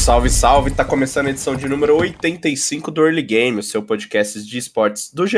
Salve, 0.00 0.30
salve! 0.30 0.70
Tá 0.70 0.82
começando 0.82 1.26
a 1.26 1.30
edição 1.30 1.54
de 1.54 1.68
número 1.68 1.94
85 1.94 2.90
do 2.90 3.04
Early 3.04 3.20
Game, 3.20 3.58
o 3.58 3.62
seu 3.62 3.82
podcast 3.82 4.42
de 4.42 4.56
esportes 4.56 5.12
do 5.12 5.26
GE. 5.26 5.36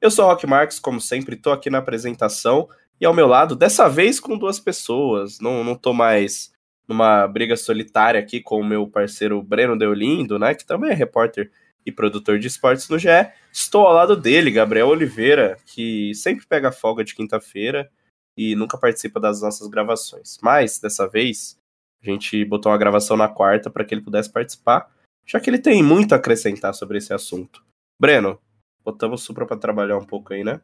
Eu 0.00 0.08
sou 0.08 0.24
o 0.24 0.28
Rock 0.28 0.46
Marques, 0.46 0.78
como 0.78 1.00
sempre, 1.00 1.34
tô 1.34 1.50
aqui 1.50 1.68
na 1.68 1.78
apresentação 1.78 2.68
e 3.00 3.04
ao 3.04 3.12
meu 3.12 3.26
lado, 3.26 3.56
dessa 3.56 3.88
vez 3.88 4.20
com 4.20 4.38
duas 4.38 4.60
pessoas. 4.60 5.40
Não, 5.40 5.64
não 5.64 5.74
tô 5.74 5.92
mais 5.92 6.52
numa 6.86 7.26
briga 7.26 7.56
solitária 7.56 8.20
aqui 8.20 8.40
com 8.40 8.60
o 8.60 8.64
meu 8.64 8.86
parceiro 8.86 9.42
Breno 9.42 9.76
Deolindo, 9.76 10.38
né? 10.38 10.54
Que 10.54 10.64
também 10.64 10.92
é 10.92 10.94
repórter 10.94 11.50
e 11.84 11.90
produtor 11.90 12.38
de 12.38 12.46
esportes 12.46 12.88
no 12.88 12.98
GE. 13.00 13.08
Estou 13.52 13.84
ao 13.84 13.92
lado 13.92 14.16
dele, 14.16 14.52
Gabriel 14.52 14.88
Oliveira, 14.88 15.58
que 15.66 16.14
sempre 16.14 16.46
pega 16.46 16.70
folga 16.70 17.02
de 17.02 17.16
quinta-feira 17.16 17.90
e 18.36 18.54
nunca 18.54 18.78
participa 18.78 19.18
das 19.18 19.42
nossas 19.42 19.66
gravações. 19.66 20.38
Mas, 20.40 20.78
dessa 20.78 21.08
vez, 21.08 21.58
a 22.04 22.12
gente 22.12 22.44
botou 22.44 22.70
uma 22.70 22.78
gravação 22.78 23.16
na 23.16 23.28
quarta 23.28 23.70
para 23.70 23.84
que 23.84 23.94
ele 23.94 24.02
pudesse 24.02 24.30
participar, 24.30 24.90
já 25.26 25.40
que 25.40 25.48
ele 25.48 25.58
tem 25.58 25.82
muito 25.82 26.12
a 26.12 26.16
acrescentar 26.16 26.74
sobre 26.74 26.98
esse 26.98 27.12
assunto. 27.12 27.64
Breno, 28.00 28.38
botamos 28.84 29.22
o 29.22 29.24
Supra 29.24 29.46
para 29.46 29.56
trabalhar 29.56 29.96
um 29.96 30.04
pouco 30.04 30.34
aí, 30.34 30.44
né? 30.44 30.60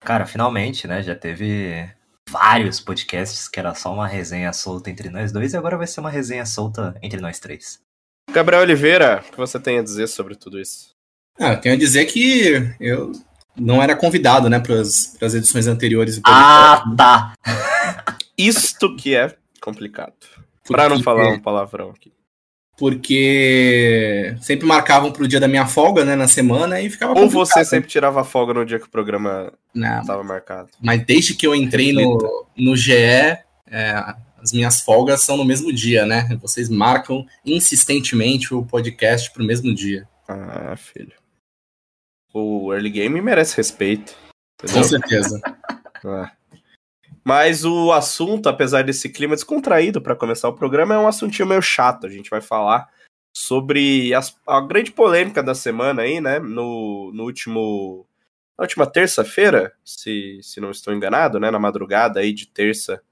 Cara, 0.00 0.26
finalmente, 0.26 0.86
né? 0.86 1.02
Já 1.02 1.14
teve 1.14 1.90
vários 2.30 2.80
podcasts 2.80 3.48
que 3.48 3.58
era 3.58 3.74
só 3.74 3.92
uma 3.92 4.06
resenha 4.06 4.52
solta 4.52 4.90
entre 4.90 5.10
nós 5.10 5.32
dois 5.32 5.52
e 5.52 5.56
agora 5.56 5.76
vai 5.76 5.86
ser 5.86 6.00
uma 6.00 6.10
resenha 6.10 6.46
solta 6.46 6.96
entre 7.02 7.20
nós 7.20 7.38
três. 7.38 7.80
Gabriel 8.30 8.62
Oliveira, 8.62 9.22
o 9.26 9.30
que 9.30 9.36
você 9.36 9.58
tem 9.60 9.78
a 9.78 9.82
dizer 9.82 10.06
sobre 10.06 10.34
tudo 10.34 10.60
isso? 10.60 10.90
Ah, 11.38 11.52
eu 11.52 11.60
tenho 11.60 11.74
a 11.74 11.78
dizer 11.78 12.06
que 12.06 12.74
eu 12.80 13.12
não 13.56 13.82
era 13.82 13.96
convidado, 13.96 14.48
né, 14.48 14.60
para 14.60 14.80
as 14.80 15.34
edições 15.34 15.66
anteriores. 15.66 16.16
do 16.16 16.22
Ah, 16.26 16.84
tá! 16.96 17.34
Isto 18.36 18.96
que 18.96 19.14
é 19.14 19.36
complicado. 19.60 20.14
Pra 20.66 20.88
não 20.88 21.02
falar 21.02 21.28
um 21.28 21.40
palavrão 21.40 21.90
aqui. 21.90 22.12
Porque 22.76 24.36
sempre 24.40 24.66
marcavam 24.66 25.12
pro 25.12 25.28
dia 25.28 25.38
da 25.38 25.46
minha 25.46 25.66
folga, 25.66 26.04
né, 26.04 26.16
na 26.16 26.26
semana 26.26 26.80
e 26.80 26.90
ficava 26.90 27.12
Ou 27.12 27.18
complicado. 27.20 27.46
você 27.46 27.64
sempre 27.64 27.88
tirava 27.88 28.24
folga 28.24 28.52
no 28.52 28.66
dia 28.66 28.80
que 28.80 28.86
o 28.86 28.90
programa 28.90 29.52
Não, 29.72 30.00
estava 30.00 30.24
marcado. 30.24 30.70
mas 30.80 31.04
desde 31.04 31.34
que 31.34 31.46
eu 31.46 31.54
entrei 31.54 31.92
no, 31.92 32.46
no 32.56 32.76
GE, 32.76 32.92
é, 32.92 33.44
as 34.42 34.52
minhas 34.52 34.80
folgas 34.80 35.22
são 35.22 35.36
no 35.36 35.44
mesmo 35.44 35.72
dia, 35.72 36.04
né? 36.04 36.36
Vocês 36.42 36.68
marcam 36.68 37.24
insistentemente 37.46 38.52
o 38.52 38.64
podcast 38.64 39.30
pro 39.32 39.44
mesmo 39.44 39.72
dia. 39.72 40.08
Ah, 40.28 40.74
filho. 40.76 41.12
O 42.32 42.72
early 42.74 42.90
game 42.90 43.20
merece 43.22 43.56
respeito. 43.56 44.16
Com 44.60 44.66
Entendeu? 44.66 44.84
certeza. 44.84 45.40
É. 46.04 46.30
Mas 47.24 47.64
o 47.64 47.90
assunto, 47.92 48.48
apesar 48.48 48.84
desse 48.84 49.08
clima 49.08 49.34
descontraído 49.34 50.00
para 50.02 50.14
começar 50.16 50.48
o 50.48 50.54
programa, 50.54 50.94
é 50.94 50.98
um 50.98 51.08
assuntinho 51.08 51.48
meio 51.48 51.62
chato. 51.62 52.06
A 52.06 52.10
gente 52.10 52.28
vai 52.30 52.40
falar 52.40 52.88
sobre 53.36 54.12
as- 54.14 54.36
a 54.46 54.60
grande 54.60 54.92
polêmica 54.92 55.42
da 55.42 55.54
semana 55.54 56.02
aí, 56.02 56.20
né? 56.20 56.38
No, 56.38 57.10
no 57.14 57.24
último. 57.24 58.06
Na 58.58 58.64
última 58.64 58.86
terça-feira, 58.86 59.74
se, 59.84 60.38
se 60.42 60.60
não 60.60 60.70
estou 60.70 60.94
enganado, 60.94 61.40
né? 61.40 61.50
Na 61.50 61.58
madrugada 61.58 62.20
aí 62.20 62.32
de 62.32 62.46
terça. 62.46 63.02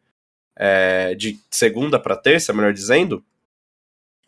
é, 0.57 1.15
de 1.15 1.39
segunda 1.51 1.99
para 1.99 2.17
terça, 2.17 2.53
melhor 2.53 2.73
dizendo. 2.75 3.25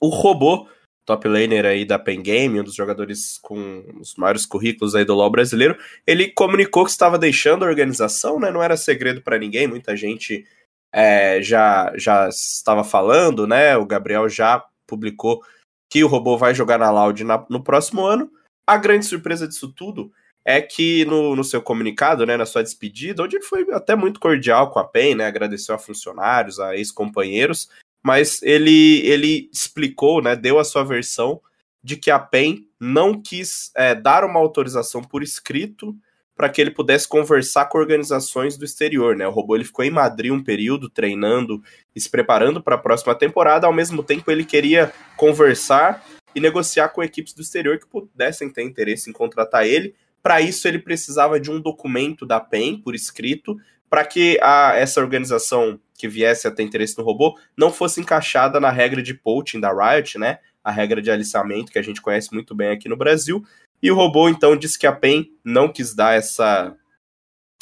O 0.01 0.09
robô 0.09 0.69
top 1.05 1.29
laner 1.29 1.67
aí 1.67 1.85
da 1.85 1.99
Pen 1.99 2.23
Game, 2.23 2.61
um 2.61 2.65
dos 2.65 2.75
jogadores 2.75 3.39
com 3.43 3.85
os 4.01 4.15
maiores 4.17 4.47
currículos 4.47 4.95
aí 4.95 5.05
do 5.05 5.15
LoL 5.15 5.31
brasileiro, 5.31 5.77
ele 6.07 6.29
comunicou 6.29 6.85
que 6.85 6.91
estava 6.91 7.19
deixando 7.19 7.65
a 7.65 7.69
organização, 7.69 8.41
né? 8.41 8.51
Não 8.51 8.63
era 8.63 8.77
segredo 8.77 9.21
para 9.21 9.39
ninguém, 9.39 9.67
muita 9.67 9.97
gente 9.97 10.47
é, 10.93 11.43
já, 11.43 11.93
já 11.97 12.29
estava 12.29 12.85
falando, 12.85 13.47
né? 13.47 13.77
O 13.77 13.85
Gabriel 13.85 14.29
já 14.29 14.65
publicou 14.87 15.43
que 15.91 16.03
o 16.03 16.09
robô 16.09 16.39
vai 16.39 16.55
jogar 16.55 16.79
na 16.79 16.91
Loud 16.91 17.23
na- 17.25 17.47
no 17.51 17.63
próximo 17.63 18.05
ano. 18.05 18.31
A 18.67 18.77
grande 18.77 19.05
surpresa 19.05 19.47
disso 19.47 19.73
tudo 19.73 20.11
é 20.45 20.61
que 20.61 21.05
no, 21.07 21.35
no 21.35 21.43
seu 21.43 21.63
comunicado, 21.63 22.27
né, 22.27 22.37
na 22.37 22.45
sua 22.45 22.63
despedida, 22.63 23.23
onde 23.23 23.37
ele 23.37 23.45
foi 23.45 23.67
até 23.73 23.95
muito 23.97 24.21
cordial 24.21 24.71
com 24.71 24.79
a 24.79 24.85
PEN, 24.85 25.17
né, 25.17 25.27
agradeceu 25.27 25.75
a 25.75 25.79
funcionários, 25.79 26.61
a 26.61 26.77
ex-companheiros, 26.77 27.69
mas 28.05 28.43
ele, 28.43 29.01
ele 29.07 29.49
explicou, 29.51 30.23
né, 30.23 30.37
deu 30.37 30.59
a 30.59 30.65
sua 30.65 30.85
versão 30.85 31.41
de 31.83 31.97
que 31.97 32.11
a 32.11 32.19
PEN 32.19 32.67
não 32.79 33.21
quis 33.21 33.71
é, 33.75 33.95
dar 33.95 34.25
uma 34.25 34.39
autorização 34.39 35.03
por 35.03 35.23
escrito 35.23 35.97
para 36.37 36.49
que 36.49 36.61
ele 36.61 36.71
pudesse 36.71 37.09
conversar 37.09 37.67
com 37.67 37.79
organizações 37.79 38.59
do 38.59 38.65
exterior, 38.65 39.17
né? 39.17 39.27
O 39.27 39.31
robô 39.31 39.55
ele 39.55 39.65
ficou 39.65 39.85
em 39.85 39.91
Madrid 39.91 40.33
um 40.33 40.43
período 40.43 40.91
treinando 40.91 41.63
e 41.95 42.01
se 42.01 42.11
preparando 42.11 42.61
para 42.63 42.75
a 42.75 42.79
próxima 42.79 43.15
temporada, 43.15 43.67
ao 43.67 43.73
mesmo 43.73 44.03
tempo 44.03 44.31
ele 44.31 44.45
queria 44.45 44.93
conversar 45.17 46.05
e 46.35 46.41
negociar 46.41 46.89
com 46.89 47.03
equipes 47.03 47.33
do 47.33 47.43
exterior 47.43 47.79
que 47.79 47.87
pudessem 47.87 48.51
ter 48.51 48.65
interesse 48.65 49.09
em 49.09 49.13
contratar 49.13 49.67
ele. 49.67 49.95
Para 50.23 50.41
isso 50.41 50.67
ele 50.67 50.79
precisava 50.79 51.39
de 51.39 51.51
um 51.51 51.61
documento 51.61 52.27
da 52.27 52.41
PEN 52.41 52.81
por 52.81 52.95
escrito 52.95 53.57
para 53.95 54.05
que 54.05 54.41
a, 54.43 54.73
essa 54.75 55.01
organização 55.01 55.79
que 55.97 56.09
viesse 56.09 56.49
a 56.49 56.51
ter 56.51 56.65
interesse 56.65 56.99
no 56.99 57.05
robô 57.05 57.39
não 57.57 57.71
fosse 57.71 58.01
encaixada 58.01 58.59
na 58.59 58.69
regra 58.69 59.01
de 59.01 59.15
poaching 59.15 59.61
da 59.61 59.71
Riot, 59.73 60.19
né? 60.19 60.41
A 60.65 60.73
regra 60.73 61.01
de 61.01 61.13
aliciamento 61.13 61.71
que 61.71 61.79
a 61.79 61.83
gente 61.83 62.03
conhece 62.03 62.35
muito 62.35 62.57
bem 62.57 62.71
aqui 62.71 62.89
no 62.89 62.97
Brasil. 62.97 63.45
E 63.81 63.93
o 63.93 63.95
robô 63.95 64.29
então 64.29 64.57
disse 64.57 64.77
que 64.77 64.89
a 64.89 64.93
PEN 64.93 65.31
não 65.45 65.69
quis 65.69 65.95
dar 65.95 66.19
essa 66.19 66.75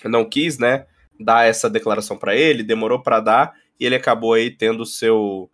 não 0.06 0.25
quis, 0.25 0.56
né, 0.59 0.87
dar 1.20 1.47
essa 1.47 1.69
declaração 1.69 2.16
para 2.16 2.34
ele, 2.34 2.62
demorou 2.62 3.03
para 3.03 3.20
dar 3.20 3.54
e 3.78 3.84
ele 3.84 3.97
acabou 3.97 4.32
aí 4.32 4.50
tendo 4.50 4.87
seu 4.87 5.50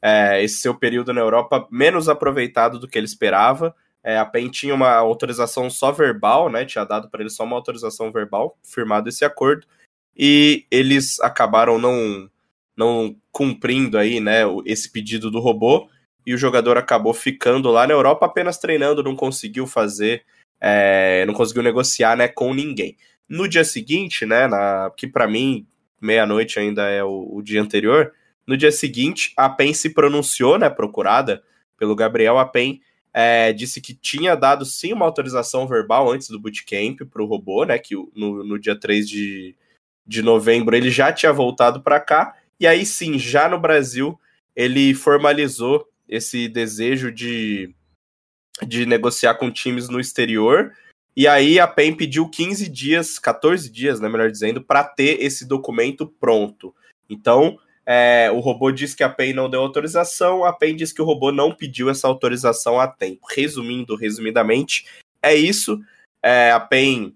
é, 0.00 0.42
esse 0.42 0.62
seu 0.62 0.74
período 0.74 1.12
na 1.12 1.20
Europa 1.20 1.68
menos 1.70 2.08
aproveitado 2.08 2.78
do 2.78 2.88
que 2.88 2.96
ele 2.96 3.04
esperava. 3.04 3.76
É, 4.02 4.16
a 4.16 4.24
PEN 4.24 4.48
tinha 4.48 4.74
uma 4.74 4.94
autorização 4.94 5.68
só 5.68 5.92
verbal, 5.92 6.48
né? 6.48 6.64
Tinha 6.64 6.86
dado 6.86 7.10
para 7.10 7.20
ele 7.20 7.28
só 7.28 7.44
uma 7.44 7.54
autorização 7.54 8.10
verbal, 8.10 8.56
firmado 8.62 9.10
esse 9.10 9.26
acordo, 9.26 9.66
e 10.16 10.66
eles 10.70 11.20
acabaram 11.20 11.78
não 11.78 12.30
não 12.76 13.14
cumprindo 13.30 13.98
aí, 13.98 14.18
né, 14.18 14.42
esse 14.64 14.90
pedido 14.90 15.30
do 15.30 15.40
robô, 15.40 15.88
e 16.26 16.34
o 16.34 16.38
jogador 16.38 16.76
acabou 16.78 17.12
ficando 17.12 17.70
lá 17.70 17.86
na 17.86 17.92
Europa 17.92 18.26
apenas 18.26 18.58
treinando, 18.58 19.02
não 19.02 19.14
conseguiu 19.14 19.66
fazer, 19.66 20.24
é, 20.60 21.24
não 21.26 21.34
conseguiu 21.34 21.62
negociar, 21.62 22.16
né, 22.16 22.28
com 22.28 22.54
ninguém. 22.54 22.96
No 23.28 23.46
dia 23.48 23.64
seguinte, 23.64 24.24
né, 24.24 24.46
na, 24.46 24.90
que 24.96 25.06
para 25.06 25.26
mim 25.26 25.66
meia-noite 26.00 26.58
ainda 26.58 26.88
é 26.88 27.04
o, 27.04 27.28
o 27.30 27.42
dia 27.42 27.62
anterior, 27.62 28.12
no 28.46 28.56
dia 28.56 28.72
seguinte 28.72 29.32
a 29.36 29.48
PEN 29.48 29.74
se 29.74 29.90
pronunciou, 29.90 30.58
né, 30.58 30.68
procurada 30.68 31.42
pelo 31.78 31.94
Gabriel, 31.94 32.38
a 32.38 32.46
PEN 32.46 32.80
é, 33.12 33.52
disse 33.52 33.80
que 33.80 33.94
tinha 33.94 34.34
dado 34.34 34.64
sim 34.64 34.92
uma 34.92 35.04
autorização 35.04 35.66
verbal 35.66 36.10
antes 36.10 36.28
do 36.28 36.40
bootcamp 36.40 37.00
para 37.10 37.22
o 37.22 37.26
robô, 37.26 37.64
né, 37.64 37.78
que 37.78 37.94
no, 37.94 38.44
no 38.44 38.58
dia 38.58 38.78
3 38.78 39.08
de, 39.08 39.54
de 40.06 40.22
novembro 40.22 40.76
ele 40.76 40.90
já 40.90 41.12
tinha 41.12 41.32
voltado 41.32 41.80
para 41.82 42.00
cá, 42.00 42.36
e 42.58 42.66
aí 42.66 42.84
sim, 42.84 43.18
já 43.18 43.48
no 43.48 43.58
Brasil, 43.58 44.18
ele 44.54 44.94
formalizou 44.94 45.88
esse 46.08 46.48
desejo 46.48 47.10
de, 47.10 47.74
de 48.66 48.86
negociar 48.86 49.34
com 49.34 49.50
times 49.50 49.88
no 49.88 49.98
exterior. 49.98 50.72
E 51.16 51.26
aí 51.26 51.58
a 51.58 51.66
PEN 51.66 51.94
pediu 51.94 52.28
15 52.28 52.68
dias, 52.68 53.18
14 53.18 53.70
dias, 53.70 54.00
né, 54.00 54.08
melhor 54.08 54.30
dizendo, 54.30 54.62
para 54.62 54.84
ter 54.84 55.22
esse 55.22 55.46
documento 55.46 56.06
pronto. 56.06 56.74
Então, 57.08 57.58
é, 57.84 58.30
o 58.30 58.40
robô 58.40 58.70
disse 58.70 58.96
que 58.96 59.02
a 59.02 59.08
PEN 59.08 59.32
não 59.32 59.50
deu 59.50 59.60
autorização, 59.60 60.44
a 60.44 60.52
PEN 60.52 60.76
disse 60.76 60.94
que 60.94 61.02
o 61.02 61.04
robô 61.04 61.32
não 61.32 61.52
pediu 61.52 61.90
essa 61.90 62.06
autorização 62.06 62.78
a 62.78 62.86
tempo. 62.86 63.26
Resumindo, 63.34 63.96
resumidamente, 63.96 64.86
é 65.22 65.34
isso. 65.34 65.80
É, 66.22 66.52
a 66.52 66.60
PEN 66.60 67.14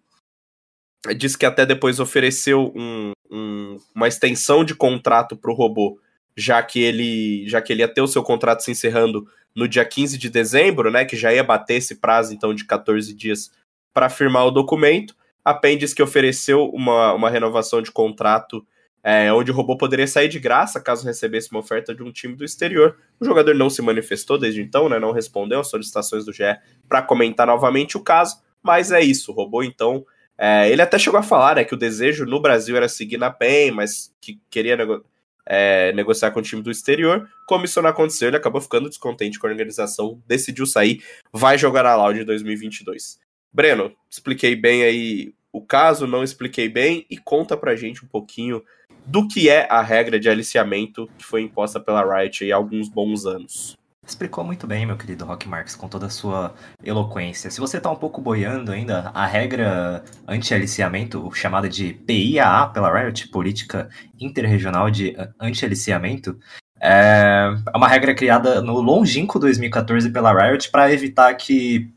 disse 1.14 1.36
que 1.38 1.46
até 1.46 1.64
depois 1.66 2.00
ofereceu 2.00 2.72
um- 2.74 3.12
um- 3.30 3.78
uma 3.94 4.08
extensão 4.08 4.64
de 4.64 4.74
contrato 4.74 5.36
para 5.36 5.50
o 5.50 5.54
robô, 5.54 5.98
já 6.36 6.62
que 6.62 6.80
ele 6.82 7.48
já 7.48 7.60
que 7.60 7.72
ele 7.72 7.82
ia 7.82 7.88
ter 7.88 8.00
o 8.00 8.06
seu 8.08 8.22
contrato 8.22 8.60
se 8.62 8.70
encerrando 8.70 9.26
no 9.54 9.66
dia 9.66 9.84
15 9.84 10.18
de 10.18 10.28
dezembro, 10.28 10.90
né, 10.90 11.04
que 11.04 11.16
já 11.16 11.32
ia 11.32 11.42
bater 11.42 11.74
esse 11.76 11.96
prazo 11.96 12.34
então 12.34 12.54
de 12.54 12.64
14 12.64 13.14
dias 13.14 13.50
para 13.94 14.08
firmar 14.10 14.46
o 14.46 14.50
documento. 14.50 15.14
A 15.44 15.54
PEN 15.54 15.78
diz 15.78 15.94
que 15.94 16.02
ofereceu 16.02 16.68
uma, 16.70 17.14
uma 17.14 17.30
renovação 17.30 17.80
de 17.80 17.90
contrato 17.90 18.66
é, 19.02 19.32
onde 19.32 19.52
o 19.52 19.54
robô 19.54 19.76
poderia 19.76 20.06
sair 20.08 20.28
de 20.28 20.40
graça 20.40 20.80
caso 20.80 21.06
recebesse 21.06 21.50
uma 21.52 21.60
oferta 21.60 21.94
de 21.94 22.02
um 22.02 22.10
time 22.10 22.34
do 22.34 22.44
exterior. 22.44 22.96
O 23.20 23.24
jogador 23.24 23.54
não 23.54 23.70
se 23.70 23.80
manifestou 23.80 24.36
desde 24.36 24.60
então, 24.60 24.88
né, 24.88 24.98
não 24.98 25.12
respondeu 25.12 25.60
às 25.60 25.68
solicitações 25.70 26.24
do 26.24 26.32
GE 26.32 26.42
para 26.88 27.00
comentar 27.02 27.46
novamente 27.46 27.96
o 27.96 28.00
caso, 28.00 28.42
mas 28.60 28.90
é 28.90 29.00
isso. 29.00 29.30
O 29.30 29.34
robô 29.34 29.62
então 29.62 30.04
É, 30.38 30.70
ele 30.70 30.82
até 30.82 30.98
chegou 30.98 31.18
a 31.18 31.22
falar 31.22 31.56
né, 31.56 31.64
que 31.64 31.74
o 31.74 31.78
desejo 31.78 32.26
no 32.26 32.40
Brasil 32.40 32.76
era 32.76 32.88
seguir 32.88 33.16
na 33.16 33.30
PEN, 33.30 33.70
mas 33.70 34.12
que 34.20 34.38
queria 34.50 34.76
nego 34.76 35.04
é, 35.46 35.92
negociar 35.92 36.32
com 36.32 36.40
o 36.40 36.42
time 36.42 36.60
do 36.60 36.70
exterior. 36.70 37.28
Como 37.46 37.64
isso 37.64 37.80
não 37.80 37.88
aconteceu, 37.88 38.28
ele 38.28 38.36
acabou 38.36 38.60
ficando 38.60 38.88
descontente 38.88 39.38
com 39.38 39.46
a 39.46 39.50
organização, 39.50 40.20
decidiu 40.26 40.66
sair, 40.66 41.02
vai 41.32 41.56
jogar 41.56 41.86
a 41.86 41.96
Loud 41.96 42.20
em 42.20 42.24
2022. 42.24 43.18
Breno, 43.52 43.94
expliquei 44.10 44.54
bem 44.54 44.82
aí 44.82 45.32
o 45.52 45.62
caso, 45.62 46.06
não 46.06 46.22
expliquei 46.22 46.68
bem, 46.68 47.06
e 47.08 47.16
conta 47.16 47.56
pra 47.56 47.74
gente 47.74 48.04
um 48.04 48.08
pouquinho 48.08 48.62
do 49.06 49.26
que 49.26 49.48
é 49.48 49.66
a 49.70 49.80
regra 49.80 50.20
de 50.20 50.28
aliciamento 50.28 51.08
que 51.16 51.24
foi 51.24 51.40
imposta 51.40 51.80
pela 51.80 52.02
Riot 52.04 52.52
há 52.52 52.56
alguns 52.56 52.88
bons 52.88 53.24
anos. 53.24 53.74
Explicou 54.06 54.44
muito 54.44 54.68
bem, 54.68 54.86
meu 54.86 54.96
querido 54.96 55.24
Rock 55.24 55.48
Marx, 55.48 55.74
com 55.74 55.88
toda 55.88 56.06
a 56.06 56.10
sua 56.10 56.54
eloquência. 56.84 57.50
Se 57.50 57.58
você 57.58 57.78
está 57.78 57.90
um 57.90 57.96
pouco 57.96 58.20
boiando 58.20 58.70
ainda, 58.70 59.10
a 59.12 59.26
regra 59.26 60.04
anti-aliciamento, 60.28 61.28
chamada 61.34 61.68
de 61.68 61.92
PIAA 61.92 62.68
pela 62.68 62.96
Riot, 62.96 63.28
Política 63.28 63.90
Interregional 64.20 64.90
de 64.92 65.16
Anti-Aliciamento, 65.40 66.38
é 66.80 67.48
uma 67.74 67.88
regra 67.88 68.14
criada 68.14 68.62
no 68.62 68.80
longínquo 68.80 69.40
2014 69.40 70.08
pela 70.10 70.32
Riot 70.32 70.70
para 70.70 70.92
evitar 70.92 71.34
que 71.34 71.90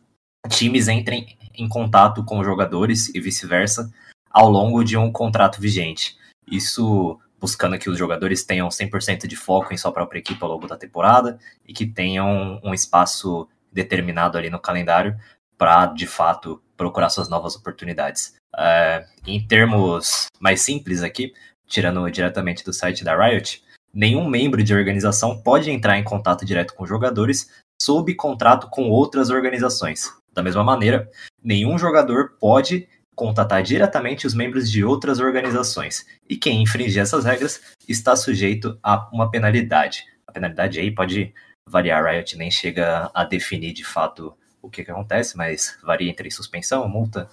times 0.50 0.88
entrem 0.88 1.38
em 1.54 1.70
contato 1.70 2.24
com 2.24 2.44
jogadores 2.44 3.14
e 3.14 3.20
vice-versa 3.20 3.92
ao 4.32 4.50
longo 4.50 4.84
de 4.84 4.98
um 4.98 5.12
contrato 5.12 5.62
vigente. 5.62 6.18
Isso 6.50 7.20
buscando 7.40 7.78
que 7.80 7.90
os 7.90 7.98
jogadores 7.98 8.44
tenham 8.44 8.68
100% 8.70 9.28
de 9.28 9.36
foco 9.36 9.74
em 9.74 9.78
sua 9.78 9.92
própria 9.92 10.20
equipe 10.20 10.44
ao 10.44 10.50
longo 10.50 10.68
da 10.68 10.78
temporada 10.78 11.40
e 11.68 11.74
que 11.74 11.86
tenham 11.86 12.60
um 12.64 12.74
espaço 12.74 13.48
determinado 13.72 14.38
ali 14.38 14.50
no 14.50 14.60
calendário 14.60 15.18
para, 15.58 15.88
de 15.88 16.08
fato, 16.08 16.62
procurar 16.76 17.10
suas 17.10 17.30
novas 17.30 17.56
oportunidades. 17.56 18.36
Uh, 18.54 19.06
em 19.28 19.46
termos 19.46 20.28
mais 20.40 20.62
simples 20.62 21.04
aqui, 21.04 21.34
tirando 21.68 22.10
diretamente 22.10 22.64
do 22.64 22.74
site 22.74 23.04
da 23.04 23.16
Riot, 23.16 23.64
nenhum 23.94 24.28
membro 24.28 24.64
de 24.64 24.74
organização 24.74 25.42
pode 25.42 25.70
entrar 25.70 25.98
em 25.98 26.04
contato 26.04 26.46
direto 26.46 26.74
com 26.74 26.86
jogadores 26.86 27.50
sob 27.82 28.14
contrato 28.16 28.70
com 28.70 28.90
outras 28.90 29.30
organizações. 29.30 30.12
Da 30.34 30.44
mesma 30.44 30.64
maneira, 30.64 31.10
nenhum 31.44 31.78
jogador 31.78 32.36
pode 32.40 32.88
contatar 33.20 33.62
diretamente 33.62 34.26
os 34.26 34.34
membros 34.34 34.72
de 34.72 34.82
outras 34.82 35.20
organizações. 35.20 36.08
E 36.30 36.38
quem 36.38 36.64
infringir 36.64 37.02
essas 37.02 37.26
regras 37.26 37.62
está 37.86 38.16
sujeito 38.16 38.80
a 38.82 39.10
uma 39.12 39.30
penalidade. 39.30 40.06
A 40.26 40.32
penalidade 40.32 40.80
aí 40.80 40.90
pode 40.90 41.34
variar, 41.68 42.06
Riot 42.06 42.38
nem 42.38 42.50
chega 42.50 43.12
a 43.14 43.26
definir 43.26 43.74
de 43.74 43.84
fato 43.84 44.34
o 44.62 44.70
que, 44.70 44.86
que 44.86 44.92
acontece, 44.92 45.36
mas 45.36 45.78
varia 45.84 46.10
entre 46.10 46.32
suspensão, 46.32 46.88
multa 46.88 47.30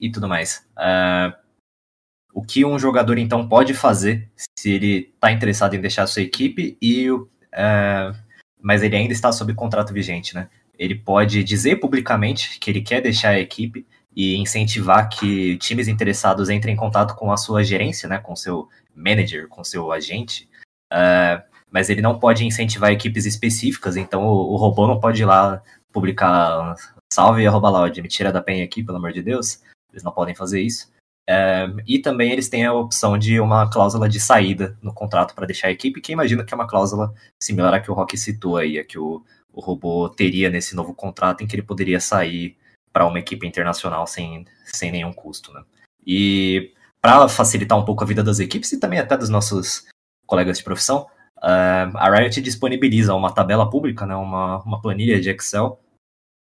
e 0.00 0.10
tudo 0.10 0.26
mais. 0.26 0.66
Uh, 0.78 1.36
o 2.32 2.42
que 2.42 2.64
um 2.64 2.78
jogador 2.78 3.18
então 3.18 3.46
pode 3.46 3.74
fazer 3.74 4.30
se 4.58 4.70
ele 4.70 5.12
está 5.14 5.30
interessado 5.30 5.74
em 5.74 5.80
deixar 5.80 6.04
a 6.04 6.06
sua 6.06 6.22
equipe 6.22 6.78
e 6.80 7.10
uh, 7.10 7.28
mas 8.62 8.82
ele 8.82 8.96
ainda 8.96 9.12
está 9.12 9.30
sob 9.30 9.52
contrato 9.52 9.92
vigente, 9.92 10.34
né? 10.34 10.48
Ele 10.78 10.94
pode 10.94 11.44
dizer 11.44 11.76
publicamente 11.76 12.58
que 12.58 12.70
ele 12.70 12.80
quer 12.80 13.02
deixar 13.02 13.30
a 13.30 13.40
equipe 13.40 13.86
e 14.14 14.36
incentivar 14.36 15.08
que 15.08 15.56
times 15.58 15.88
interessados 15.88 16.48
entrem 16.50 16.74
em 16.74 16.76
contato 16.76 17.14
com 17.14 17.30
a 17.30 17.36
sua 17.36 17.62
gerência, 17.62 18.08
né, 18.08 18.18
com 18.18 18.34
seu 18.34 18.68
manager, 18.94 19.48
com 19.48 19.62
seu 19.62 19.92
agente, 19.92 20.48
uh, 20.92 21.42
mas 21.70 21.88
ele 21.88 22.00
não 22.00 22.18
pode 22.18 22.44
incentivar 22.44 22.90
equipes 22.90 23.26
específicas, 23.26 23.96
então 23.96 24.26
o, 24.26 24.52
o 24.52 24.56
robô 24.56 24.86
não 24.86 24.98
pode 24.98 25.22
ir 25.22 25.26
lá 25.26 25.62
publicar 25.92 26.74
salve 27.12 27.46
arroba 27.46 27.70
loud, 27.70 28.02
me 28.02 28.08
tira 28.08 28.32
da 28.32 28.42
penha 28.42 28.64
aqui, 28.64 28.82
pelo 28.82 28.98
amor 28.98 29.12
de 29.12 29.22
Deus, 29.22 29.60
eles 29.90 30.02
não 30.02 30.12
podem 30.12 30.34
fazer 30.34 30.60
isso. 30.60 30.90
Uh, 31.28 31.76
e 31.86 31.98
também 31.98 32.32
eles 32.32 32.48
têm 32.48 32.64
a 32.64 32.72
opção 32.72 33.18
de 33.18 33.38
uma 33.38 33.68
cláusula 33.68 34.08
de 34.08 34.18
saída 34.18 34.78
no 34.80 34.94
contrato 34.94 35.34
para 35.34 35.46
deixar 35.46 35.68
a 35.68 35.70
equipe, 35.70 36.00
que 36.00 36.12
imagino 36.12 36.44
que 36.44 36.54
é 36.54 36.56
uma 36.56 36.66
cláusula 36.66 37.12
similar 37.42 37.74
à 37.74 37.80
que 37.80 37.90
o 37.90 37.94
Rock 37.94 38.16
citou 38.16 38.56
aí, 38.56 38.78
a 38.78 38.84
que 38.84 38.98
o, 38.98 39.22
o 39.52 39.60
robô 39.60 40.08
teria 40.08 40.48
nesse 40.48 40.74
novo 40.74 40.94
contrato, 40.94 41.42
em 41.42 41.46
que 41.46 41.54
ele 41.54 41.62
poderia 41.62 42.00
sair 42.00 42.56
para 42.92 43.06
uma 43.06 43.18
equipe 43.18 43.46
internacional 43.46 44.06
sem, 44.06 44.44
sem 44.64 44.90
nenhum 44.90 45.12
custo. 45.12 45.52
Né? 45.52 45.62
E 46.06 46.72
para 47.00 47.28
facilitar 47.28 47.78
um 47.78 47.84
pouco 47.84 48.02
a 48.02 48.06
vida 48.06 48.22
das 48.22 48.38
equipes 48.38 48.72
e 48.72 48.80
também 48.80 48.98
até 48.98 49.16
dos 49.16 49.28
nossos 49.28 49.86
colegas 50.26 50.58
de 50.58 50.64
profissão, 50.64 51.06
uh, 51.38 51.96
a 51.96 52.10
Riot 52.10 52.40
disponibiliza 52.40 53.14
uma 53.14 53.32
tabela 53.32 53.68
pública, 53.68 54.04
né, 54.04 54.14
uma, 54.14 54.62
uma 54.62 54.80
planilha 54.80 55.20
de 55.20 55.30
Excel, 55.30 55.80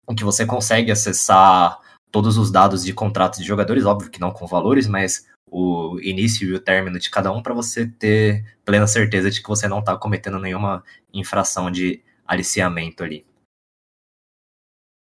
em 0.09 0.15
que 0.15 0.25
você 0.25 0.47
consegue 0.47 0.91
acessar 0.91 1.79
todos 2.11 2.39
os 2.39 2.51
dados 2.51 2.85
de 2.85 2.93
contratos 2.93 3.41
de 3.41 3.47
jogadores, 3.47 3.85
óbvio 3.85 4.11
que 4.11 4.21
não 4.21 4.31
com 4.31 4.47
valores, 4.47 4.87
mas 4.87 5.27
o 5.51 5.99
início 6.01 6.49
e 6.49 6.55
o 6.55 6.61
término 6.61 6.99
de 6.99 7.11
cada 7.11 7.33
um 7.33 7.43
para 7.43 7.55
você 7.55 7.87
ter 7.87 8.59
plena 8.65 8.87
certeza 8.87 9.31
de 9.31 9.43
que 9.43 9.49
você 9.49 9.69
não 9.69 9.81
está 9.81 9.97
cometendo 9.97 10.39
nenhuma 10.39 10.83
infração 11.13 11.71
de 11.71 12.03
aliciamento 12.27 13.03
ali. 13.03 13.27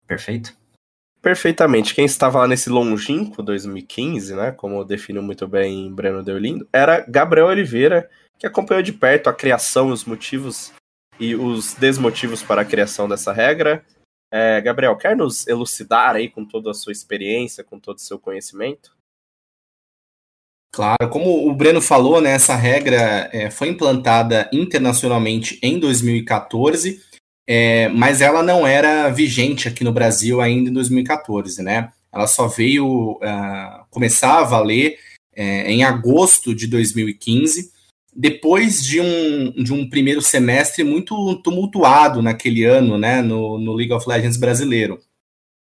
Perfeito? 0.08 0.59
Perfeitamente. 1.22 1.94
Quem 1.94 2.06
estava 2.06 2.40
lá 2.40 2.48
nesse 2.48 2.70
longínquo 2.70 3.44
2015, 3.44 4.36
né, 4.36 4.52
como 4.52 4.84
definiu 4.86 5.22
muito 5.22 5.48
bem 5.48 5.94
Breno 5.94 6.24
Deolindo, 6.24 6.68
era 6.72 7.02
Gabriel 7.02 7.48
Oliveira, 7.48 8.10
que 8.38 8.48
acompanhou 8.48 8.82
de 8.82 8.94
perto 8.94 9.28
a 9.28 9.34
criação, 9.34 9.90
os 9.90 10.06
motivos 10.06 10.72
e 11.20 11.36
os 11.36 11.74
desmotivos 11.74 12.42
para 12.42 12.62
a 12.62 12.66
criação 12.66 13.08
dessa 13.10 13.34
regra. 13.34 13.86
É, 14.32 14.62
Gabriel, 14.62 14.96
quer 14.96 15.16
nos 15.16 15.46
elucidar 15.48 16.16
aí 16.16 16.30
com 16.30 16.46
toda 16.46 16.72
a 16.72 16.74
sua 16.74 16.94
experiência, 16.94 17.64
com 17.64 17.80
todo 17.80 17.98
o 17.98 18.02
seu 18.02 18.18
conhecimento? 18.18 18.98
Claro, 20.72 21.10
como 21.10 21.50
o 21.50 21.54
Breno 21.54 21.82
falou, 21.82 22.22
né, 22.22 22.32
essa 22.32 22.56
regra 22.56 23.30
é, 23.34 23.50
foi 23.50 23.70
implantada 23.70 24.48
internacionalmente 24.54 25.60
em 25.64 25.80
2014 25.80 27.09
é, 27.52 27.90
mas 27.90 28.22
ela 28.22 28.44
não 28.44 28.68
era 28.68 29.10
vigente 29.10 29.68
aqui 29.68 29.84
no 29.84 29.92
Brasil 29.92 30.40
ainda 30.40 30.70
em 30.70 30.74
2014, 30.74 31.64
né? 31.64 31.92
Ela 32.14 32.28
só 32.28 32.48
veio 32.48 33.14
uh, 33.14 33.86
começar 33.90 34.38
a 34.38 34.44
valer 34.44 35.00
é, 35.36 35.72
em 35.72 35.84
agosto 35.84 36.54
de 36.54 36.68
2015, 36.68 37.72
depois 38.16 38.84
de 38.84 39.02
um, 39.02 39.52
de 39.64 39.74
um 39.74 39.90
primeiro 39.90 40.22
semestre 40.22 40.84
muito 40.84 41.38
tumultuado 41.38 42.22
naquele 42.22 42.66
ano, 42.66 43.00
né, 43.00 43.20
no, 43.24 43.58
no 43.58 43.74
League 43.74 43.94
of 43.94 44.08
Legends 44.08 44.38
brasileiro, 44.38 45.00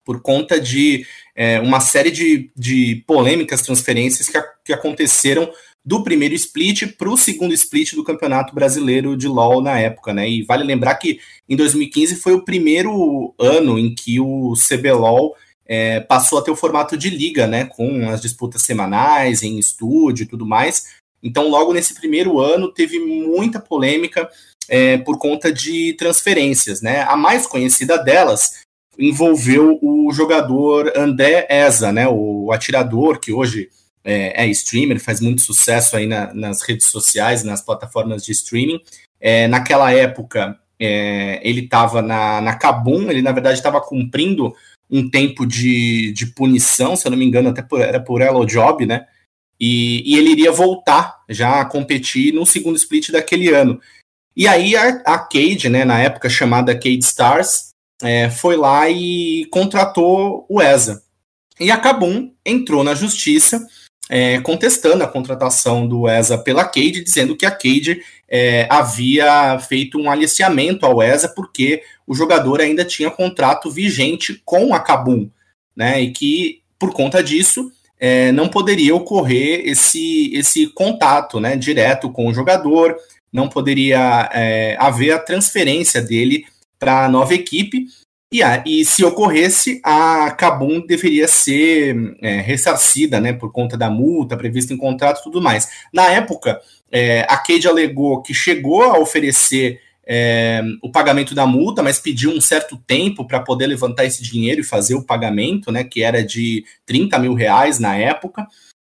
por 0.04 0.22
conta 0.22 0.60
de 0.60 1.04
é, 1.34 1.58
uma 1.58 1.80
série 1.80 2.12
de, 2.12 2.52
de 2.56 3.02
polêmicas 3.08 3.60
transferências 3.60 4.28
que, 4.28 4.38
a, 4.38 4.44
que 4.64 4.72
aconteceram 4.72 5.50
do 5.84 6.02
primeiro 6.02 6.34
split 6.34 6.96
para 6.96 7.10
o 7.10 7.16
segundo 7.16 7.52
split 7.54 7.94
do 7.94 8.04
Campeonato 8.04 8.54
Brasileiro 8.54 9.16
de 9.16 9.26
LoL 9.26 9.60
na 9.60 9.78
época, 9.78 10.14
né? 10.14 10.28
E 10.28 10.42
vale 10.44 10.62
lembrar 10.62 10.94
que 10.94 11.18
em 11.48 11.56
2015 11.56 12.16
foi 12.16 12.32
o 12.34 12.44
primeiro 12.44 13.34
ano 13.38 13.78
em 13.78 13.94
que 13.94 14.20
o 14.20 14.54
CBLOL 14.54 15.34
é, 15.66 16.00
passou 16.00 16.38
a 16.38 16.42
ter 16.42 16.50
o 16.50 16.56
formato 16.56 16.96
de 16.96 17.10
liga, 17.10 17.46
né? 17.46 17.64
Com 17.64 18.08
as 18.08 18.20
disputas 18.20 18.62
semanais, 18.62 19.42
em 19.42 19.58
estúdio 19.58 20.24
e 20.24 20.26
tudo 20.26 20.46
mais. 20.46 20.86
Então, 21.22 21.48
logo 21.48 21.72
nesse 21.72 21.94
primeiro 21.94 22.40
ano, 22.40 22.72
teve 22.72 22.98
muita 22.98 23.60
polêmica 23.60 24.28
é, 24.68 24.98
por 24.98 25.18
conta 25.18 25.52
de 25.52 25.94
transferências, 25.94 26.80
né? 26.80 27.02
A 27.02 27.16
mais 27.16 27.46
conhecida 27.46 27.96
delas 27.96 28.62
envolveu 28.98 29.78
o 29.82 30.12
jogador 30.12 30.92
André 30.96 31.46
Eza, 31.50 31.90
né? 31.92 32.06
O 32.08 32.52
atirador 32.52 33.18
que 33.18 33.32
hoje 33.32 33.68
é, 34.04 34.44
é 34.44 34.46
streamer, 34.48 35.00
faz 35.00 35.20
muito 35.20 35.42
sucesso 35.42 35.96
aí 35.96 36.06
na, 36.06 36.32
nas 36.34 36.62
redes 36.62 36.86
sociais, 36.86 37.44
nas 37.44 37.62
plataformas 37.62 38.24
de 38.24 38.32
streaming. 38.32 38.80
É, 39.20 39.46
naquela 39.46 39.92
época, 39.92 40.58
é, 40.78 41.40
ele 41.48 41.60
estava 41.60 42.02
na, 42.02 42.40
na 42.40 42.54
Kabum, 42.56 43.10
ele 43.10 43.22
na 43.22 43.32
verdade 43.32 43.58
estava 43.58 43.80
cumprindo 43.80 44.52
um 44.90 45.08
tempo 45.08 45.46
de, 45.46 46.12
de 46.12 46.26
punição, 46.26 46.96
se 46.96 47.06
eu 47.06 47.10
não 47.10 47.18
me 47.18 47.24
engano, 47.24 47.48
até 47.48 47.62
por, 47.62 47.80
era 47.80 48.00
por 48.00 48.20
Hello 48.20 48.44
Job, 48.44 48.84
né? 48.84 49.06
E, 49.58 50.02
e, 50.04 50.18
ele 50.18 50.32
iria 50.32 50.50
voltar 50.50 51.20
já 51.28 51.60
a 51.60 51.64
competir 51.64 52.34
no 52.34 52.44
segundo 52.44 52.76
split 52.76 53.10
daquele 53.10 53.48
ano. 53.48 53.80
E 54.36 54.48
aí 54.48 54.74
a, 54.74 54.88
a 55.06 55.18
Cade, 55.18 55.68
né, 55.68 55.84
na 55.84 56.00
época 56.00 56.28
chamada 56.28 56.74
Cade 56.74 56.98
Stars, 57.04 57.70
é, 58.02 58.28
foi 58.28 58.56
lá 58.56 58.90
e 58.90 59.46
contratou 59.52 60.44
o 60.48 60.60
ESA. 60.60 61.02
E 61.60 61.70
a 61.70 61.76
Kabum 61.76 62.32
entrou 62.44 62.82
na 62.82 62.94
justiça 62.94 63.64
é, 64.08 64.40
contestando 64.40 65.04
a 65.04 65.08
contratação 65.08 65.86
do 65.86 66.08
ESA 66.08 66.38
pela 66.38 66.64
Cade, 66.64 67.02
dizendo 67.02 67.36
que 67.36 67.46
a 67.46 67.50
Cade 67.50 68.02
é, 68.28 68.66
havia 68.70 69.58
feito 69.58 69.98
um 69.98 70.10
aliciamento 70.10 70.84
ao 70.84 71.02
ESA 71.02 71.28
porque 71.28 71.82
o 72.06 72.14
jogador 72.14 72.60
ainda 72.60 72.84
tinha 72.84 73.10
contrato 73.10 73.70
vigente 73.70 74.40
com 74.44 74.74
a 74.74 74.80
Kabum, 74.80 75.28
né? 75.74 76.00
E 76.00 76.10
que, 76.10 76.60
por 76.78 76.92
conta 76.92 77.22
disso, 77.22 77.70
é, 77.98 78.32
não 78.32 78.48
poderia 78.48 78.94
ocorrer 78.94 79.62
esse, 79.64 80.34
esse 80.34 80.66
contato 80.66 81.38
né, 81.38 81.56
direto 81.56 82.10
com 82.10 82.26
o 82.26 82.34
jogador, 82.34 82.96
não 83.32 83.48
poderia 83.48 84.28
é, 84.32 84.76
haver 84.78 85.12
a 85.12 85.18
transferência 85.20 86.02
dele 86.02 86.44
para 86.78 87.04
a 87.04 87.08
nova 87.08 87.32
equipe. 87.32 87.86
E, 88.32 88.40
e 88.64 88.84
se 88.84 89.04
ocorresse, 89.04 89.78
a 89.84 90.30
Cabum 90.30 90.80
deveria 90.86 91.28
ser 91.28 92.16
é, 92.22 92.40
ressarcida, 92.40 93.20
né, 93.20 93.34
por 93.34 93.52
conta 93.52 93.76
da 93.76 93.90
multa 93.90 94.38
prevista 94.38 94.72
em 94.72 94.76
contrato 94.78 95.20
e 95.20 95.22
tudo 95.24 95.42
mais. 95.42 95.68
Na 95.92 96.08
época, 96.08 96.58
é, 96.90 97.26
a 97.28 97.36
Cade 97.36 97.68
alegou 97.68 98.22
que 98.22 98.32
chegou 98.32 98.82
a 98.82 98.98
oferecer 98.98 99.80
é, 100.06 100.62
o 100.82 100.90
pagamento 100.90 101.34
da 101.34 101.46
multa, 101.46 101.82
mas 101.82 101.98
pediu 101.98 102.30
um 102.30 102.40
certo 102.40 102.76
tempo 102.86 103.26
para 103.26 103.40
poder 103.40 103.66
levantar 103.66 104.06
esse 104.06 104.22
dinheiro 104.22 104.62
e 104.62 104.64
fazer 104.64 104.94
o 104.94 105.04
pagamento, 105.04 105.70
né, 105.70 105.84
que 105.84 106.02
era 106.02 106.24
de 106.24 106.64
30 106.86 107.18
mil 107.18 107.34
reais 107.34 107.78
na 107.78 107.96
época. 107.96 108.46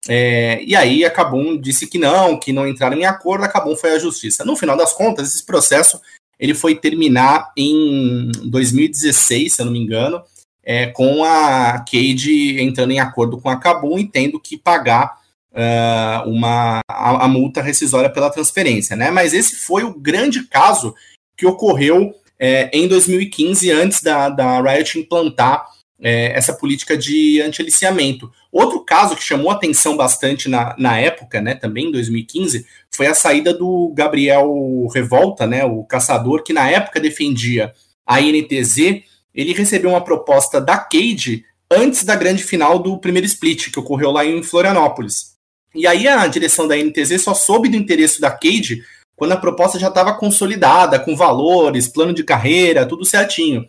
É, 0.09 0.63
e 0.65 0.75
aí 0.75 1.05
a 1.05 1.11
Cabum 1.11 1.59
disse 1.59 1.87
que 1.87 1.99
não, 1.99 2.39
que 2.39 2.53
não 2.53 2.67
entraram 2.67 2.97
em 2.97 3.05
acordo, 3.05 3.45
a 3.45 3.49
Cabum 3.49 3.77
foi 3.77 3.93
à 3.93 3.99
justiça. 3.99 4.43
No 4.43 4.57
final 4.57 4.77
das 4.77 4.95
contas, 4.95 5.35
esse 5.35 5.45
processo 5.45 6.01
ele 6.39 6.55
foi 6.55 6.75
terminar 6.75 7.53
em 7.57 8.31
2016, 8.45 9.53
se 9.53 9.63
eu 9.63 9.67
não 9.67 9.73
me 9.73 9.79
engano, 9.79 10.23
é, 10.65 10.87
com 10.87 11.23
a 11.23 11.85
Cade 11.91 12.61
entrando 12.61 12.93
em 12.93 13.01
acordo 13.01 13.39
com 13.41 13.49
a 13.49 13.57
Cabum 13.57 13.99
e 13.99 14.07
tendo 14.07 14.41
que 14.41 14.57
pagar 14.57 15.19
uh, 15.53 16.29
uma, 16.29 16.81
a, 16.89 17.25
a, 17.25 17.29
multa 17.29 17.63
rescisória 17.63 18.11
pela 18.11 18.31
transferência. 18.31 18.97
Né? 18.97 19.11
Mas 19.11 19.35
esse 19.35 19.57
foi 19.57 19.85
o 19.85 19.95
grande 19.95 20.45
caso 20.45 20.95
que 21.37 21.47
ocorreu 21.47 22.15
é, 22.39 22.71
em 22.73 22.89
2015, 22.89 23.71
antes 23.71 24.03
da, 24.03 24.29
da 24.29 24.61
Riot 24.61 24.99
implantar 24.99 25.67
é, 26.01 26.37
essa 26.37 26.53
política 26.53 26.97
de 26.97 27.41
anti-aliciamento. 27.41 28.31
Outro 28.55 28.85
caso 28.85 29.17
que 29.17 29.23
chamou 29.25 29.51
atenção 29.51 29.97
bastante 29.97 30.49
na, 30.49 30.77
na 30.79 30.97
época, 30.97 31.41
né, 31.41 31.57
também 31.57 31.89
em 31.89 31.91
2015, 31.91 32.65
foi 32.89 33.09
a 33.09 33.13
saída 33.13 33.53
do 33.53 33.93
Gabriel 33.93 34.87
Revolta, 34.95 35.45
né, 35.45 35.65
o 35.65 35.83
caçador, 35.83 36.45
que 36.45 36.53
na 36.53 36.71
época 36.71 37.01
defendia 37.01 37.73
a 38.07 38.21
INTZ. 38.21 39.03
Ele 39.35 39.53
recebeu 39.53 39.91
uma 39.91 40.05
proposta 40.05 40.61
da 40.61 40.79
Cade 40.79 41.45
antes 41.69 42.05
da 42.05 42.15
grande 42.15 42.45
final 42.45 42.79
do 42.79 42.97
primeiro 42.97 43.27
split, 43.27 43.73
que 43.73 43.79
ocorreu 43.81 44.13
lá 44.13 44.25
em 44.25 44.41
Florianópolis. 44.41 45.35
E 45.75 45.85
aí 45.85 46.07
a 46.07 46.25
direção 46.29 46.69
da 46.69 46.77
NTZ 46.77 47.21
só 47.21 47.35
soube 47.35 47.69
do 47.69 47.77
interesse 47.77 48.21
da 48.21 48.31
Cade 48.31 48.85
quando 49.17 49.33
a 49.33 49.37
proposta 49.37 49.81
já 49.81 49.89
estava 49.89 50.15
consolidada, 50.15 51.01
com 51.01 51.17
valores, 51.17 51.89
plano 51.89 52.15
de 52.15 52.23
carreira, 52.23 52.87
tudo 52.87 53.05
certinho. 53.05 53.67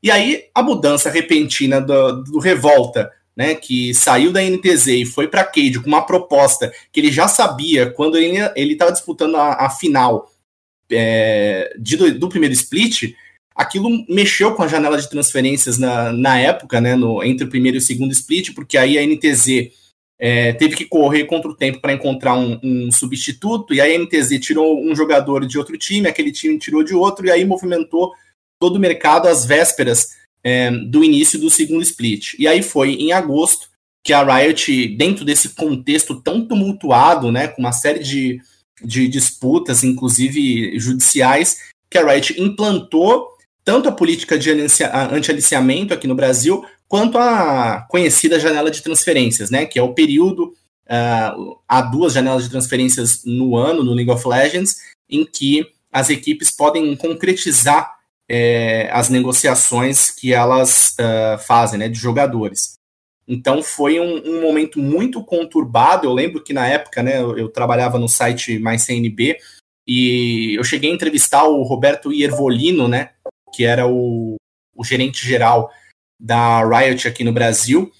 E 0.00 0.12
aí 0.12 0.44
a 0.54 0.62
mudança 0.62 1.10
repentina 1.10 1.80
do, 1.80 2.22
do 2.22 2.38
Revolta, 2.38 3.10
né, 3.38 3.54
que 3.54 3.94
saiu 3.94 4.32
da 4.32 4.42
NTZ 4.42 4.88
e 4.88 5.06
foi 5.06 5.28
para 5.28 5.42
a 5.42 5.44
Cade 5.44 5.78
com 5.78 5.86
uma 5.86 6.04
proposta 6.04 6.72
que 6.90 6.98
ele 6.98 7.12
já 7.12 7.28
sabia 7.28 7.88
quando 7.88 8.18
ele 8.18 8.72
estava 8.72 8.90
disputando 8.90 9.36
a, 9.36 9.64
a 9.66 9.70
final 9.70 10.28
é, 10.90 11.72
de, 11.78 11.96
do, 11.96 12.18
do, 12.18 12.28
primeiro 12.28 12.52
split, 12.52 13.14
aquilo 13.54 14.04
mexeu 14.08 14.56
com 14.56 14.64
a 14.64 14.66
janela 14.66 15.00
de 15.00 15.08
transferências 15.08 15.78
na, 15.78 16.12
na 16.12 16.36
época, 16.40 16.80
né, 16.80 16.96
no, 16.96 17.22
entre 17.22 17.46
o 17.46 17.48
primeiro 17.48 17.76
e 17.76 17.78
o 17.78 17.82
segundo 17.82 18.10
split, 18.10 18.52
porque 18.54 18.76
aí 18.76 18.98
a 18.98 19.06
NTZ 19.06 19.70
é, 20.18 20.52
teve 20.54 20.74
que 20.74 20.86
correr 20.86 21.26
contra 21.26 21.48
o 21.48 21.54
tempo 21.54 21.80
para 21.80 21.92
encontrar 21.92 22.34
um, 22.34 22.58
um, 22.60 22.90
substituto, 22.90 23.72
e 23.72 23.80
aí 23.80 23.94
a 23.94 23.98
NTZ 24.00 24.40
tirou 24.40 24.84
um 24.84 24.96
jogador 24.96 25.46
de 25.46 25.56
outro 25.56 25.78
time, 25.78 26.08
aquele 26.08 26.32
time 26.32 26.58
tirou 26.58 26.82
de 26.82 26.92
outro, 26.92 27.24
e 27.24 27.30
aí 27.30 27.44
movimentou 27.44 28.12
todo 28.60 28.76
o 28.76 28.80
mercado 28.80 29.28
às 29.28 29.46
vésperas 29.46 30.18
é, 30.48 30.70
do 30.70 31.04
início 31.04 31.38
do 31.38 31.50
segundo 31.50 31.82
split. 31.82 32.34
E 32.38 32.48
aí 32.48 32.62
foi 32.62 32.94
em 32.94 33.12
agosto 33.12 33.68
que 34.02 34.14
a 34.14 34.24
Riot, 34.24 34.96
dentro 34.96 35.22
desse 35.22 35.50
contexto 35.50 36.22
tão 36.22 36.46
tumultuado, 36.46 37.30
né, 37.30 37.48
com 37.48 37.60
uma 37.60 37.72
série 37.72 37.98
de, 37.98 38.40
de 38.82 39.06
disputas, 39.06 39.84
inclusive 39.84 40.78
judiciais, 40.78 41.58
que 41.90 41.98
a 41.98 42.06
Riot 42.06 42.40
implantou 42.40 43.28
tanto 43.62 43.90
a 43.90 43.92
política 43.92 44.38
de 44.38 44.50
anti-aliciamento 44.50 45.92
aqui 45.92 46.06
no 46.06 46.14
Brasil, 46.14 46.64
quanto 46.88 47.18
a 47.18 47.86
conhecida 47.90 48.40
janela 48.40 48.70
de 48.70 48.82
transferências, 48.82 49.50
né, 49.50 49.66
que 49.66 49.78
é 49.78 49.82
o 49.82 49.92
período, 49.92 50.54
uh, 50.86 51.58
há 51.68 51.82
duas 51.82 52.14
janelas 52.14 52.44
de 52.44 52.48
transferências 52.48 53.22
no 53.26 53.54
ano, 53.54 53.84
no 53.84 53.92
League 53.92 54.10
of 54.10 54.26
Legends, 54.26 54.76
em 55.10 55.26
que 55.26 55.66
as 55.92 56.08
equipes 56.08 56.50
podem 56.50 56.96
concretizar 56.96 57.97
é, 58.28 58.90
as 58.92 59.08
negociações 59.08 60.10
que 60.10 60.32
elas 60.32 60.94
uh, 61.00 61.38
fazem, 61.38 61.78
né, 61.78 61.88
de 61.88 61.98
jogadores. 61.98 62.78
Então 63.26 63.62
foi 63.62 63.98
um, 64.00 64.22
um, 64.24 64.42
momento 64.42 64.78
muito 64.78 65.22
conturbado. 65.24 66.06
Eu 66.06 66.12
lembro 66.12 66.42
que 66.42 66.52
na 66.52 66.66
época, 66.66 67.02
né, 67.02 67.18
eu, 67.18 67.36
eu, 67.38 67.48
trabalhava 67.48 67.98
no 67.98 68.08
site 68.08 68.58
Mais 68.58 68.82
CNB 68.82 69.38
e 69.86 70.54
eu 70.58 70.64
cheguei 70.64 70.90
a 70.90 70.94
entrevistar 70.94 71.44
o 71.44 71.62
Roberto 71.62 72.12
Iervolino, 72.12 72.88
né, 72.88 73.10
que 73.54 73.64
era 73.64 73.86
o, 73.86 74.36
o 74.74 74.84
gerente 74.84 75.26
geral 75.26 75.70
da 76.20 76.62
Riot 76.62 77.06
aqui 77.06 77.22
no 77.22 77.32
Brasil. 77.32 77.90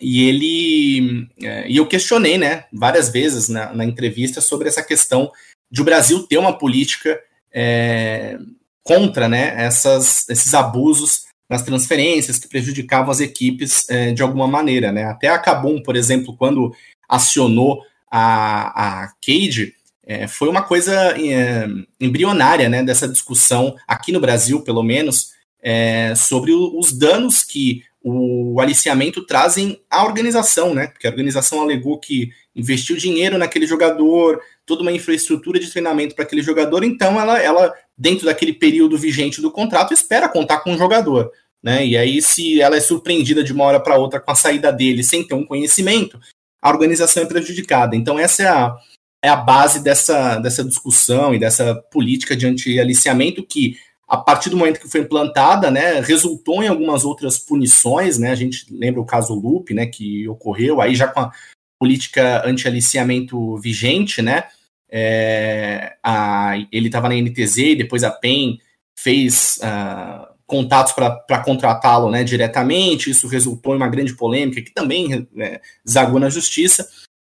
E 0.00 0.28
ele 0.28 1.28
é, 1.42 1.68
e 1.68 1.76
eu 1.76 1.86
questionei, 1.86 2.36
né, 2.36 2.64
várias 2.72 3.10
vezes 3.10 3.48
na, 3.48 3.72
na, 3.72 3.84
entrevista 3.84 4.40
sobre 4.40 4.68
essa 4.68 4.82
questão 4.82 5.30
de 5.70 5.80
o 5.80 5.84
Brasil 5.84 6.26
ter 6.26 6.36
uma 6.36 6.58
política 6.58 7.20
é, 7.52 8.38
contra 8.84 9.28
né, 9.28 9.54
essas, 9.56 10.28
esses 10.28 10.52
abusos 10.54 11.24
nas 11.48 11.62
transferências 11.62 12.38
que 12.38 12.48
prejudicavam 12.48 13.10
as 13.10 13.20
equipes 13.20 13.88
é, 13.88 14.12
de 14.12 14.22
alguma 14.22 14.46
maneira. 14.46 14.92
Né? 14.92 15.04
Até 15.04 15.28
a 15.28 15.38
Kabum, 15.38 15.82
por 15.82 15.96
exemplo, 15.96 16.36
quando 16.36 16.74
acionou 17.08 17.82
a, 18.10 19.04
a 19.04 19.08
Cade, 19.24 19.74
é, 20.06 20.28
foi 20.28 20.48
uma 20.48 20.62
coisa 20.62 20.94
é, 21.18 21.66
embrionária 22.00 22.68
né, 22.68 22.82
dessa 22.82 23.08
discussão, 23.08 23.74
aqui 23.88 24.12
no 24.12 24.20
Brasil, 24.20 24.62
pelo 24.62 24.82
menos, 24.82 25.32
é, 25.62 26.14
sobre 26.14 26.52
o, 26.52 26.78
os 26.78 26.92
danos 26.92 27.42
que 27.42 27.82
o 28.06 28.60
aliciamento 28.60 29.24
trazem 29.24 29.80
à 29.90 30.04
organização, 30.04 30.74
né? 30.74 30.88
Porque 30.88 31.06
a 31.06 31.10
organização 31.10 31.62
alegou 31.62 31.98
que 31.98 32.28
investiu 32.54 32.98
dinheiro 32.98 33.38
naquele 33.38 33.66
jogador, 33.66 34.42
toda 34.66 34.82
uma 34.82 34.92
infraestrutura 34.92 35.58
de 35.58 35.70
treinamento 35.70 36.14
para 36.14 36.22
aquele 36.22 36.42
jogador, 36.42 36.84
então 36.84 37.18
ela, 37.18 37.40
ela, 37.40 37.72
dentro 37.96 38.26
daquele 38.26 38.52
período 38.52 38.98
vigente 38.98 39.40
do 39.40 39.50
contrato, 39.50 39.94
espera 39.94 40.28
contar 40.28 40.58
com 40.58 40.74
o 40.74 40.78
jogador. 40.78 41.32
Né? 41.62 41.86
E 41.86 41.96
aí, 41.96 42.20
se 42.20 42.60
ela 42.60 42.76
é 42.76 42.80
surpreendida 42.80 43.42
de 43.42 43.54
uma 43.54 43.64
hora 43.64 43.80
para 43.80 43.96
outra 43.96 44.20
com 44.20 44.30
a 44.30 44.34
saída 44.34 44.70
dele 44.70 45.02
sem 45.02 45.26
ter 45.26 45.34
um 45.34 45.46
conhecimento, 45.46 46.20
a 46.60 46.68
organização 46.68 47.22
é 47.22 47.26
prejudicada. 47.26 47.96
Então, 47.96 48.18
essa 48.18 48.42
é 48.42 48.48
a, 48.48 48.76
é 49.22 49.28
a 49.30 49.36
base 49.36 49.82
dessa, 49.82 50.36
dessa 50.36 50.62
discussão 50.62 51.34
e 51.34 51.38
dessa 51.38 51.74
política 51.90 52.36
de 52.36 52.46
anti-aliciamento 52.46 53.42
que, 53.42 53.78
a 54.14 54.18
partir 54.18 54.50
do 54.50 54.56
momento 54.56 54.80
que 54.80 54.88
foi 54.88 55.00
implantada, 55.00 55.70
né, 55.70 56.00
resultou 56.00 56.62
em 56.62 56.68
algumas 56.68 57.04
outras 57.04 57.38
punições. 57.38 58.18
Né? 58.18 58.30
A 58.30 58.34
gente 58.34 58.66
lembra 58.70 59.00
o 59.00 59.06
caso 59.06 59.34
Loop, 59.34 59.72
né, 59.74 59.86
que 59.86 60.28
ocorreu 60.28 60.80
aí 60.80 60.94
já 60.94 61.08
com 61.08 61.20
a 61.20 61.32
política 61.78 62.42
anti-aliciamento 62.46 63.56
vigente, 63.58 64.22
né? 64.22 64.44
É, 64.90 65.96
a, 66.02 66.54
ele 66.70 66.86
estava 66.86 67.08
na 67.08 67.16
NTZ 67.16 67.58
e 67.58 67.74
depois 67.74 68.04
a 68.04 68.10
PEN 68.10 68.58
fez 68.96 69.58
uh, 69.58 70.32
contatos 70.46 70.92
para 70.92 71.42
contratá-lo 71.44 72.10
né, 72.10 72.22
diretamente. 72.22 73.10
Isso 73.10 73.26
resultou 73.26 73.74
em 73.74 73.76
uma 73.76 73.88
grande 73.88 74.14
polêmica 74.14 74.62
que 74.62 74.72
também 74.72 75.26
é, 75.38 75.60
zagou 75.88 76.20
na 76.20 76.30
justiça. 76.30 76.88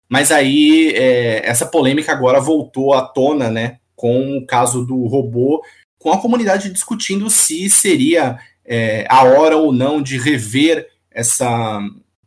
Mas 0.08 0.30
aí 0.30 0.92
é, 0.94 1.48
essa 1.48 1.64
polêmica 1.64 2.12
agora 2.12 2.40
voltou 2.40 2.92
à 2.92 3.02
tona 3.02 3.50
né, 3.50 3.78
com 3.94 4.36
o 4.36 4.46
caso 4.46 4.84
do 4.84 5.06
robô, 5.06 5.62
com 6.04 6.12
a 6.12 6.20
comunidade 6.20 6.70
discutindo 6.70 7.30
se 7.30 7.68
seria 7.70 8.38
é, 8.64 9.06
a 9.08 9.24
hora 9.24 9.56
ou 9.56 9.72
não 9.72 10.02
de 10.02 10.18
rever 10.18 10.88
essa, 11.10 11.80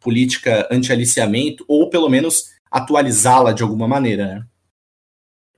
política 0.07 0.65
anti-aliciamento, 0.71 1.65
ou 1.67 1.89
pelo 1.89 2.07
menos 2.07 2.53
atualizá-la 2.71 3.51
de 3.51 3.61
alguma 3.61 3.89
maneira, 3.89 4.25
né? 4.25 4.45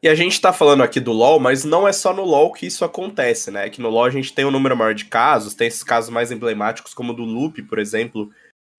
E 0.01 0.07
a 0.07 0.15
gente 0.15 0.41
tá 0.41 0.51
falando 0.51 0.81
aqui 0.81 0.99
do 0.99 1.11
LoL, 1.11 1.39
mas 1.39 1.63
não 1.63 1.88
é 1.88 1.93
só 1.93 2.11
no 2.11 2.23
LoL 2.23 2.51
que 2.51 2.65
isso 2.65 2.83
acontece, 2.83 3.51
né? 3.51 3.69
Que 3.69 3.79
no 3.79 3.89
LoL 3.89 4.05
a 4.05 4.09
gente 4.09 4.33
tem 4.33 4.45
um 4.45 4.49
número 4.51 4.75
maior 4.75 4.95
de 4.95 5.05
casos, 5.05 5.53
tem 5.53 5.67
esses 5.67 5.83
casos 5.83 6.09
mais 6.09 6.31
emblemáticos, 6.31 6.95
como 6.95 7.13
o 7.13 7.15
do 7.15 7.23
Loop, 7.23 7.61
por 7.61 7.77
exemplo, 7.77 8.31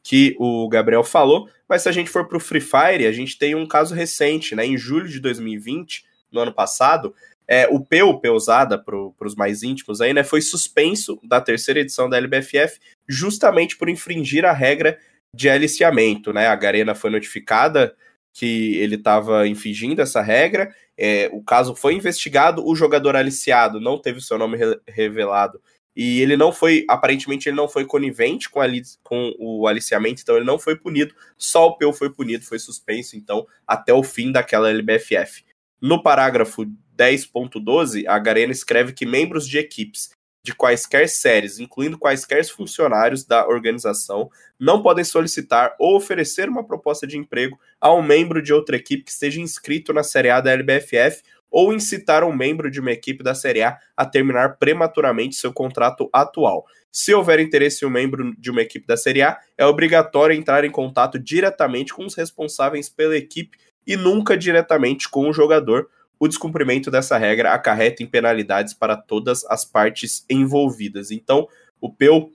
que 0.02 0.34
o 0.40 0.68
Gabriel 0.68 1.04
falou. 1.04 1.48
Mas 1.68 1.82
se 1.82 1.88
a 1.88 1.92
gente 1.92 2.10
for 2.10 2.26
pro 2.26 2.40
Free 2.40 2.60
Fire, 2.60 3.06
a 3.06 3.12
gente 3.12 3.38
tem 3.38 3.54
um 3.54 3.64
caso 3.64 3.94
recente, 3.94 4.56
né? 4.56 4.66
Em 4.66 4.76
julho 4.76 5.08
de 5.08 5.20
2020, 5.20 6.04
no 6.32 6.40
ano 6.40 6.52
passado, 6.52 7.14
é, 7.50 7.66
o 7.68 7.84
P, 7.84 8.00
o 8.00 8.20
usada 8.32 8.78
para 8.78 8.96
os 8.96 9.34
mais 9.34 9.64
íntimos 9.64 10.00
aí, 10.00 10.14
né? 10.14 10.22
Foi 10.22 10.40
suspenso 10.40 11.18
da 11.24 11.40
terceira 11.40 11.80
edição 11.80 12.08
da 12.08 12.16
LBFF 12.16 12.78
justamente 13.08 13.76
por 13.76 13.88
infringir 13.88 14.44
a 14.44 14.52
regra 14.52 14.96
de 15.34 15.50
aliciamento, 15.50 16.32
né? 16.32 16.46
A 16.46 16.54
Garena 16.54 16.94
foi 16.94 17.10
notificada 17.10 17.96
que 18.32 18.76
ele 18.76 18.94
estava 18.94 19.48
infringindo 19.48 20.00
essa 20.00 20.22
regra. 20.22 20.72
É, 20.96 21.28
o 21.32 21.42
caso 21.42 21.74
foi 21.74 21.94
investigado, 21.94 22.64
o 22.64 22.76
jogador 22.76 23.16
aliciado 23.16 23.80
não 23.80 23.98
teve 23.98 24.20
seu 24.20 24.38
nome 24.38 24.56
re 24.56 24.78
revelado 24.86 25.60
e 25.96 26.20
ele 26.20 26.36
não 26.36 26.52
foi, 26.52 26.84
aparentemente, 26.88 27.48
ele 27.48 27.56
não 27.56 27.68
foi 27.68 27.84
conivente 27.84 28.48
com, 28.48 28.60
com, 29.02 29.34
o 29.40 29.66
aliciamento, 29.66 30.22
então 30.22 30.36
ele 30.36 30.44
não 30.44 30.58
foi 30.58 30.76
punido. 30.76 31.12
Só 31.36 31.66
o 31.66 31.76
Peu 31.76 31.92
foi 31.92 32.10
punido, 32.10 32.44
foi 32.44 32.60
suspenso, 32.60 33.16
então, 33.16 33.44
até 33.66 33.92
o 33.92 34.04
fim 34.04 34.30
daquela 34.30 34.70
LBFF. 34.70 35.44
No 35.82 36.00
parágrafo 36.00 36.64
10.12, 37.00 38.04
a 38.06 38.18
Garena 38.18 38.52
escreve 38.52 38.92
que 38.92 39.06
membros 39.06 39.48
de 39.48 39.56
equipes 39.56 40.10
de 40.44 40.54
quaisquer 40.54 41.08
séries, 41.08 41.58
incluindo 41.58 41.98
quaisquer 41.98 42.44
funcionários 42.46 43.24
da 43.24 43.46
organização, 43.46 44.30
não 44.58 44.82
podem 44.82 45.04
solicitar 45.04 45.74
ou 45.78 45.96
oferecer 45.96 46.48
uma 46.48 46.64
proposta 46.64 47.06
de 47.06 47.16
emprego 47.16 47.58
a 47.80 47.92
um 47.92 48.02
membro 48.02 48.42
de 48.42 48.52
outra 48.52 48.76
equipe 48.76 49.04
que 49.04 49.10
esteja 49.10 49.40
inscrito 49.40 49.92
na 49.92 50.02
Série 50.02 50.30
A 50.30 50.40
da 50.40 50.52
LBFF 50.52 51.22
ou 51.50 51.72
incitar 51.72 52.22
um 52.22 52.34
membro 52.34 52.70
de 52.70 52.80
uma 52.80 52.92
equipe 52.92 53.22
da 53.22 53.34
Série 53.34 53.62
A 53.62 53.78
a 53.96 54.06
terminar 54.06 54.56
prematuramente 54.56 55.36
seu 55.36 55.52
contrato 55.52 56.08
atual. 56.12 56.64
Se 56.92 57.12
houver 57.14 57.40
interesse 57.40 57.84
em 57.84 57.88
um 57.88 57.90
membro 57.90 58.34
de 58.38 58.50
uma 58.50 58.62
equipe 58.62 58.86
da 58.86 58.96
Série 58.96 59.22
A, 59.22 59.38
é 59.58 59.66
obrigatório 59.66 60.36
entrar 60.36 60.64
em 60.64 60.70
contato 60.70 61.18
diretamente 61.18 61.92
com 61.92 62.04
os 62.04 62.14
responsáveis 62.14 62.88
pela 62.88 63.16
equipe 63.16 63.58
e 63.86 63.96
nunca 63.96 64.36
diretamente 64.36 65.08
com 65.08 65.28
o 65.28 65.32
jogador. 65.32 65.88
O 66.20 66.28
descumprimento 66.28 66.90
dessa 66.90 67.16
regra 67.16 67.54
acarreta 67.54 68.02
em 68.02 68.06
penalidades 68.06 68.74
para 68.74 68.96
todas 68.96 69.44
as 69.46 69.64
partes 69.64 70.24
envolvidas. 70.28 71.10
Então, 71.10 71.48
o 71.80 71.90
Peu 71.90 72.30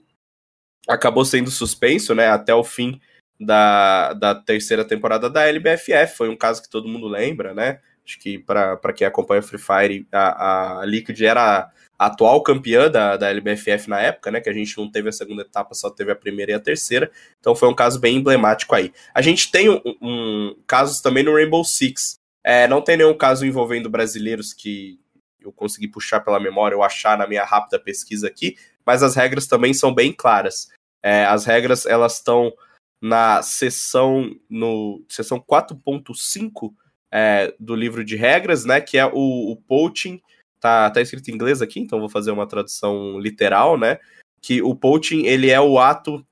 acabou 0.88 1.24
sendo 1.24 1.50
suspenso 1.50 2.14
né, 2.14 2.28
até 2.28 2.52
o 2.52 2.64
fim 2.64 3.00
da, 3.38 4.12
da 4.14 4.34
terceira 4.34 4.84
temporada 4.84 5.30
da 5.30 5.46
LBFF. 5.46 6.16
Foi 6.16 6.28
um 6.28 6.36
caso 6.36 6.62
que 6.62 6.68
todo 6.68 6.88
mundo 6.88 7.06
lembra, 7.06 7.54
né? 7.54 7.80
Acho 8.04 8.18
que 8.20 8.38
para 8.38 8.92
quem 8.94 9.06
acompanha 9.06 9.42
Free 9.42 9.58
Fire, 9.58 10.08
a, 10.12 10.80
a 10.80 10.84
Liquid 10.84 11.20
era 11.22 11.70
a 11.98 12.06
atual 12.06 12.40
campeã 12.42 12.88
da, 12.90 13.16
da 13.16 13.28
LBFF 13.30 13.88
na 13.88 14.00
época, 14.00 14.30
né? 14.30 14.40
Que 14.40 14.48
a 14.48 14.52
gente 14.52 14.76
não 14.78 14.90
teve 14.90 15.08
a 15.08 15.12
segunda 15.12 15.42
etapa, 15.42 15.74
só 15.74 15.90
teve 15.90 16.12
a 16.12 16.16
primeira 16.16 16.52
e 16.52 16.54
a 16.54 16.60
terceira. 16.60 17.10
Então 17.40 17.54
foi 17.54 17.68
um 17.68 17.74
caso 17.74 17.98
bem 17.98 18.16
emblemático 18.16 18.74
aí. 18.74 18.92
A 19.12 19.20
gente 19.20 19.50
tem 19.50 19.68
um, 19.68 19.80
um 20.00 20.56
casos 20.66 21.00
também 21.00 21.24
no 21.24 21.34
Rainbow 21.34 21.64
Six. 21.64 22.20
É, 22.46 22.68
não 22.68 22.80
tem 22.80 22.96
nenhum 22.96 23.12
caso 23.12 23.44
envolvendo 23.44 23.90
brasileiros 23.90 24.54
que 24.54 25.00
eu 25.40 25.50
consegui 25.50 25.88
puxar 25.88 26.20
pela 26.20 26.38
memória 26.38 26.76
ou 26.76 26.84
achar 26.84 27.18
na 27.18 27.26
minha 27.26 27.44
rápida 27.44 27.76
pesquisa 27.76 28.28
aqui, 28.28 28.56
mas 28.86 29.02
as 29.02 29.16
regras 29.16 29.48
também 29.48 29.74
são 29.74 29.92
bem 29.92 30.12
claras. 30.12 30.68
É, 31.02 31.24
as 31.24 31.44
regras 31.44 31.86
elas 31.86 32.14
estão 32.14 32.52
na 33.02 33.42
seção 33.42 34.30
no 34.48 35.04
seção 35.08 35.40
4.5 35.40 36.72
é, 37.10 37.52
do 37.58 37.74
livro 37.74 38.04
de 38.04 38.14
regras, 38.14 38.64
né? 38.64 38.80
Que 38.80 38.96
é 38.96 39.06
o, 39.06 39.50
o 39.50 39.56
poaching. 39.56 40.22
Tá, 40.60 40.88
tá 40.88 41.00
escrito 41.00 41.28
em 41.28 41.34
inglês 41.34 41.60
aqui, 41.60 41.80
então 41.80 41.98
vou 41.98 42.08
fazer 42.08 42.30
uma 42.30 42.46
tradução 42.46 43.18
literal, 43.18 43.76
né? 43.76 43.98
Que 44.40 44.62
o 44.62 44.72
poaching 44.72 45.26
ele 45.26 45.50
é 45.50 45.60
o 45.60 45.80
ato 45.80 46.24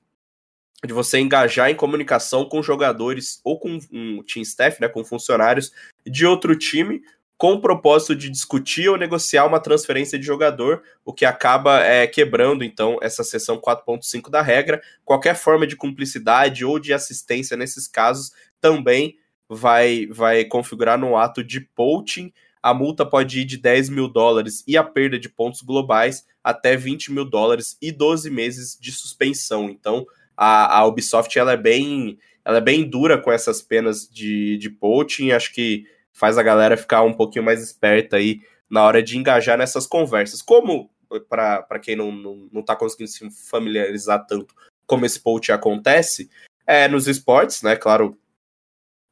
de 0.85 0.93
você 0.93 1.19
engajar 1.19 1.69
em 1.69 1.75
comunicação 1.75 2.45
com 2.45 2.61
jogadores 2.61 3.39
ou 3.43 3.59
com 3.59 3.79
um 3.91 4.23
team 4.23 4.41
staff, 4.43 4.79
né, 4.81 4.87
com 4.87 5.03
funcionários 5.03 5.71
de 6.05 6.25
outro 6.25 6.55
time, 6.55 7.01
com 7.37 7.53
o 7.53 7.61
propósito 7.61 8.15
de 8.15 8.29
discutir 8.29 8.87
ou 8.87 8.97
negociar 8.97 9.45
uma 9.45 9.59
transferência 9.59 10.17
de 10.17 10.25
jogador, 10.25 10.81
o 11.03 11.13
que 11.13 11.25
acaba 11.25 11.83
é, 11.83 12.07
quebrando 12.07 12.63
então 12.63 12.97
essa 13.01 13.23
seção 13.23 13.57
4.5 13.57 14.29
da 14.29 14.41
regra. 14.41 14.81
Qualquer 15.03 15.35
forma 15.35 15.67
de 15.67 15.75
cumplicidade 15.75 16.63
ou 16.63 16.79
de 16.79 16.93
assistência 16.93 17.57
nesses 17.57 17.87
casos 17.87 18.31
também 18.61 19.17
vai, 19.49 20.07
vai 20.07 20.45
configurar 20.45 20.97
no 20.97 21.17
ato 21.17 21.43
de 21.43 21.59
poaching. 21.59 22.31
A 22.63 22.73
multa 22.73 23.05
pode 23.05 23.41
ir 23.41 23.45
de 23.45 23.57
10 23.57 23.89
mil 23.89 24.07
dólares 24.07 24.63
e 24.65 24.77
a 24.77 24.83
perda 24.83 25.19
de 25.19 25.29
pontos 25.29 25.61
globais 25.61 26.25
até 26.43 26.75
20 26.77 27.11
mil 27.11 27.25
dólares 27.25 27.77
e 27.81 27.91
12 27.91 28.29
meses 28.29 28.77
de 28.79 28.91
suspensão. 28.91 29.69
Então, 29.69 30.05
a, 30.35 30.79
a 30.79 30.85
Ubisoft 30.85 31.37
ela 31.37 31.53
é 31.53 31.57
bem 31.57 32.17
ela 32.43 32.57
é 32.59 32.61
bem 32.61 32.87
dura 32.87 33.17
com 33.17 33.31
essas 33.31 33.61
penas 33.61 34.07
de, 34.07 34.57
de 34.57 34.69
poaching. 34.69 35.31
Acho 35.31 35.51
que 35.51 35.87
faz 36.13 36.37
a 36.37 36.43
galera 36.43 36.77
ficar 36.77 37.01
um 37.01 37.13
pouquinho 37.13 37.43
mais 37.43 37.61
esperta 37.61 38.17
aí 38.17 38.39
na 38.69 38.83
hora 38.83 39.01
de 39.01 39.17
engajar 39.17 39.57
nessas 39.57 39.87
conversas. 39.87 40.43
Como, 40.43 40.91
para 41.27 41.79
quem 41.81 41.95
não, 41.95 42.11
não, 42.11 42.47
não 42.51 42.61
tá 42.61 42.75
conseguindo 42.75 43.09
se 43.09 43.27
familiarizar 43.49 44.25
tanto 44.27 44.53
como 44.85 45.05
esse 45.05 45.19
poaching 45.19 45.53
acontece, 45.53 46.29
é 46.67 46.87
nos 46.87 47.07
esportes, 47.07 47.63
né? 47.63 47.75
Claro, 47.75 48.17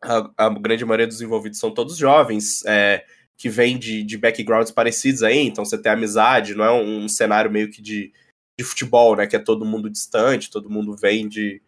a, 0.01 0.29
a, 0.37 0.49
grande 0.49 0.85
maioria 0.85 1.07
dos 1.07 1.21
envolvidos 1.21 1.59
são 1.59 1.73
todos 1.73 1.97
jovens, 1.97 2.63
é, 2.65 3.03
que 3.37 3.49
vêm 3.49 3.77
de, 3.77 4.03
de 4.03 4.17
backgrounds 4.17 4.71
parecidos 4.71 5.23
aí, 5.23 5.39
então 5.39 5.65
você 5.65 5.77
tem 5.77 5.91
amizade, 5.91 6.55
não 6.55 6.63
é 6.63 6.71
um, 6.71 7.05
um, 7.05 7.09
cenário 7.09 7.49
meio 7.49 7.69
que 7.71 7.81
de, 7.81 8.13
de 8.57 8.63
futebol, 8.63 9.15
né? 9.15 9.27
Que 9.27 9.35
é 9.35 9.39
todo 9.39 9.65
mundo 9.65 9.89
distante, 9.89 10.49
todo 10.49 10.69
mundo 10.69 10.95
vem 10.95 11.27
de, 11.27 11.61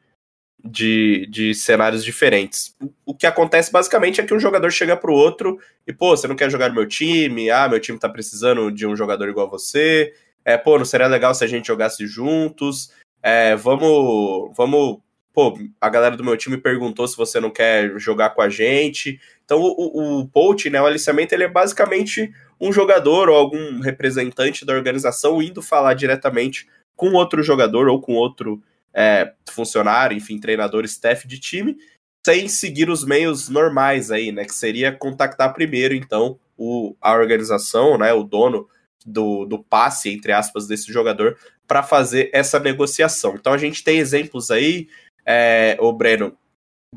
de, 0.63 1.27
de 1.27 1.53
cenários 1.53 2.03
diferentes. 2.03 2.75
O, 3.05 3.13
que 3.13 3.27
acontece 3.27 3.71
basicamente 3.71 4.21
é 4.21 4.25
que 4.25 4.33
um 4.33 4.39
jogador 4.39 4.71
chega 4.71 4.97
pro 4.97 5.13
outro 5.13 5.59
e, 5.85 5.93
pô, 5.93 6.15
você 6.15 6.27
não 6.27 6.35
quer 6.35 6.49
jogar 6.49 6.69
no 6.69 6.75
meu 6.75 6.87
time? 6.87 7.49
Ah, 7.49 7.67
meu 7.67 7.79
time 7.79 7.99
tá 7.99 8.09
precisando 8.09 8.71
de 8.71 8.85
um 8.85 8.95
jogador 8.95 9.29
igual 9.29 9.49
você. 9.49 10.13
É, 10.43 10.57
pô, 10.57 10.77
não 10.77 10.85
seria 10.85 11.07
legal 11.07 11.33
se 11.33 11.43
a 11.43 11.47
gente 11.47 11.67
jogasse 11.67 12.05
juntos? 12.07 12.91
É, 13.21 13.55
vamos, 13.55 14.55
vamos 14.55 14.99
pô, 15.35 15.59
a 15.81 15.89
galera 15.89 16.15
do 16.15 16.23
meu 16.23 16.37
time 16.37 16.57
perguntou 16.57 17.05
se 17.07 17.17
você 17.17 17.41
não 17.41 17.51
quer 17.51 17.99
jogar 17.99 18.29
com 18.29 18.41
a 18.41 18.49
gente. 18.49 19.19
Então 19.45 19.61
o, 19.61 20.21
o 20.23 20.29
né, 20.71 20.81
o 20.81 20.85
aliciamento, 20.85 21.33
ele 21.33 21.43
é 21.43 21.47
basicamente 21.47 22.33
um 22.59 22.73
jogador 22.73 23.29
ou 23.29 23.35
algum 23.35 23.79
representante 23.79 24.65
da 24.65 24.73
organização 24.73 25.41
indo 25.41 25.61
falar 25.61 25.93
diretamente 25.93 26.67
com 26.95 27.13
outro 27.13 27.43
jogador 27.43 27.87
ou 27.87 28.01
com 28.01 28.13
outro 28.13 28.61
é, 28.93 29.33
funcionário, 29.49 30.17
enfim, 30.17 30.39
treinador, 30.39 30.85
staff 30.85 31.27
de 31.27 31.37
time, 31.39 31.77
sem 32.25 32.47
seguir 32.47 32.89
os 32.89 33.05
meios 33.05 33.49
normais 33.49 34.09
aí, 34.09 34.31
né, 34.31 34.45
que 34.45 34.55
seria 34.55 34.91
contactar 34.91 35.53
primeiro, 35.53 35.93
então, 35.93 36.39
o, 36.57 36.95
a 37.01 37.13
organização, 37.13 37.97
né, 37.97 38.13
o 38.13 38.23
dono 38.23 38.67
do, 39.05 39.45
do 39.45 39.61
passe, 39.61 40.09
entre 40.09 40.31
aspas, 40.31 40.65
desse 40.65 40.91
jogador, 40.91 41.37
para 41.67 41.83
fazer 41.83 42.29
essa 42.33 42.59
negociação. 42.59 43.35
Então 43.35 43.53
a 43.53 43.57
gente 43.57 43.83
tem 43.83 43.99
exemplos 43.99 44.49
aí 44.49 44.87
é, 45.25 45.77
o 45.79 45.91
Breno, 45.91 46.35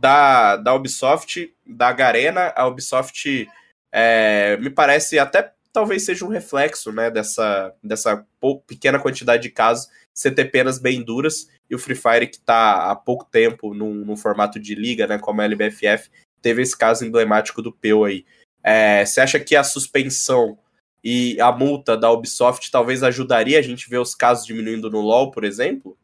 da, 0.00 0.56
da 0.56 0.74
Ubisoft, 0.74 1.54
da 1.66 1.92
Garena, 1.92 2.52
a 2.54 2.66
Ubisoft 2.66 3.48
é, 3.92 4.56
me 4.58 4.70
parece 4.70 5.18
até 5.18 5.52
talvez 5.72 6.04
seja 6.04 6.24
um 6.24 6.28
reflexo 6.28 6.92
né, 6.92 7.10
dessa, 7.10 7.74
dessa 7.82 8.26
pequena 8.66 8.98
quantidade 8.98 9.42
de 9.42 9.50
casos 9.50 9.88
você 10.14 10.30
ter 10.30 10.46
penas 10.46 10.78
bem 10.78 11.02
duras 11.02 11.48
e 11.70 11.74
o 11.74 11.78
Free 11.78 11.94
Fire 11.94 12.26
que 12.26 12.36
está 12.36 12.90
há 12.90 12.96
pouco 12.96 13.24
tempo 13.24 13.74
num, 13.74 13.94
num, 13.94 14.16
formato 14.16 14.58
de 14.58 14.74
liga, 14.74 15.06
né, 15.06 15.18
como 15.18 15.40
a 15.40 15.44
LBFF, 15.44 16.10
teve 16.42 16.62
esse 16.62 16.76
caso 16.76 17.04
emblemático 17.04 17.62
do 17.62 17.72
Peu 17.72 18.04
aí. 18.04 18.24
É, 18.62 19.04
você 19.04 19.20
acha 19.20 19.38
que 19.38 19.54
a 19.54 19.62
suspensão 19.62 20.58
e 21.04 21.40
a 21.40 21.52
multa 21.52 21.96
da 21.96 22.10
Ubisoft 22.10 22.70
talvez 22.70 23.02
ajudaria 23.02 23.58
a 23.58 23.62
gente 23.62 23.88
ver 23.88 23.98
os 23.98 24.14
casos 24.14 24.44
diminuindo 24.44 24.90
no 24.90 25.00
LoL, 25.00 25.30
por 25.30 25.44
exemplo? 25.44 25.96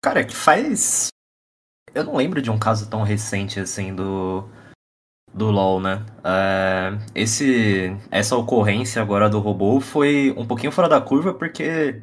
Cara, 0.00 0.24
que 0.24 0.34
faz. 0.34 1.08
Eu 1.92 2.04
não 2.04 2.16
lembro 2.16 2.40
de 2.40 2.50
um 2.50 2.58
caso 2.58 2.88
tão 2.88 3.02
recente 3.02 3.58
assim 3.60 3.94
do. 3.94 4.48
Do 5.32 5.50
LoL, 5.50 5.80
né? 5.80 6.06
É, 6.22 6.96
esse, 7.12 7.96
essa 8.08 8.36
ocorrência 8.36 9.02
agora 9.02 9.28
do 9.28 9.40
robô 9.40 9.80
foi 9.80 10.32
um 10.36 10.46
pouquinho 10.46 10.70
fora 10.70 10.88
da 10.88 11.00
curva, 11.00 11.34
porque. 11.34 12.02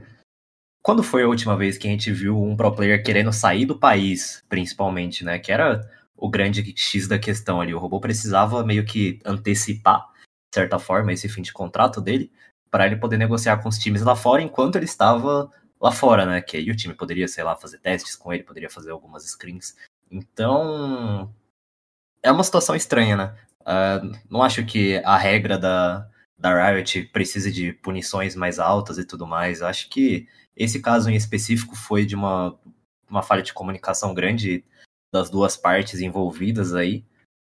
Quando 0.84 1.04
foi 1.04 1.24
a 1.24 1.28
última 1.28 1.56
vez 1.56 1.78
que 1.78 1.88
a 1.88 1.92
gente 1.92 2.12
viu 2.12 2.42
um 2.42 2.58
pro 2.58 2.76
player 2.76 3.04
querendo 3.04 3.32
sair 3.32 3.66
do 3.66 3.78
país, 3.78 4.44
principalmente, 4.50 5.24
né? 5.24 5.40
Que 5.40 5.52
era 5.52 5.82
o 6.18 6.30
grande 6.30 6.74
X 6.76 7.08
da 7.08 7.18
questão 7.20 7.62
ali. 7.62 7.74
O 7.74 7.80
robô 7.80 8.00
precisava 8.00 8.64
meio 8.66 8.84
que 8.84 9.20
antecipar, 9.26 10.08
de 10.52 10.56
certa 10.56 10.78
forma, 10.80 11.14
esse 11.14 11.30
fim 11.30 11.42
de 11.42 11.54
contrato 11.54 12.02
dele, 12.02 12.32
para 12.70 12.86
ele 12.86 12.96
poder 12.96 13.18
negociar 13.18 13.58
com 13.58 13.70
os 13.70 13.78
times 13.78 14.02
lá 14.02 14.16
fora 14.16 14.42
enquanto 14.42 14.76
ele 14.76 14.86
estava 14.86 15.52
lá 15.82 15.92
fora, 15.92 16.26
né? 16.26 16.42
Que 16.42 16.58
aí 16.58 16.70
o 16.70 16.76
time 16.76 16.94
poderia, 16.94 17.28
sei 17.28 17.44
lá, 17.44 17.56
fazer 17.56 17.80
testes 17.80 18.16
com 18.16 18.32
ele, 18.32 18.44
poderia 18.44 18.70
fazer 18.70 18.92
algumas 18.92 19.24
screens. 19.24 19.76
Então, 20.12 21.34
é 22.22 22.32
uma 22.32 22.44
situação 22.44 22.76
estranha, 22.76 23.18
né? 23.18 23.36
Uh, 23.62 24.18
não 24.30 24.44
acho 24.44 24.64
que 24.66 24.98
a 25.04 25.18
regra 25.18 25.58
da, 25.58 26.08
da 26.38 26.72
Riot 26.72 27.04
precise 27.14 27.52
de 27.52 27.74
punições 27.74 28.36
mais 28.36 28.60
altas 28.60 29.00
e 29.00 29.06
tudo 29.06 29.26
mais. 29.26 29.62
Acho 29.62 29.90
que 29.90 30.28
esse 30.56 30.80
caso 30.80 31.10
em 31.10 31.16
específico 31.16 31.76
foi 31.76 32.06
de 32.06 32.16
uma, 32.16 32.58
uma 33.10 33.24
falha 33.24 33.42
de 33.42 33.54
comunicação 33.54 34.14
grande 34.14 34.64
das 35.12 35.30
duas 35.30 35.58
partes 35.58 36.00
envolvidas 36.00 36.76
aí. 36.76 37.04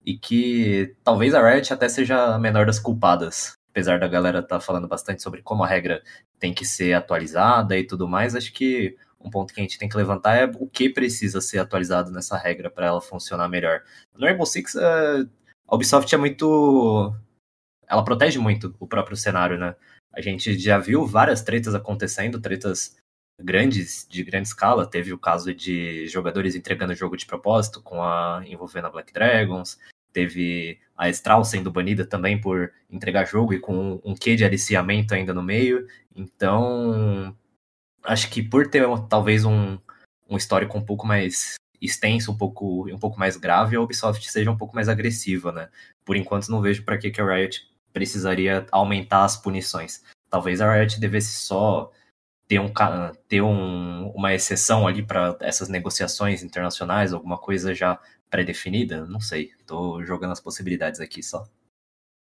E 0.06 0.18
que 0.18 0.96
talvez 1.04 1.34
a 1.34 1.48
Riot 1.48 1.74
até 1.74 1.90
seja 1.90 2.36
a 2.36 2.40
menor 2.40 2.66
das 2.66 2.80
culpadas 2.80 3.59
apesar 3.72 4.00
da 4.00 4.08
galera 4.08 4.40
estar 4.40 4.56
tá 4.56 4.60
falando 4.60 4.88
bastante 4.88 5.22
sobre 5.22 5.42
como 5.42 5.64
a 5.64 5.68
regra 5.68 6.04
tem 6.40 6.54
que 6.54 6.66
ser 6.66 6.94
atualizada 6.94 7.78
e 7.78 7.86
tudo 7.86 8.08
mais, 8.08 8.36
acho 8.36 8.52
que 8.54 8.98
um 9.20 9.30
ponto 9.30 9.54
que 9.54 9.60
a 9.60 9.64
gente 9.64 9.78
tem 9.78 9.90
que 9.90 9.98
levantar 9.98 10.36
é 10.36 10.46
o 10.46 10.68
que 10.68 10.90
precisa 10.90 11.42
ser 11.42 11.60
atualizado 11.60 12.12
nessa 12.12 12.38
regra 12.38 12.70
para 12.70 12.88
ela 12.88 13.02
funcionar 13.02 13.50
melhor. 13.50 13.84
No 14.16 14.26
Rainbow 14.26 14.46
Six, 14.46 14.76
a 14.78 15.26
Ubisoft 15.72 16.14
é 16.14 16.18
muito. 16.18 17.14
Ela 17.88 18.04
protege 18.04 18.40
muito 18.40 18.76
o 18.80 18.88
próprio 18.88 19.18
cenário, 19.18 19.58
né? 19.58 19.76
A 20.14 20.22
gente 20.22 20.58
já 20.58 20.78
viu 20.78 21.06
várias 21.06 21.42
tretas 21.42 21.76
acontecendo, 21.76 22.40
tretas 22.40 22.96
grandes, 23.42 24.08
de 24.10 24.24
grande 24.24 24.48
escala. 24.48 24.90
Teve 24.90 25.14
o 25.14 25.20
caso 25.20 25.54
de 25.54 26.08
jogadores 26.08 26.56
entregando 26.56 26.94
o 26.94 26.96
jogo 26.96 27.18
de 27.18 27.26
propósito, 27.26 27.82
com 27.82 28.02
a 28.02 28.42
envolvendo 28.46 28.88
a 28.88 28.90
Black 28.90 29.14
Dragons. 29.14 29.78
Teve 30.12 30.80
a 30.98 31.10
Estral 31.10 31.46
sendo 31.46 31.72
banida 31.72 32.06
também 32.06 32.40
por 32.40 32.72
entregar 32.90 33.26
jogo 33.26 33.54
e 33.54 33.60
com 33.60 34.02
um 34.04 34.16
quê 34.16 34.36
de 34.36 34.44
aliciamento 34.44 35.14
ainda 35.14 35.34
no 35.34 35.44
meio. 35.44 35.88
Então, 36.16 37.36
acho 38.04 38.30
que 38.30 38.44
por 38.44 38.68
ter 38.68 38.86
talvez 39.08 39.46
um, 39.46 39.78
um 40.30 40.38
histórico 40.38 40.78
um 40.78 40.84
pouco 40.84 41.08
mais 41.08 41.56
extenso, 41.82 42.32
um 42.32 42.38
pouco, 42.38 42.90
um 42.94 43.00
pouco 43.00 43.20
mais 43.20 43.38
grave, 43.38 43.76
a 43.76 43.82
Ubisoft 43.82 44.30
seja 44.30 44.52
um 44.52 44.58
pouco 44.58 44.76
mais 44.76 44.90
agressiva, 44.90 45.52
né? 45.52 45.70
Por 46.04 46.16
enquanto 46.16 46.50
não 46.50 46.62
vejo 46.62 46.84
para 46.84 46.98
que, 46.98 47.10
que 47.10 47.22
a 47.22 47.26
Riot 47.26 47.68
precisaria 47.94 48.66
aumentar 48.72 49.24
as 49.24 49.38
punições. 49.38 50.04
Talvez 50.30 50.62
a 50.62 50.72
Riot 50.72 51.00
devesse 51.00 51.32
só 51.32 51.92
ter, 52.48 52.60
um, 52.60 52.72
ter 53.28 53.42
um, 53.42 54.10
uma 54.10 54.34
exceção 54.34 54.88
ali 54.88 55.04
para 55.04 55.38
essas 55.40 55.70
negociações 55.70 56.44
internacionais, 56.44 57.14
alguma 57.14 57.38
coisa 57.38 57.74
já 57.74 58.00
pré-definida? 58.30 59.06
Não 59.06 59.20
sei. 59.20 59.52
Tô 59.66 60.04
jogando 60.04 60.32
as 60.32 60.40
possibilidades 60.40 61.00
aqui 61.00 61.22
só. 61.24 61.46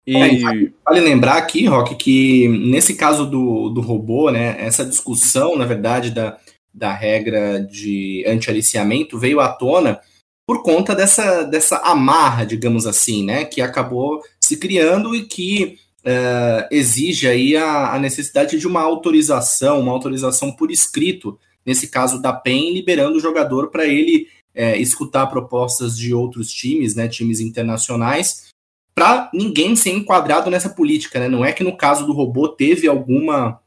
E 0.06 0.15
é, 0.15 0.72
vale 0.86 1.02
lembrar 1.02 1.36
aqui, 1.36 1.65
Rock, 1.65 1.96
que 1.96 2.48
nesse 2.48 2.96
caso 2.96 3.26
do, 3.26 3.70
do 3.70 3.82
robô, 3.82 4.32
né, 4.32 4.56
essa 4.58 4.86
discussão, 4.86 5.58
na 5.58 5.65
verdade, 5.65 6.12
da, 6.12 6.38
da 6.74 6.93
regra 6.93 7.62
de 7.62 8.24
anti-aliciamento 8.26 9.20
veio 9.20 9.41
à 9.41 9.50
tona 9.50 10.00
por 10.48 10.63
conta 10.63 10.96
dessa, 10.96 11.43
dessa 11.43 11.76
amarra, 11.80 12.46
digamos 12.46 12.88
assim, 12.88 13.26
né, 13.26 13.43
que 13.43 13.60
acabou 13.60 14.22
se 14.39 14.56
criando 14.56 15.13
e 15.13 15.26
que 15.26 15.78
uh, 16.06 16.67
exige 16.72 17.28
aí 17.28 17.58
a, 17.58 17.93
a, 17.93 18.00
necessidade 18.00 18.58
de 18.58 18.65
uma 18.65 18.80
autorização, 18.80 19.82
uma 19.82 19.91
autorização 19.91 20.54
por 20.54 20.72
escrito, 20.72 21.38
nesse 21.65 21.89
caso 21.89 22.22
da 22.22 22.32
PEN, 22.32 22.72
liberando 22.74 23.17
o 23.17 23.22
jogador 23.22 23.70
para 23.70 23.86
ele 23.86 24.30
é, 24.58 24.76
escutar 24.76 25.28
propostas 25.28 25.96
de 25.96 26.15
outros 26.15 26.52
times, 26.52 26.96
né, 26.96 27.08
times 27.08 27.39
internacionais, 27.39 28.48
para 28.96 29.30
ninguém 29.32 29.76
ser 29.76 29.91
enquadrado 29.91 30.50
nessa 30.50 30.72
política, 30.72 31.20
né? 31.20 31.30
Não 31.30 31.46
é 31.46 31.54
que 31.54 31.63
no 31.63 31.78
caso 31.78 32.08
do 32.08 32.13
robô 32.13 32.50
teve 32.50 32.88
alguma 32.88 33.62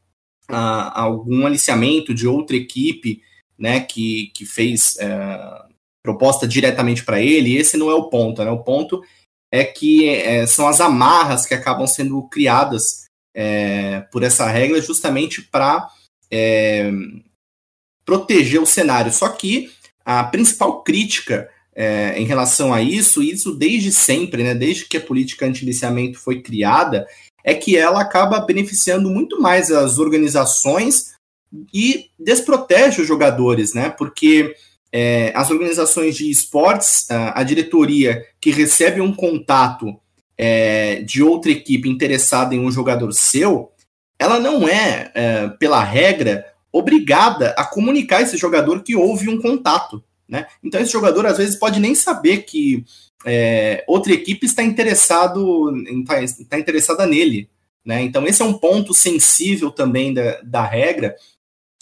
algum 0.49 1.45
aliciamento 1.45 2.13
de 2.13 2.27
outra 2.27 2.57
equipe, 2.57 3.21
né, 3.57 3.79
que, 3.79 4.33
que 4.35 4.45
fez 4.45 4.97
uh, 4.97 5.73
proposta 6.03 6.45
diretamente 6.45 7.05
para 7.05 7.21
ele. 7.21 7.55
Esse 7.55 7.77
não 7.77 7.89
é 7.89 7.93
o 7.93 8.09
ponto, 8.09 8.43
né? 8.43 8.51
O 8.51 8.61
ponto 8.61 9.01
é 9.49 9.63
que 9.63 10.09
é, 10.09 10.45
são 10.45 10.67
as 10.67 10.81
amarras 10.81 11.45
que 11.45 11.53
acabam 11.53 11.87
sendo 11.87 12.21
criadas 12.23 13.05
é, 13.33 14.01
por 14.11 14.23
essa 14.23 14.45
regra 14.49 14.81
justamente 14.81 15.41
para 15.41 15.87
é, 16.29 16.91
proteger 18.03 18.61
o 18.61 18.65
cenário. 18.65 19.13
Só 19.13 19.29
que 19.29 19.71
a 20.05 20.23
principal 20.23 20.83
crítica 20.83 21.49
é, 21.75 22.19
em 22.19 22.25
relação 22.25 22.73
a 22.73 22.81
isso, 22.81 23.23
isso 23.23 23.55
desde 23.55 23.91
sempre, 23.91 24.43
né, 24.43 24.53
desde 24.53 24.85
que 24.85 24.97
a 24.97 25.01
política 25.01 25.45
anti-liciamento 25.45 26.19
foi 26.19 26.41
criada, 26.41 27.07
é 27.43 27.53
que 27.53 27.77
ela 27.77 28.01
acaba 28.01 28.39
beneficiando 28.41 29.09
muito 29.09 29.41
mais 29.41 29.71
as 29.71 29.97
organizações 29.97 31.11
e 31.73 32.09
desprotege 32.19 33.01
os 33.01 33.07
jogadores, 33.07 33.73
né? 33.73 33.89
Porque 33.89 34.55
é, 34.91 35.31
as 35.35 35.49
organizações 35.49 36.15
de 36.15 36.29
esportes, 36.29 37.09
a, 37.09 37.39
a, 37.39 37.43
diretoria 37.43 38.23
que 38.39 38.51
recebe 38.51 39.01
um 39.01 39.13
contato 39.13 39.97
é, 40.37 41.01
de 41.01 41.23
outra 41.23 41.51
equipe 41.51 41.89
interessada 41.89 42.53
em 42.53 42.59
um 42.59 42.71
jogador 42.71 43.11
seu, 43.11 43.71
ela 44.19 44.39
não 44.39 44.67
é, 44.67 45.11
é, 45.15 45.47
pela 45.59 45.83
regra, 45.83 46.45
obrigada 46.71 47.51
a 47.57 47.65
comunicar 47.65 48.21
esse 48.21 48.37
jogador 48.37 48.81
que 48.83 48.95
houve 48.95 49.29
um 49.29 49.41
contato. 49.41 50.03
Né? 50.27 50.47
Então 50.63 50.79
esse 50.79 50.91
jogador 50.91 51.25
às 51.25 51.37
vezes 51.37 51.57
pode 51.57 51.79
nem 51.79 51.93
saber 51.93 52.43
que 52.43 52.85
é, 53.25 53.83
outra 53.87 54.13
equipe 54.13 54.45
está 54.45 54.63
interessado 54.63 55.75
está, 55.87 56.23
está 56.23 56.59
interessada 56.59 57.05
nele. 57.05 57.49
Né? 57.85 58.03
Então 58.03 58.25
esse 58.25 58.41
é 58.41 58.45
um 58.45 58.57
ponto 58.57 58.93
sensível 58.93 59.71
também 59.71 60.13
da, 60.13 60.41
da 60.41 60.65
regra 60.65 61.15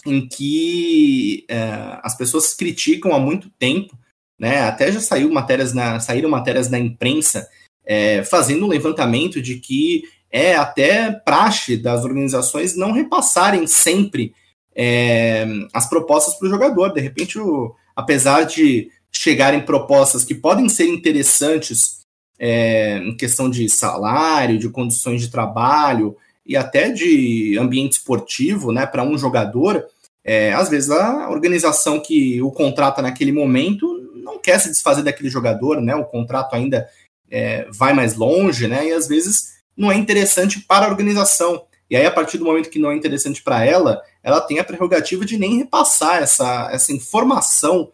em 0.05 0.27
que 0.27 1.45
é, 1.47 1.99
as 2.01 2.17
pessoas 2.17 2.53
criticam 2.53 3.13
há 3.13 3.19
muito 3.19 3.49
tempo, 3.59 3.97
né? 4.39 4.61
Até 4.61 4.91
já 4.91 5.01
saiu 5.01 5.29
matérias 5.29 5.73
na, 5.73 5.99
saíram 5.99 6.29
matérias 6.29 6.69
na 6.69 6.79
imprensa 6.79 7.47
é, 7.85 8.23
fazendo 8.23 8.65
um 8.65 8.69
levantamento 8.69 9.41
de 9.41 9.59
que 9.59 10.03
é 10.31 10.55
até 10.55 11.11
praxe 11.11 11.75
das 11.75 12.03
organizações 12.05 12.77
não 12.77 12.91
repassarem 12.91 13.67
sempre 13.67 14.33
é, 14.75 15.45
as 15.73 15.89
propostas 15.89 16.35
para 16.35 16.47
o 16.47 16.49
jogador. 16.49 16.93
De 16.93 17.01
repente, 17.01 17.39
o, 17.39 17.75
apesar 17.95 18.43
de 18.43 18.89
chegarem 19.11 19.61
propostas 19.61 20.23
que 20.23 20.35
podem 20.35 20.69
ser 20.69 20.87
interessantes 20.87 21.99
é, 22.39 22.97
em 22.97 23.15
questão 23.15 23.49
de 23.49 23.67
salário, 23.69 24.57
de 24.57 24.69
condições 24.69 25.21
de 25.21 25.29
trabalho 25.29 26.15
e 26.45 26.55
até 26.55 26.89
de 26.89 27.57
ambiente 27.59 27.93
esportivo, 27.93 28.71
né, 28.71 28.85
para 28.85 29.03
um 29.03 29.17
jogador, 29.17 29.85
é, 30.23 30.53
às 30.53 30.69
vezes 30.69 30.89
a 30.89 31.29
organização 31.29 31.99
que 31.99 32.41
o 32.41 32.51
contrata 32.51 33.01
naquele 33.01 33.31
momento 33.31 34.09
não 34.15 34.39
quer 34.39 34.59
se 34.59 34.69
desfazer 34.69 35.03
daquele 35.03 35.29
jogador, 35.29 35.81
né, 35.81 35.95
o 35.95 36.05
contrato 36.05 36.53
ainda 36.55 36.87
é, 37.29 37.67
vai 37.71 37.93
mais 37.93 38.15
longe, 38.15 38.67
né, 38.67 38.87
e 38.87 38.93
às 38.93 39.07
vezes 39.07 39.59
não 39.75 39.91
é 39.91 39.95
interessante 39.95 40.61
para 40.61 40.85
a 40.85 40.89
organização. 40.89 41.63
E 41.89 41.95
aí, 41.95 42.05
a 42.05 42.11
partir 42.11 42.37
do 42.37 42.45
momento 42.45 42.69
que 42.69 42.79
não 42.79 42.91
é 42.91 42.95
interessante 42.95 43.41
para 43.41 43.65
ela, 43.65 44.01
ela 44.23 44.41
tem 44.41 44.59
a 44.59 44.63
prerrogativa 44.63 45.25
de 45.25 45.37
nem 45.37 45.57
repassar 45.57 46.21
essa, 46.21 46.69
essa 46.71 46.91
informação 46.91 47.91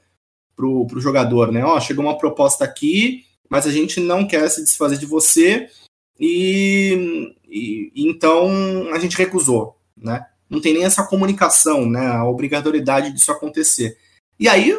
para 0.56 0.66
o 0.66 1.00
jogador, 1.02 1.52
né? 1.52 1.64
Ó, 1.64 1.80
chegou 1.80 2.04
uma 2.04 2.18
proposta 2.18 2.64
aqui, 2.64 3.26
mas 3.50 3.68
a 3.68 3.72
gente 3.72 4.00
não 4.00 4.26
quer 4.26 4.50
se 4.50 4.64
desfazer 4.64 4.98
de 4.98 5.06
você 5.06 5.70
e, 6.20 7.36
e, 7.48 7.92
então 7.96 8.50
a 8.94 9.00
gente 9.00 9.18
recusou, 9.18 9.78
né? 9.98 10.26
Não 10.50 10.62
tem 10.62 10.74
nem 10.74 10.86
essa 10.86 11.06
comunicação, 11.06 11.86
né? 11.86 12.08
A 12.08 12.26
obrigatoriedade 12.26 13.12
disso 13.12 13.32
acontecer. 13.32 13.98
E 14.40 14.48
aí 14.48 14.74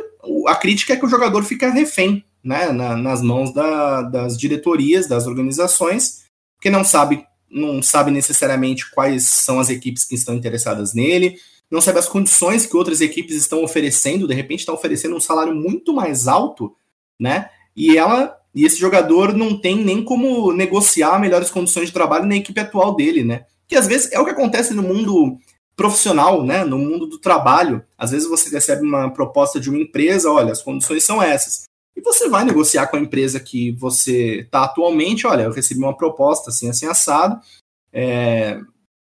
a 0.47 0.57
crítica 0.57 0.95
é 0.95 0.97
que 0.97 1.05
o 1.05 1.09
jogador 1.09 1.45
fica 1.45 1.71
refém, 1.71 2.25
né? 2.43 2.73
Na, 2.73 2.97
nas 2.97 3.23
mãos 3.23 3.53
da, 3.53 4.03
das 4.03 4.37
diretorias, 4.39 5.07
das 5.07 5.27
organizações, 5.27 6.25
que 6.61 6.71
não 6.71 6.85
sabe 6.85 7.27
não 7.51 7.83
sabe 7.83 8.11
necessariamente 8.11 8.91
quais 8.91 9.25
são 9.25 9.59
as 9.61 9.71
equipes 9.71 10.05
que 10.05 10.15
estão 10.15 10.35
interessadas 10.35 10.95
nele, 10.95 11.39
não 11.71 11.81
sabe 11.81 11.99
as 11.99 12.09
condições 12.09 12.67
que 12.67 12.77
outras 12.77 13.01
equipes 13.01 13.37
estão 13.37 13.65
oferecendo, 13.65 14.29
de 14.29 14.35
repente 14.35 14.61
está 14.61 14.73
oferecendo 14.73 15.17
um 15.17 15.21
salário 15.21 15.55
muito 15.55 15.93
mais 15.93 16.29
alto, 16.29 16.75
né? 17.19 17.51
E 17.75 17.97
ela 17.97 18.37
e 18.55 18.65
esse 18.65 18.79
jogador 18.79 19.35
não 19.35 19.61
tem 19.61 19.77
nem 19.85 20.03
como 20.03 20.51
negociar 20.51 21.21
melhores 21.21 21.51
condições 21.51 21.89
de 21.89 21.93
trabalho 21.93 22.25
na 22.25 22.37
equipe 22.37 22.59
atual 22.59 22.97
dele, 22.97 23.23
né? 23.23 23.45
Que 23.69 23.77
às 23.77 23.87
vezes 23.87 24.11
é 24.13 24.19
o 24.19 24.25
que 24.25 24.31
acontece 24.31 24.73
no 24.73 24.83
mundo 24.83 25.37
profissional, 25.77 26.43
né? 26.43 26.65
No 26.65 26.79
mundo 26.79 27.07
do 27.07 27.19
trabalho. 27.19 27.85
Às 27.99 28.13
vezes 28.13 28.27
você 28.27 28.49
recebe 28.49 28.83
uma 28.83 29.11
proposta 29.11 29.61
de 29.61 29.69
uma 29.69 29.79
empresa, 29.79 30.31
olha, 30.31 30.53
as 30.53 30.63
condições 30.63 31.05
são 31.05 31.23
essas. 31.23 31.66
E 31.97 32.01
você 32.03 32.29
vai 32.29 32.45
negociar 32.45 32.89
com 32.89 32.97
a 32.97 33.01
empresa 33.01 33.41
que 33.41 33.73
você 33.73 34.41
está 34.41 34.65
atualmente, 34.65 35.27
olha, 35.27 35.43
eu 35.43 35.53
recebi 35.53 35.81
uma 35.81 35.97
proposta 35.97 36.51
assim, 36.51 36.69
assim, 36.69 36.87
assado. 36.87 37.41
É, 37.91 38.61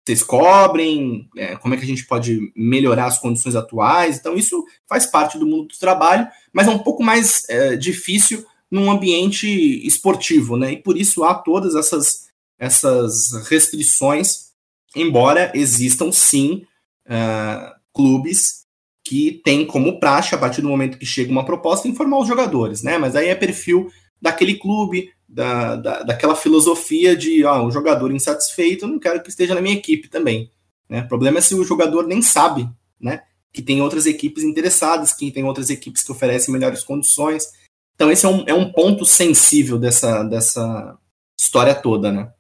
vocês 0.04 0.24
cobrem, 0.24 1.30
é, 1.38 1.56
como 1.58 1.76
é 1.76 1.78
que 1.78 1.84
a 1.84 1.88
gente 1.88 2.08
pode 2.08 2.52
melhorar 2.56 3.06
as 3.06 3.20
condições 3.20 3.56
atuais. 3.56 4.18
Então, 4.18 4.36
isso 4.36 4.66
faz 4.88 5.06
parte 5.06 5.38
do 5.38 5.46
mundo 5.46 5.68
do 5.68 5.78
trabalho, 5.78 6.28
mas 6.52 6.68
é 6.68 6.72
um 6.72 6.80
pouco 6.80 7.04
mais 7.04 7.48
é, 7.48 7.76
difícil 7.76 8.44
num 8.72 8.90
ambiente 8.90 9.48
esportivo, 9.86 10.58
né? 10.58 10.74
E 10.74 10.78
por 10.78 10.98
isso 10.98 11.24
há 11.24 11.36
todas 11.36 11.76
essas, 11.76 12.30
essas 12.58 13.32
restrições, 13.48 14.50
embora 14.96 15.52
existam 15.54 16.12
sim 16.12 16.66
uh, 17.06 17.76
clubes 17.94 18.59
que 19.10 19.42
têm 19.44 19.66
como 19.66 20.00
praxe, 20.00 20.36
a 20.36 20.38
partir 20.38 20.62
do 20.62 20.70
momento 20.70 21.00
que 21.00 21.06
chega 21.06 21.32
uma 21.32 21.44
proposta, 21.44 21.88
informar 21.88 22.20
os 22.20 22.28
jogadores, 22.28 22.84
né? 22.84 22.96
Mas 23.00 23.16
aí 23.16 23.28
é 23.28 23.34
perfil 23.34 23.90
daquele 24.22 24.54
clube, 24.54 25.12
da, 25.28 25.76
da, 25.78 26.04
daquela 26.04 26.36
filosofia 26.36 27.16
de 27.18 27.44
ó, 27.44 27.66
um 27.66 27.72
jogador 27.72 28.12
insatisfeito, 28.12 28.86
eu 28.86 28.90
não 28.90 29.00
quero 29.00 29.24
que 29.24 29.30
esteja 29.30 29.56
na 29.56 29.62
minha 29.62 29.74
equipe 29.74 30.08
também. 30.10 30.52
Né? 30.88 31.02
O 31.02 31.08
problema 31.08 31.40
é 31.40 31.42
se 31.42 31.56
o 31.56 31.64
jogador 31.64 32.06
nem 32.06 32.22
sabe 32.22 32.70
né, 33.02 33.24
que 33.52 33.64
tem 33.64 33.82
outras 33.82 34.06
equipes 34.06 34.44
interessadas, 34.44 35.12
que 35.12 35.32
tem 35.32 35.44
outras 35.44 35.72
equipes 35.72 36.04
que 36.04 36.12
oferecem 36.12 36.54
melhores 36.54 36.84
condições. 36.84 37.48
Então, 37.96 38.12
esse 38.12 38.28
é 38.28 38.30
um, 38.30 38.44
é 38.46 38.54
um 38.54 38.72
ponto 38.72 39.08
sensível 39.08 39.80
dessa, 39.80 40.22
dessa 40.22 40.96
história 41.36 41.74
toda, 41.74 42.12
né? 42.12 42.32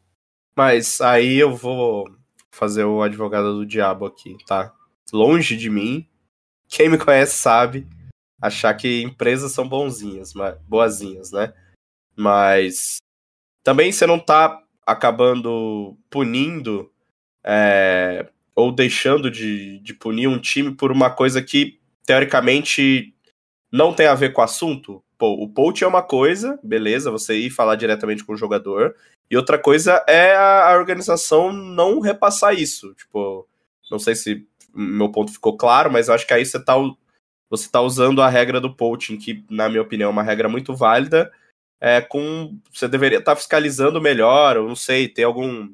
Mas 0.55 1.01
aí 1.01 1.36
eu 1.36 1.55
vou 1.55 2.08
fazer 2.51 2.84
o 2.84 3.01
advogado 3.01 3.55
do 3.55 3.65
diabo 3.65 4.05
aqui, 4.05 4.38
tá? 4.45 4.71
Longe 5.12 5.58
de 5.58 5.67
mim. 5.67 6.05
Quem 6.69 6.88
me 6.88 6.97
conhece 6.97 7.38
sabe 7.38 7.88
achar 8.39 8.73
que 8.75 9.01
empresas 9.01 9.51
são 9.51 9.67
bonzinhas, 9.67 10.34
boazinhas, 10.67 11.32
né? 11.32 11.53
Mas 12.15 12.97
também 13.63 13.91
você 13.91 14.05
não 14.05 14.19
tá 14.19 14.62
acabando 14.86 15.97
punindo 16.10 16.91
é, 17.43 18.29
ou 18.55 18.71
deixando 18.71 19.29
de, 19.29 19.79
de 19.79 19.93
punir 19.93 20.27
um 20.27 20.39
time 20.39 20.73
por 20.75 20.91
uma 20.91 21.10
coisa 21.10 21.41
que, 21.41 21.79
teoricamente, 22.05 23.13
não 23.71 23.93
tem 23.93 24.08
a 24.08 24.15
ver 24.15 24.34
com 24.34 24.41
o 24.41 24.43
assunto. 24.43 25.03
pô, 25.17 25.34
o 25.34 25.49
poach 25.49 25.84
é 25.84 25.88
uma 25.88 26.01
coisa, 26.01 26.60
beleza, 26.63 27.12
você 27.12 27.36
ir 27.36 27.49
falar 27.49 27.75
diretamente 27.75 28.23
com 28.23 28.34
o 28.34 28.38
jogador, 28.38 28.95
e 29.29 29.38
outra 29.38 29.60
coisa 29.60 30.03
é 30.08 30.36
a, 30.36 30.71
a 30.71 30.77
organização 30.77 31.51
não 31.51 31.99
repassar 31.99 32.53
isso. 32.53 32.93
Tipo, 32.95 33.47
não 33.91 33.99
sei 33.99 34.15
se 34.15 34.47
meu 34.73 35.10
ponto 35.10 35.32
ficou 35.32 35.58
claro, 35.58 35.91
mas 35.91 36.08
eu 36.08 36.13
acho 36.13 36.25
que 36.27 36.34
aí 36.34 36.45
você 36.45 36.63
tá, 36.63 36.75
você 37.49 37.69
tá 37.69 37.82
usando 37.82 38.21
a 38.21 38.29
regra 38.29 38.62
do 38.62 38.73
poaching, 38.73 39.17
que, 39.17 39.43
na 39.49 39.69
minha 39.69 39.82
opinião, 39.82 40.10
é 40.10 40.12
uma 40.12 40.23
regra 40.23 40.49
muito 40.49 40.75
válida, 40.75 41.32
é, 41.79 42.01
com. 42.01 42.58
Você 42.73 42.88
deveria 42.88 43.19
estar 43.19 43.32
tá 43.32 43.36
fiscalizando 43.36 44.01
melhor, 44.01 44.58
ou 44.58 44.67
não 44.67 44.75
sei, 44.75 45.08
ter 45.08 45.23
algum. 45.23 45.69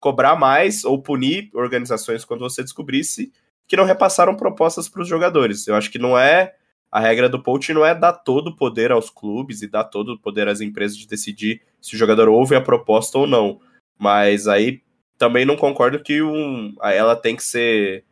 cobrar 0.00 0.36
mais 0.36 0.84
ou 0.84 1.00
punir 1.00 1.50
organizações 1.54 2.24
quando 2.24 2.40
você 2.40 2.62
descobrisse 2.62 3.32
que 3.66 3.76
não 3.76 3.84
repassaram 3.84 4.36
propostas 4.36 4.88
para 4.88 5.02
os 5.02 5.08
jogadores. 5.08 5.66
Eu 5.66 5.74
acho 5.74 5.90
que 5.90 5.98
não 5.98 6.18
é. 6.18 6.54
A 6.90 7.00
regra 7.00 7.28
do 7.28 7.42
poaching 7.42 7.72
não 7.72 7.84
é 7.84 7.94
dar 7.94 8.12
todo 8.12 8.48
o 8.48 8.56
poder 8.56 8.92
aos 8.92 9.10
clubes 9.10 9.60
e 9.60 9.66
dar 9.66 9.84
todo 9.84 10.14
o 10.14 10.18
poder 10.18 10.48
às 10.48 10.60
empresas 10.60 10.96
de 10.96 11.06
decidir 11.06 11.62
se 11.80 11.94
o 11.94 11.98
jogador 11.98 12.28
ouve 12.28 12.54
a 12.54 12.60
proposta 12.60 13.18
ou 13.18 13.26
não. 13.26 13.60
Mas 13.98 14.46
aí 14.46 14.82
também 15.18 15.44
não 15.44 15.56
concordo 15.56 16.02
que 16.02 16.22
um, 16.22 16.74
ela 16.82 17.16
tem 17.16 17.34
que 17.34 17.42
ser 17.42 18.04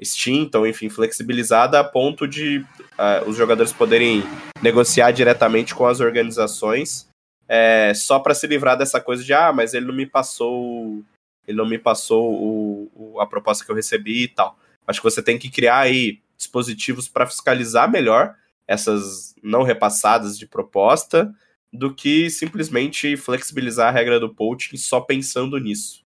extinta 0.00 0.58
ou, 0.58 0.66
enfim, 0.66 0.88
flexibilizada 0.88 1.78
a 1.78 1.84
ponto 1.84 2.26
de 2.26 2.58
uh, 2.58 3.28
os 3.28 3.36
jogadores 3.36 3.72
poderem 3.72 4.24
negociar 4.62 5.10
diretamente 5.12 5.74
com 5.74 5.86
as 5.86 6.00
organizações 6.00 7.08
é, 7.52 7.92
só 7.94 8.20
para 8.20 8.32
se 8.32 8.46
livrar 8.46 8.78
dessa 8.78 9.00
coisa 9.00 9.24
de, 9.24 9.34
ah, 9.34 9.52
mas 9.52 9.74
ele 9.74 9.84
não 9.86 9.94
me 9.94 10.06
passou 10.06 11.02
ele 11.48 11.58
não 11.58 11.66
me 11.66 11.78
passou 11.78 12.32
o, 12.32 12.90
o, 12.94 13.20
a 13.20 13.26
proposta 13.26 13.64
que 13.64 13.70
eu 13.72 13.74
recebi 13.74 14.22
e 14.22 14.28
tal. 14.28 14.56
Acho 14.86 15.00
que 15.00 15.10
você 15.10 15.20
tem 15.20 15.36
que 15.36 15.50
criar 15.50 15.80
aí 15.80 16.20
dispositivos 16.36 17.08
para 17.08 17.26
fiscalizar 17.26 17.90
melhor 17.90 18.36
essas 18.68 19.34
não 19.42 19.64
repassadas 19.64 20.38
de 20.38 20.46
proposta 20.46 21.34
do 21.72 21.92
que 21.92 22.30
simplesmente 22.30 23.16
flexibilizar 23.16 23.88
a 23.88 23.90
regra 23.90 24.20
do 24.20 24.32
poaching 24.32 24.76
só 24.76 25.00
pensando 25.00 25.58
nisso. 25.58 26.04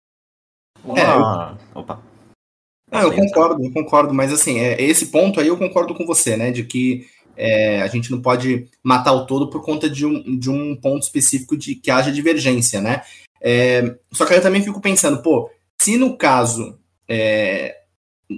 É, 0.84 1.00
eu... 1.00 1.80
Opa. 1.80 2.02
Não, 2.90 3.02
eu 3.02 3.12
concordo, 3.12 3.64
eu 3.64 3.72
concordo, 3.72 4.12
mas 4.12 4.32
assim, 4.32 4.58
é, 4.58 4.80
esse 4.82 5.06
ponto 5.06 5.40
aí 5.40 5.48
eu 5.48 5.56
concordo 5.56 5.94
com 5.94 6.04
você, 6.04 6.36
né? 6.36 6.50
De 6.50 6.64
que 6.64 7.06
é, 7.36 7.80
a 7.82 7.86
gente 7.86 8.10
não 8.10 8.20
pode 8.20 8.68
matar 8.82 9.12
o 9.12 9.26
todo 9.26 9.48
por 9.48 9.62
conta 9.62 9.88
de 9.88 10.04
um, 10.04 10.38
de 10.38 10.50
um 10.50 10.76
ponto 10.76 11.02
específico 11.02 11.56
de 11.56 11.74
que 11.74 11.90
haja 11.90 12.12
divergência, 12.12 12.80
né? 12.80 13.02
É, 13.40 13.96
só 14.12 14.26
que 14.26 14.34
eu 14.34 14.42
também 14.42 14.62
fico 14.62 14.80
pensando, 14.80 15.22
pô, 15.22 15.50
se 15.80 15.96
no 15.96 16.16
caso, 16.16 16.78
é, 17.08 17.76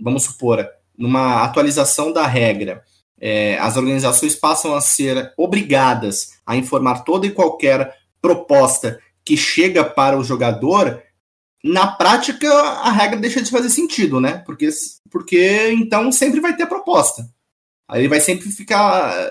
vamos 0.03 0.25
supor, 0.25 0.69
numa 0.97 1.43
atualização 1.43 2.12
da 2.12 2.27
regra, 2.27 2.85
é, 3.21 3.59
as 3.59 3.77
organizações 3.77 4.35
passam 4.35 4.75
a 4.75 4.81
ser 4.81 5.33
obrigadas 5.37 6.41
a 6.47 6.57
informar 6.57 7.05
toda 7.05 7.27
e 7.27 7.31
qualquer 7.31 7.97
proposta 8.21 9.01
que 9.25 9.37
chega 9.37 9.85
para 9.85 10.19
o 10.19 10.25
jogador, 10.25 11.03
na 11.62 11.87
prática 11.87 12.51
a 12.51 12.90
regra 12.90 13.20
deixa 13.20 13.40
de 13.40 13.51
fazer 13.51 13.70
sentido, 13.70 14.20
né? 14.20 14.42
Porque, 14.44 14.68
porque 15.11 15.70
então 15.72 16.11
sempre 16.11 16.40
vai 16.40 16.57
ter 16.57 16.66
proposta. 16.66 17.29
Aí 17.88 18.01
ele 18.01 18.09
vai 18.09 18.20
sempre 18.20 18.48
ficar 18.51 19.31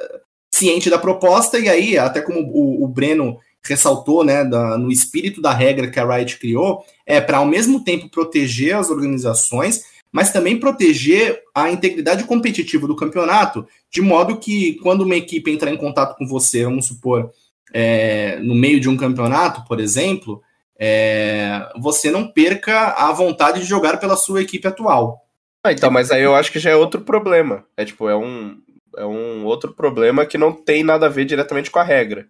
ciente 0.54 0.90
da 0.90 0.98
proposta, 0.98 1.58
e 1.58 1.68
aí, 1.68 1.98
até 1.98 2.22
como 2.22 2.40
o, 2.42 2.84
o 2.84 2.88
Breno 2.88 3.38
ressaltou, 3.64 4.24
né, 4.24 4.44
da, 4.44 4.78
no 4.78 4.92
espírito 4.92 5.42
da 5.42 5.54
regra 5.54 5.90
que 5.90 6.00
a 6.00 6.06
Riot 6.06 6.38
criou, 6.38 6.84
é 7.06 7.22
para 7.22 7.38
ao 7.38 7.46
mesmo 7.46 7.84
tempo 7.84 8.10
proteger 8.10 8.76
as 8.76 8.90
organizações, 8.90 9.84
mas 10.12 10.32
também 10.32 10.60
proteger 10.60 11.42
a 11.56 11.72
integridade 11.72 12.24
competitiva 12.26 12.88
do 12.88 12.96
campeonato, 12.96 13.66
de 13.90 14.02
modo 14.02 14.38
que 14.38 14.76
quando 14.82 15.02
uma 15.02 15.16
equipe 15.16 15.50
entrar 15.50 15.72
em 15.72 15.78
contato 15.78 16.18
com 16.18 16.28
você, 16.28 16.66
vamos 16.66 16.88
supor, 16.88 17.32
é, 17.74 18.38
no 18.40 18.54
meio 18.54 18.80
de 18.80 18.90
um 18.90 18.98
campeonato, 18.98 19.64
por 19.66 19.80
exemplo, 19.80 20.42
é, 20.84 21.70
você 21.78 22.10
não 22.10 22.28
perca 22.28 22.94
a 22.94 23.12
vontade 23.12 23.60
de 23.60 23.68
jogar 23.68 23.98
pela 23.98 24.18
sua 24.18 24.42
equipe 24.42 24.68
atual. 24.68 25.24
Ah, 25.64 25.72
então, 25.72 25.92
mas 25.92 26.10
aí 26.10 26.24
eu 26.24 26.34
acho 26.34 26.52
que 26.52 26.58
já 26.58 26.72
é 26.72 26.76
outro 26.76 27.02
problema. 27.02 27.64
É 27.78 27.86
tipo, 27.86 28.10
é 28.10 28.16
um, 28.16 28.60
é 28.98 29.06
um 29.06 29.46
outro 29.46 29.74
problema 29.74 30.26
que 30.26 30.40
não 30.40 30.52
tem 30.52 30.84
nada 30.84 31.06
a 31.06 31.10
ver 31.10 31.26
diretamente 31.26 31.70
com 31.70 31.78
a 31.78 31.84
regra. 31.84 32.28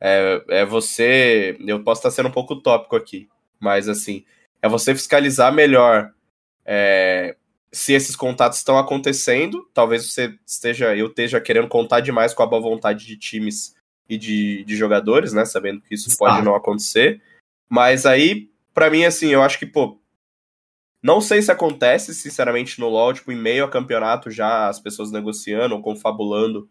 É, 0.00 0.40
é 0.48 0.64
você. 0.64 1.58
Eu 1.66 1.82
posso 1.82 1.98
estar 1.98 2.12
sendo 2.12 2.28
um 2.28 2.32
pouco 2.32 2.54
utópico 2.54 2.94
aqui, 2.94 3.28
mas 3.58 3.88
assim, 3.88 4.24
é 4.62 4.68
você 4.68 4.94
fiscalizar 4.94 5.52
melhor 5.52 6.12
é, 6.64 7.34
se 7.72 7.92
esses 7.92 8.14
contatos 8.14 8.58
estão 8.58 8.78
acontecendo. 8.78 9.68
Talvez 9.74 10.12
você 10.12 10.32
esteja, 10.46 10.96
eu 10.96 11.08
esteja 11.08 11.40
querendo 11.40 11.66
contar 11.66 11.98
demais 11.98 12.32
com 12.32 12.44
a 12.44 12.46
boa 12.46 12.62
vontade 12.62 13.04
de 13.04 13.16
times 13.16 13.74
e 14.08 14.16
de, 14.16 14.62
de 14.62 14.76
jogadores, 14.76 15.32
né? 15.32 15.44
Sabendo 15.44 15.80
que 15.80 15.96
isso 15.96 16.16
pode 16.16 16.38
ah. 16.38 16.42
não 16.42 16.54
acontecer. 16.54 17.20
Mas 17.70 18.04
aí, 18.04 18.50
para 18.74 18.90
mim, 18.90 19.04
assim, 19.04 19.28
eu 19.28 19.42
acho 19.42 19.58
que, 19.58 19.64
pô, 19.64 20.00
não 21.00 21.20
sei 21.20 21.40
se 21.40 21.52
acontece, 21.52 22.12
sinceramente, 22.12 22.80
no 22.80 22.88
LoL, 22.88 23.14
tipo, 23.14 23.30
em 23.30 23.36
meio 23.36 23.64
a 23.64 23.70
campeonato 23.70 24.30
já 24.30 24.68
as 24.68 24.80
pessoas 24.80 25.12
negociando 25.12 25.74
ou 25.74 25.80
confabulando 25.80 26.68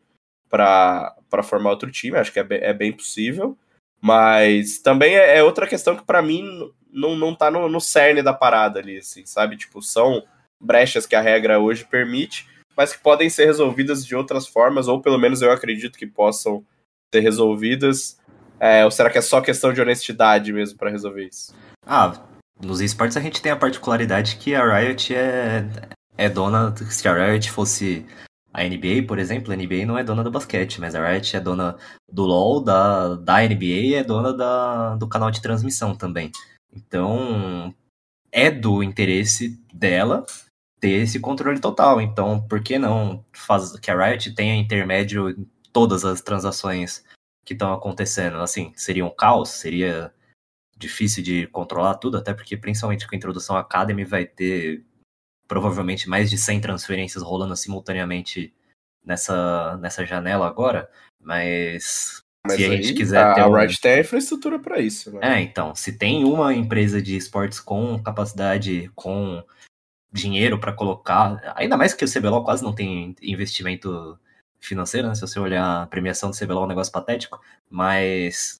para 0.49 1.15
formar 1.43 1.71
outro 1.71 1.89
time, 1.89 2.17
acho 2.17 2.33
que 2.33 2.39
é 2.39 2.43
bem, 2.43 2.59
é 2.61 2.73
bem 2.73 2.91
possível. 2.91 3.57
Mas 4.01 4.79
também 4.79 5.15
é, 5.15 5.37
é 5.37 5.43
outra 5.43 5.67
questão 5.67 5.95
que 5.95 6.03
para 6.03 6.21
mim 6.21 6.43
não, 6.91 7.15
não 7.15 7.33
tá 7.33 7.49
no, 7.49 7.69
no 7.69 7.79
cerne 7.79 8.21
da 8.21 8.33
parada 8.33 8.79
ali, 8.79 8.97
assim, 8.97 9.25
sabe? 9.25 9.57
Tipo, 9.57 9.81
são 9.81 10.23
brechas 10.59 11.05
que 11.05 11.15
a 11.15 11.21
regra 11.21 11.59
hoje 11.59 11.85
permite, 11.85 12.47
mas 12.75 12.93
que 12.93 13.01
podem 13.01 13.29
ser 13.29 13.45
resolvidas 13.45 14.05
de 14.05 14.15
outras 14.15 14.47
formas, 14.47 14.87
ou 14.87 15.01
pelo 15.01 15.17
menos 15.17 15.41
eu 15.41 15.51
acredito 15.51 15.97
que 15.97 16.07
possam 16.07 16.65
ser 17.13 17.21
resolvidas 17.21 18.19
é, 18.59 18.83
ou 18.83 18.91
será 18.91 19.09
que 19.09 19.17
é 19.17 19.21
só 19.21 19.41
questão 19.41 19.71
de 19.71 19.81
honestidade 19.81 20.51
mesmo 20.51 20.77
para 20.77 20.89
resolver 20.89 21.25
isso? 21.25 21.53
Ah, 21.85 22.13
nos 22.61 22.81
esportes 22.81 23.15
a 23.15 23.21
gente 23.21 23.41
tem 23.41 23.51
a 23.51 23.55
particularidade 23.55 24.35
que 24.35 24.53
a 24.53 24.79
Riot 24.79 25.15
é, 25.15 25.65
é 26.17 26.29
dona. 26.29 26.75
Se 26.75 27.07
a 27.07 27.13
Riot 27.13 27.49
fosse 27.51 28.05
a 28.53 28.63
NBA, 28.63 29.07
por 29.07 29.17
exemplo, 29.17 29.53
a 29.53 29.55
NBA 29.55 29.85
não 29.85 29.97
é 29.97 30.03
dona 30.03 30.23
do 30.23 30.31
basquete, 30.31 30.81
mas 30.81 30.93
a 30.93 31.07
Riot 31.07 31.35
é 31.35 31.39
dona 31.39 31.77
do 32.11 32.23
LoL, 32.23 32.61
da, 32.61 33.15
da 33.15 33.41
NBA 33.41 33.63
e 33.63 33.93
é 33.93 34.03
dona 34.03 34.33
da, 34.33 34.95
do 34.95 35.07
canal 35.07 35.31
de 35.31 35.41
transmissão 35.41 35.95
também. 35.95 36.31
Então, 36.75 37.73
é 38.31 38.51
do 38.51 38.83
interesse 38.83 39.59
dela 39.73 40.25
ter 40.79 41.01
esse 41.01 41.19
controle 41.19 41.59
total. 41.59 42.01
Então, 42.01 42.41
por 42.41 42.61
que 42.61 42.77
não 42.77 43.23
faz 43.31 43.71
que 43.79 43.89
a 43.91 44.07
Riot 44.07 44.33
tenha 44.33 44.55
intermédio 44.55 45.29
em 45.29 45.47
todas 45.71 46.03
as 46.03 46.21
transações 46.21 47.03
que 47.49 47.53
estão 47.53 47.73
acontecendo. 47.73 48.37
Assim, 48.37 48.71
seria 48.75 49.03
um 49.03 49.09
caos, 49.09 49.49
seria 49.49 50.13
difícil 50.77 51.23
de 51.23 51.47
controlar 51.47 51.95
tudo, 51.95 52.17
até 52.17 52.31
porque 52.31 52.55
principalmente 52.55 53.07
com 53.07 53.15
a 53.15 53.17
introdução 53.17 53.57
Academy 53.57 54.05
vai 54.05 54.25
ter 54.25 54.85
provavelmente 55.47 56.07
mais 56.07 56.29
de 56.29 56.37
100 56.37 56.61
transferências 56.61 57.23
rolando 57.23 57.55
simultaneamente 57.55 58.53
nessa, 59.03 59.77
nessa 59.77 60.05
janela 60.05 60.47
agora, 60.47 60.89
mas, 61.19 62.21
mas 62.45 62.55
se 62.55 62.65
a 62.65 62.69
gente 62.69 62.93
quiser 62.93 63.23
a, 63.23 63.33
ter. 63.33 63.41
A 63.41 63.47
um... 63.47 63.53
Riot 63.53 63.81
tem 63.81 63.93
a 63.93 63.99
infraestrutura 64.01 64.59
para 64.59 64.79
isso, 64.79 65.11
né? 65.11 65.39
É, 65.39 65.41
então, 65.41 65.73
se 65.73 65.97
tem 65.97 66.23
uma 66.23 66.53
empresa 66.53 67.01
de 67.01 67.17
esportes 67.17 67.59
com 67.59 68.01
capacidade, 68.01 68.91
com 68.93 69.43
dinheiro 70.13 70.59
para 70.59 70.71
colocar, 70.71 71.41
ainda 71.55 71.75
mais 71.75 71.95
que 71.95 72.05
o 72.05 72.11
CBLOL 72.11 72.43
quase 72.43 72.63
não 72.63 72.73
tem 72.73 73.15
investimento 73.23 74.19
financeira, 74.59 75.07
né? 75.07 75.15
Se 75.15 75.21
você 75.21 75.39
olhar 75.39 75.83
a 75.83 75.87
premiação 75.87 76.29
do 76.29 76.37
CBLOL 76.37 76.63
é 76.63 76.65
um 76.65 76.69
negócio 76.69 76.91
patético, 76.91 77.39
mas 77.69 78.59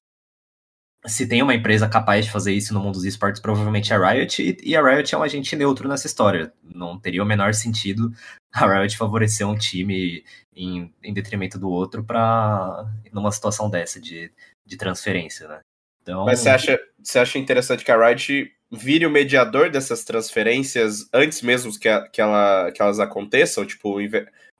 se 1.06 1.26
tem 1.26 1.42
uma 1.42 1.54
empresa 1.54 1.88
capaz 1.88 2.26
de 2.26 2.30
fazer 2.30 2.52
isso 2.52 2.74
no 2.74 2.80
mundo 2.80 2.94
dos 2.94 3.04
esportes, 3.04 3.40
provavelmente 3.40 3.92
é 3.92 3.96
a 3.96 4.10
Riot, 4.10 4.58
e 4.62 4.76
a 4.76 4.82
Riot 4.82 5.14
é 5.14 5.18
um 5.18 5.22
agente 5.22 5.56
neutro 5.56 5.88
nessa 5.88 6.06
história. 6.06 6.52
Não 6.62 6.98
teria 6.98 7.22
o 7.22 7.26
menor 7.26 7.54
sentido 7.54 8.12
a 8.52 8.66
Riot 8.66 8.96
favorecer 8.96 9.46
um 9.48 9.56
time 9.56 10.24
em, 10.54 10.92
em 11.02 11.14
detrimento 11.14 11.58
do 11.58 11.70
outro 11.70 12.04
para 12.04 12.86
numa 13.12 13.32
situação 13.32 13.70
dessa 13.70 14.00
de, 14.00 14.30
de 14.66 14.76
transferência, 14.76 15.48
né? 15.48 15.60
Então... 16.02 16.24
Mas 16.24 16.40
você 16.40 16.50
acha, 16.50 16.80
você 17.02 17.18
acha 17.18 17.38
interessante 17.38 17.84
que 17.84 17.90
a 17.90 18.08
Riot 18.08 18.52
vire 18.70 19.06
o 19.06 19.10
mediador 19.10 19.70
dessas 19.70 20.04
transferências 20.04 21.08
antes 21.12 21.42
mesmo 21.42 21.76
que, 21.78 21.88
a, 21.88 22.06
que, 22.08 22.20
ela, 22.20 22.70
que 22.72 22.80
elas 22.80 23.00
aconteçam? 23.00 23.64
Tipo, 23.64 24.00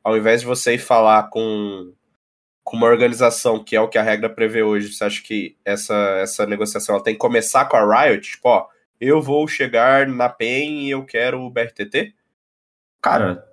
ao 0.03 0.17
invés 0.17 0.41
de 0.41 0.47
você 0.47 0.75
ir 0.75 0.79
falar 0.79 1.31
com, 1.31 1.93
com 2.65 2.77
uma 2.77 2.87
organização, 2.87 3.63
que 3.63 3.77
é 3.77 3.81
o 3.81 3.89
que 3.89 3.99
a 3.99 4.03
regra 4.03 4.29
prevê 4.29 4.63
hoje, 4.63 4.93
você 4.93 5.05
acha 5.05 5.23
que 5.23 5.57
essa, 5.65 5.95
essa 6.23 6.47
negociação 6.47 6.95
ela 6.95 7.05
tem 7.05 7.15
que 7.15 7.21
começar 7.21 7.67
com 7.67 7.77
a 7.77 8.05
Riot? 8.05 8.33
Tipo, 8.33 8.49
ó, 8.49 8.69
eu 9.01 9.21
vou 9.21 9.47
chegar 9.49 10.07
na 10.07 10.29
PEN 10.29 10.87
e 10.87 10.91
eu 10.91 11.05
quero 11.05 11.41
o 11.41 11.51
BRTT? 11.51 12.15
Cara, 13.03 13.47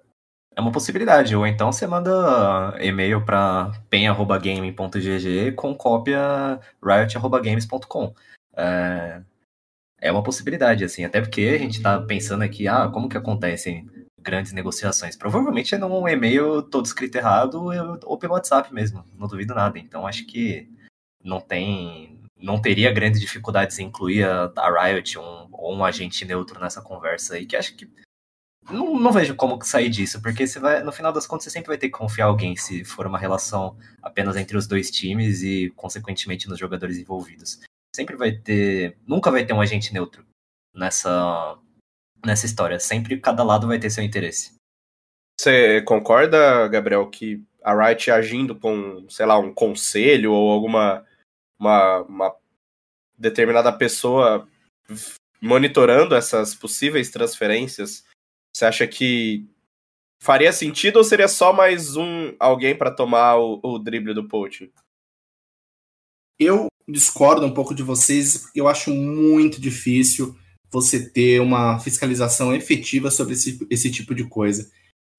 é 0.56 0.62
uma 0.62 0.72
possibilidade. 0.72 1.36
Ou 1.36 1.46
então 1.46 1.72
você 1.72 1.86
manda 1.88 2.76
e-mail 2.82 3.24
para 3.24 3.72
pen.gaming.gg 3.90 5.52
com 5.54 5.76
cópia 5.76 6.60
riot.games.com. 6.84 8.14
É, 8.58 9.22
é 10.02 10.12
uma 10.12 10.24
possibilidade, 10.24 10.84
assim, 10.84 11.06
até 11.06 11.22
porque 11.22 11.42
a 11.56 11.58
gente 11.60 11.82
tá 11.82 12.02
pensando 12.02 12.44
aqui, 12.44 12.68
ah, 12.68 12.90
como 12.92 13.08
que 13.08 13.18
acontece 13.18 13.86
grandes 14.20 14.52
negociações. 14.52 15.16
Provavelmente 15.16 15.76
é 15.76 15.78
num 15.78 16.08
e-mail 16.08 16.62
todo 16.62 16.86
escrito 16.86 17.16
errado 17.16 17.66
ou 18.04 18.18
pelo 18.18 18.34
WhatsApp 18.34 18.74
mesmo, 18.74 19.04
não 19.18 19.28
duvido 19.28 19.54
nada. 19.54 19.78
Então 19.80 20.08
acho 20.08 20.26
que 20.26 20.70
não 21.24 21.40
tem. 21.40 22.18
Não 22.40 22.62
teria 22.62 22.92
grandes 22.92 23.20
dificuldades 23.20 23.80
em 23.80 23.86
incluir 23.86 24.24
a, 24.24 24.52
a 24.58 24.86
Riot 24.86 25.18
um, 25.18 25.48
ou 25.52 25.76
um 25.76 25.84
agente 25.84 26.24
neutro 26.24 26.60
nessa 26.60 26.82
conversa 26.82 27.36
aí, 27.36 27.46
que 27.46 27.56
acho 27.56 27.76
que. 27.76 27.90
Não, 28.70 29.00
não 29.00 29.12
vejo 29.12 29.34
como 29.36 29.64
sair 29.64 29.90
disso, 29.90 30.22
porque 30.22 30.46
você 30.46 30.60
vai, 30.60 30.84
no 30.84 30.92
final 30.92 31.14
das 31.14 31.26
contas 31.26 31.46
você 31.46 31.50
sempre 31.50 31.70
vai 31.70 31.78
ter 31.78 31.88
que 31.88 31.98
confiar 31.98 32.26
alguém 32.26 32.56
se 32.56 32.84
for 32.84 33.08
uma 33.08 33.18
relação 33.18 33.78
apenas 34.04 34.36
entre 34.36 34.58
os 34.58 34.68
dois 34.68 34.92
times 34.92 35.42
e, 35.42 35.72
consequentemente, 35.76 36.50
nos 36.50 36.60
jogadores 36.60 36.98
envolvidos. 36.98 37.62
Sempre 37.96 38.16
vai 38.18 38.34
ter. 38.34 38.98
Nunca 39.08 39.32
vai 39.32 39.46
ter 39.46 39.54
um 39.54 39.62
agente 39.62 39.94
neutro 39.94 40.26
nessa, 40.76 41.58
nessa 42.26 42.46
história. 42.46 42.80
Sempre 42.80 43.20
cada 43.20 43.44
lado 43.44 43.68
vai 43.68 43.80
ter 43.80 43.90
seu 43.90 44.04
interesse. 44.04 44.56
Você 45.40 45.82
concorda, 45.84 46.68
Gabriel, 46.68 47.08
que 47.10 47.44
a 47.64 47.74
Riot 47.74 48.10
agindo 48.10 48.56
com, 48.56 49.08
sei 49.10 49.26
lá, 49.26 49.38
um 49.38 49.54
conselho 49.54 50.34
ou 50.34 50.52
alguma 50.52 51.06
uma, 51.60 52.02
uma 52.04 52.36
determinada 53.18 53.72
pessoa 53.72 54.48
monitorando 55.42 56.16
essas 56.16 56.56
possíveis 56.56 57.10
transferências, 57.10 58.06
você 58.56 58.66
acha 58.66 58.88
que 58.88 59.48
faria 60.20 60.52
sentido 60.52 60.98
ou 60.98 61.04
seria 61.04 61.28
só 61.28 61.54
mais 61.54 61.96
um 61.96 62.36
alguém 62.40 62.76
para 62.76 62.92
tomar 62.92 63.38
o, 63.38 63.60
o 63.64 63.80
drible 63.80 64.14
do 64.14 64.28
Poach? 64.28 64.72
Eu 66.40 66.68
discordo 66.88 67.46
um 67.46 67.54
pouco 67.54 67.74
de 67.76 67.84
vocês. 67.84 68.50
Eu 68.56 68.68
acho 68.68 68.92
muito 68.92 69.60
difícil 69.60 70.38
você 70.72 71.10
ter 71.10 71.42
uma 71.42 71.80
fiscalização 71.80 72.54
efetiva 72.54 73.10
sobre 73.10 73.34
esse, 73.34 73.66
esse 73.70 73.92
tipo 73.92 74.14
de 74.14 74.24
coisa. 74.26 74.70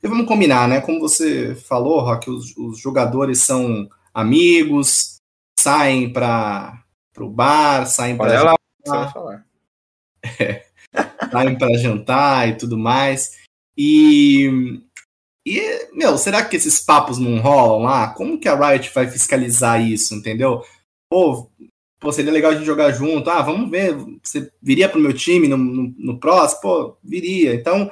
E 0.02 0.08
vamos 0.08 0.26
combinar, 0.26 0.68
né? 0.68 0.80
Como 0.80 1.00
você 1.00 1.54
falou, 1.54 2.00
Rock, 2.00 2.30
os, 2.30 2.56
os 2.56 2.78
jogadores 2.78 3.40
são 3.40 3.88
amigos, 4.14 5.16
saem 5.58 6.12
para 6.12 6.82
o 7.18 7.28
bar, 7.28 7.86
saem 7.86 8.16
para 8.16 8.38
jantar. 8.38 8.58
Vai 8.86 9.12
falar. 9.12 9.48
É, 10.40 10.66
saem 11.30 11.56
para 11.56 11.78
jantar 11.78 12.48
e 12.48 12.56
tudo 12.56 12.76
mais. 12.76 13.38
E, 13.76 14.80
e, 15.46 15.60
meu, 15.92 16.18
será 16.18 16.44
que 16.44 16.56
esses 16.56 16.80
papos 16.80 17.18
não 17.18 17.38
rolam 17.38 17.82
lá? 17.82 18.08
Como 18.08 18.38
que 18.40 18.48
a 18.48 18.54
Riot 18.54 18.90
vai 18.92 19.08
fiscalizar 19.08 19.80
isso, 19.80 20.14
entendeu? 20.14 20.64
Pô, 21.08 21.48
pô, 22.00 22.12
seria 22.12 22.32
legal 22.32 22.52
a 22.52 22.54
gente 22.54 22.66
jogar 22.66 22.92
junto. 22.92 23.28
Ah, 23.30 23.42
vamos 23.42 23.70
ver, 23.70 23.96
você 24.22 24.50
viria 24.62 24.88
pro 24.88 25.00
meu 25.00 25.12
time 25.12 25.48
no, 25.48 25.56
no, 25.56 25.94
no 25.96 26.20
próximo? 26.20 26.60
Pô, 26.60 26.96
viria. 27.02 27.54
Então, 27.54 27.90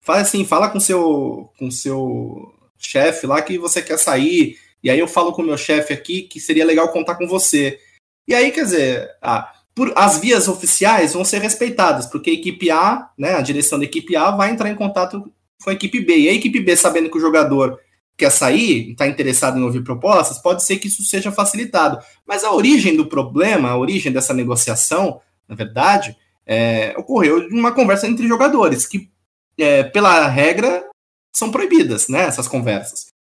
faz 0.00 0.28
assim, 0.28 0.44
fala 0.44 0.68
com 0.68 0.80
seu 0.80 1.50
com 1.58 1.70
seu 1.70 2.54
chefe 2.78 3.26
lá 3.26 3.42
que 3.42 3.58
você 3.58 3.82
quer 3.82 3.98
sair. 3.98 4.56
E 4.82 4.90
aí 4.90 4.98
eu 4.98 5.08
falo 5.08 5.32
com 5.32 5.42
o 5.42 5.46
meu 5.46 5.56
chefe 5.58 5.92
aqui 5.92 6.22
que 6.22 6.40
seria 6.40 6.64
legal 6.64 6.92
contar 6.92 7.16
com 7.16 7.26
você. 7.26 7.78
E 8.26 8.34
aí, 8.34 8.52
quer 8.52 8.64
dizer, 8.64 9.10
ah, 9.22 9.52
por, 9.74 9.92
as 9.96 10.18
vias 10.18 10.48
oficiais 10.48 11.14
vão 11.14 11.24
ser 11.24 11.40
respeitadas, 11.40 12.06
porque 12.06 12.30
a 12.30 12.34
equipe 12.34 12.70
A, 12.70 13.10
né, 13.16 13.34
a 13.34 13.40
direção 13.40 13.78
da 13.78 13.84
equipe 13.84 14.14
A 14.16 14.30
vai 14.30 14.50
entrar 14.50 14.68
em 14.68 14.74
contato 14.74 15.32
com 15.62 15.70
a 15.70 15.72
equipe 15.72 16.00
B. 16.00 16.16
E 16.16 16.28
a 16.28 16.32
equipe 16.34 16.60
B, 16.60 16.76
sabendo 16.76 17.10
que 17.10 17.16
o 17.16 17.20
jogador 17.20 17.80
quer 18.18 18.30
sair, 18.30 18.90
está 18.90 19.06
interessado 19.06 19.58
em 19.58 19.62
ouvir 19.62 19.84
propostas, 19.84 20.38
pode 20.38 20.64
ser 20.64 20.78
que 20.78 20.88
isso 20.88 21.04
seja 21.04 21.30
facilitado. 21.30 21.98
Mas 22.26 22.42
a 22.42 22.52
origem 22.52 22.96
do 22.96 23.06
problema, 23.06 23.70
a 23.70 23.78
origem 23.78 24.10
dessa 24.10 24.34
negociação, 24.34 25.20
na 25.48 25.54
verdade, 25.54 26.16
é, 26.44 26.94
ocorreu 26.98 27.48
de 27.48 27.54
uma 27.54 27.70
conversa 27.70 28.08
entre 28.08 28.26
jogadores, 28.26 28.86
que, 28.86 29.08
é, 29.56 29.84
pela 29.84 30.26
regra, 30.26 30.84
são 31.32 31.52
proibidas, 31.52 32.08
né, 32.08 32.24
essas 32.24 32.48
conversas. 32.48 33.12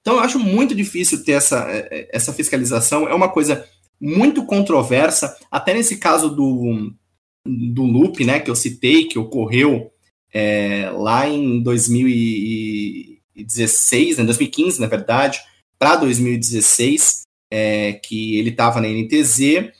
Então, 0.00 0.14
eu 0.14 0.20
acho 0.20 0.38
muito 0.38 0.74
difícil 0.74 1.22
ter 1.22 1.32
essa, 1.32 1.66
é, 1.68 2.08
essa 2.10 2.32
fiscalização. 2.32 3.06
É 3.06 3.14
uma 3.14 3.28
coisa 3.28 3.68
muito 4.00 4.46
controversa, 4.46 5.36
até 5.50 5.74
nesse 5.74 5.98
caso 5.98 6.30
do, 6.34 6.92
do 7.44 7.82
loop, 7.82 8.24
né, 8.24 8.40
que 8.40 8.50
eu 8.50 8.56
citei, 8.56 9.04
que 9.04 9.18
ocorreu 9.18 9.90
é, 10.32 10.90
lá 10.94 11.28
em 11.28 11.62
2000 11.62 12.08
e 12.08 13.15
2016, 13.36 14.18
né, 14.18 14.24
2015, 14.24 14.80
na 14.80 14.86
verdade, 14.86 15.40
para 15.78 15.96
2016, 15.96 17.22
é, 17.50 17.92
que 17.92 18.38
ele 18.38 18.50
estava 18.50 18.80
na 18.80 18.88
NTZ 18.88 19.70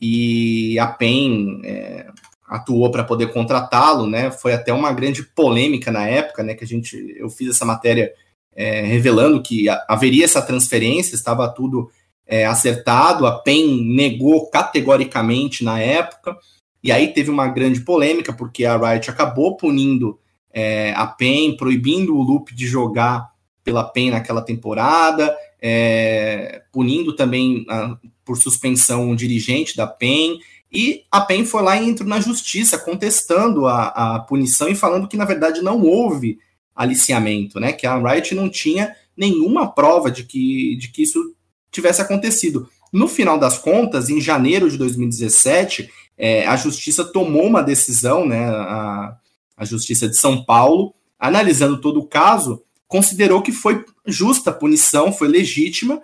e 0.00 0.78
a 0.78 0.86
PEN 0.86 1.60
é, 1.64 2.06
atuou 2.46 2.90
para 2.90 3.04
poder 3.04 3.32
contratá-lo, 3.32 4.06
né? 4.06 4.30
Foi 4.30 4.52
até 4.52 4.72
uma 4.72 4.92
grande 4.92 5.22
polêmica 5.22 5.90
na 5.90 6.06
época, 6.06 6.42
né? 6.42 6.54
Que 6.54 6.64
a 6.64 6.66
gente, 6.66 7.14
eu 7.16 7.30
fiz 7.30 7.50
essa 7.50 7.64
matéria 7.64 8.12
é, 8.54 8.82
revelando 8.82 9.42
que 9.42 9.66
haveria 9.88 10.24
essa 10.24 10.42
transferência, 10.42 11.14
estava 11.14 11.48
tudo 11.48 11.90
é, 12.26 12.44
acertado. 12.44 13.26
A 13.26 13.38
PEN 13.38 13.84
negou 13.94 14.50
categoricamente 14.50 15.64
na 15.64 15.80
época. 15.80 16.36
E 16.82 16.92
aí 16.92 17.14
teve 17.14 17.30
uma 17.30 17.48
grande 17.48 17.80
polêmica, 17.80 18.32
porque 18.32 18.64
a 18.64 18.76
Riot 18.76 19.08
acabou 19.08 19.56
punindo 19.56 20.18
é, 20.54 20.94
a 20.96 21.04
PEN, 21.04 21.56
proibindo 21.56 22.16
o 22.16 22.22
Loop 22.22 22.54
de 22.54 22.64
jogar 22.64 23.28
pela 23.64 23.82
PEN 23.82 24.12
naquela 24.12 24.40
temporada, 24.40 25.36
é, 25.60 26.62
punindo 26.72 27.16
também 27.16 27.66
a, 27.68 27.96
por 28.24 28.38
suspensão 28.38 29.10
um 29.10 29.16
dirigente 29.16 29.76
da 29.76 29.86
PEN, 29.86 30.38
e 30.72 31.02
a 31.10 31.20
PEN 31.20 31.44
foi 31.44 31.62
lá 31.62 31.80
e 31.80 31.88
entrou 31.88 32.08
na 32.08 32.20
justiça 32.20 32.78
contestando 32.78 33.66
a, 33.66 34.16
a 34.16 34.20
punição 34.20 34.68
e 34.68 34.74
falando 34.74 35.08
que 35.08 35.16
na 35.16 35.24
verdade 35.24 35.60
não 35.62 35.82
houve 35.82 36.38
aliciamento, 36.74 37.60
né? 37.60 37.72
Que 37.72 37.86
a 37.86 37.96
Riot 37.96 38.34
não 38.34 38.48
tinha 38.48 38.94
nenhuma 39.16 39.72
prova 39.72 40.10
de 40.10 40.24
que, 40.24 40.76
de 40.76 40.88
que 40.88 41.02
isso 41.02 41.34
tivesse 41.70 42.02
acontecido. 42.02 42.68
No 42.92 43.08
final 43.08 43.38
das 43.38 43.58
contas, 43.58 44.08
em 44.08 44.20
janeiro 44.20 44.70
de 44.70 44.76
2017, 44.76 45.90
é, 46.18 46.46
a 46.46 46.56
justiça 46.56 47.04
tomou 47.04 47.46
uma 47.46 47.62
decisão, 47.62 48.26
né? 48.26 48.44
A, 48.48 49.16
a 49.56 49.64
Justiça 49.64 50.08
de 50.08 50.16
São 50.16 50.44
Paulo, 50.44 50.94
analisando 51.18 51.80
todo 51.80 52.00
o 52.00 52.06
caso, 52.06 52.62
considerou 52.86 53.42
que 53.42 53.52
foi 53.52 53.84
justa 54.06 54.50
a 54.50 54.54
punição, 54.54 55.12
foi 55.12 55.28
legítima, 55.28 56.02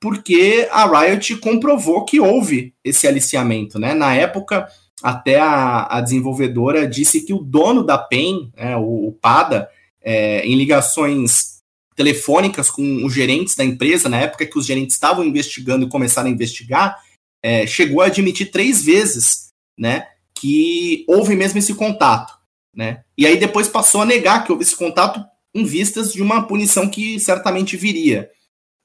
porque 0.00 0.66
a 0.70 0.86
Riot 0.86 1.36
comprovou 1.36 2.04
que 2.04 2.20
houve 2.20 2.74
esse 2.82 3.06
aliciamento. 3.06 3.78
Né? 3.78 3.92
Na 3.92 4.14
época, 4.14 4.66
até 5.02 5.38
a, 5.38 5.86
a 5.98 6.00
desenvolvedora 6.00 6.86
disse 6.86 7.22
que 7.22 7.34
o 7.34 7.42
dono 7.42 7.84
da 7.84 7.98
PEN, 7.98 8.50
né, 8.56 8.76
o, 8.76 9.08
o, 9.08 9.12
PADA, 9.12 9.68
é, 10.00 10.46
em 10.46 10.56
ligações 10.56 11.60
telefônicas 11.94 12.70
com 12.70 13.04
os 13.04 13.12
gerentes 13.12 13.54
da 13.54 13.64
empresa, 13.64 14.08
na 14.08 14.20
época 14.20 14.46
que 14.46 14.58
os 14.58 14.64
gerentes 14.64 14.96
estavam 14.96 15.22
investigando 15.24 15.84
e 15.84 15.90
começaram 15.90 16.28
a 16.28 16.32
investigar, 16.32 16.96
é, 17.42 17.66
chegou 17.66 18.00
a 18.00 18.06
admitir 18.06 18.50
três 18.50 18.82
vezes 18.82 19.50
né, 19.78 20.06
que 20.34 21.04
houve 21.06 21.34
mesmo 21.34 21.58
esse 21.58 21.74
contato 21.74 22.39
né? 22.74 23.02
E 23.16 23.26
aí 23.26 23.36
depois 23.36 23.68
passou 23.68 24.02
a 24.02 24.06
negar 24.06 24.44
que 24.44 24.52
houve 24.52 24.64
esse 24.64 24.76
contato 24.76 25.24
em 25.54 25.64
vistas 25.64 26.12
de 26.12 26.22
uma 26.22 26.46
punição 26.46 26.88
que 26.88 27.18
certamente 27.18 27.76
viria, 27.76 28.30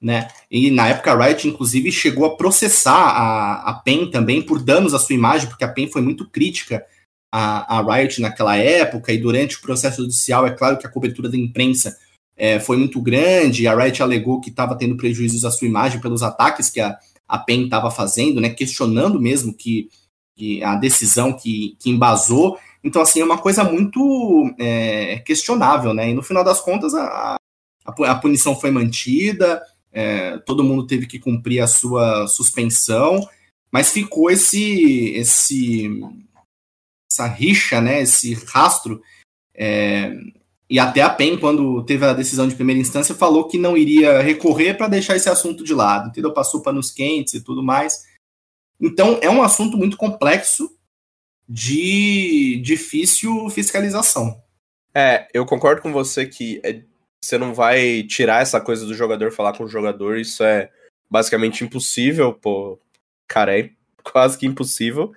né? 0.02 0.28
E 0.50 0.72
na 0.72 0.88
época 0.88 1.12
a 1.12 1.26
Riot, 1.26 1.48
inclusive, 1.48 1.92
chegou 1.92 2.26
a 2.26 2.36
processar 2.36 2.94
a, 2.94 3.70
a 3.70 3.74
PEN 3.74 4.10
também 4.10 4.42
por 4.42 4.62
danos 4.62 4.94
à 4.94 5.00
sua 5.00 5.16
imagem, 5.16 5.48
porque 5.48 5.64
a 5.64 5.72
PEN 5.72 5.90
foi 5.92 6.02
muito 6.02 6.30
crítica 6.30 6.84
a, 7.32 7.80
a 7.80 7.96
Riot 7.96 8.22
naquela 8.22 8.56
época, 8.56 9.12
e 9.12 9.18
durante 9.18 9.58
o 9.58 9.62
processo 9.62 10.02
judicial, 10.02 10.46
é 10.48 10.52
claro 10.52 10.78
que 10.78 10.88
a 10.88 10.90
cobertura 10.90 11.30
da 11.30 11.38
imprensa 11.38 11.98
é, 12.38 12.60
foi 12.60 12.78
muito 12.78 13.02
grande, 13.02 13.68
a 13.68 13.76
Riot 13.76 14.02
alegou 14.02 14.42
que 14.42 14.50
estava 14.50 14.76
tendo 14.76 14.98
prejuízos 14.98 15.46
à 15.46 15.52
sua 15.52 15.68
imagem 15.68 16.02
pelos 16.02 16.24
ataques 16.24 16.70
que 16.70 16.80
a, 16.80 16.98
a 17.28 17.38
PEN 17.38 17.66
estava 17.66 17.90
fazendo, 17.92 18.42
né? 18.42 18.50
Questionando 18.50 19.20
mesmo 19.20 19.54
que, 19.54 19.90
que 20.36 20.64
a 20.64 20.76
decisão 20.76 21.34
que, 21.34 21.76
que 21.80 21.90
embasou, 21.90 22.58
então, 22.86 23.02
assim, 23.02 23.20
é 23.20 23.26
uma 23.26 23.40
coisa 23.40 23.64
muito 23.64 24.54
é, 24.60 25.18
questionável, 25.26 25.92
né? 25.92 26.12
E 26.12 26.14
no 26.14 26.22
final 26.22 26.44
das 26.44 26.62
contas, 26.62 26.94
a, 26.94 27.36
a 27.84 28.16
punição 28.16 28.56
foi 28.56 28.70
mantida, 28.70 29.60
é, 29.92 30.38
todo 30.46 30.64
mundo 30.64 30.86
teve 30.86 31.08
que 31.08 31.18
cumprir 31.18 31.62
a 31.62 31.68
sua 31.68 32.28
suspensão, 32.28 33.28
mas 33.72 33.90
ficou 33.90 34.30
esse, 34.30 35.10
esse 35.16 35.90
essa 37.12 37.26
rixa, 37.26 37.82
né? 37.82 38.04
Esse 38.04 38.36
rastro. 38.36 39.02
É, 39.56 40.16
e 40.70 40.78
até 40.78 41.02
a 41.02 41.10
PEN, 41.10 41.40
quando 41.40 41.84
teve 41.86 42.06
a 42.06 42.14
decisão 42.14 42.48
de 42.48 42.54
primeira 42.54 42.80
instância, 42.80 43.16
falou 43.16 43.48
que 43.48 43.58
não 43.58 43.76
iria 43.76 44.22
recorrer 44.22 44.76
para 44.76 44.88
deixar 44.88 45.16
esse 45.16 45.28
assunto 45.28 45.64
de 45.64 45.74
lado, 45.74 46.10
entendeu? 46.10 46.32
Passou 46.32 46.62
panos 46.62 46.92
quentes 46.92 47.34
e 47.34 47.44
tudo 47.44 47.64
mais. 47.64 48.04
Então, 48.80 49.18
é 49.24 49.30
um 49.30 49.42
assunto 49.42 49.76
muito 49.76 49.98
complexo 49.98 50.75
de 51.48 52.60
difícil 52.64 53.50
fiscalização. 53.50 54.42
É, 54.94 55.28
eu 55.34 55.46
concordo 55.46 55.82
com 55.82 55.92
você 55.92 56.26
que 56.26 56.62
é, 56.64 56.82
você 57.22 57.38
não 57.38 57.54
vai 57.54 58.04
tirar 58.04 58.42
essa 58.42 58.62
coisa 58.62 58.86
do 58.86 58.94
jogador 58.94 59.32
falar 59.32 59.54
com 59.58 59.64
o 59.64 59.70
jogador, 59.70 60.18
isso 60.18 60.44
é 60.44 60.72
basicamente 61.10 61.64
impossível, 61.64 62.34
pô. 62.34 62.80
Cara, 63.28 63.60
é 63.60 63.70
quase 64.04 64.38
que 64.38 64.46
impossível 64.46 65.12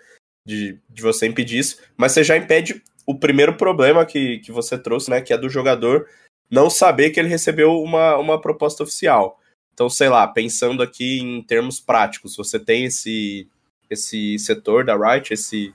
de, 0.47 0.79
de 0.89 1.03
você 1.03 1.27
impedir 1.27 1.59
isso, 1.59 1.81
mas 1.97 2.13
você 2.13 2.25
já 2.25 2.37
impede 2.37 2.83
o 3.07 3.15
primeiro 3.15 3.57
problema 3.57 4.05
que, 4.05 4.39
que 4.39 4.53
você 4.53 4.77
trouxe, 4.79 5.11
né? 5.11 5.21
Que 5.21 5.33
é 5.33 5.39
do 5.39 5.49
jogador 5.49 6.07
não 6.51 6.71
saber 6.71 7.11
que 7.11 7.21
ele 7.21 7.29
recebeu 7.29 7.81
uma, 7.83 8.17
uma 8.17 8.41
proposta 8.41 8.83
oficial. 8.83 9.39
Então, 9.73 9.89
sei 9.89 10.09
lá, 10.09 10.27
pensando 10.27 10.83
aqui 10.83 11.21
em 11.21 11.43
termos 11.43 11.79
práticos, 11.79 12.37
você 12.37 12.59
tem 12.59 12.87
esse, 12.87 13.49
esse 13.89 14.39
setor 14.39 14.85
da 14.85 14.97
Riot, 14.97 15.33
esse, 15.33 15.75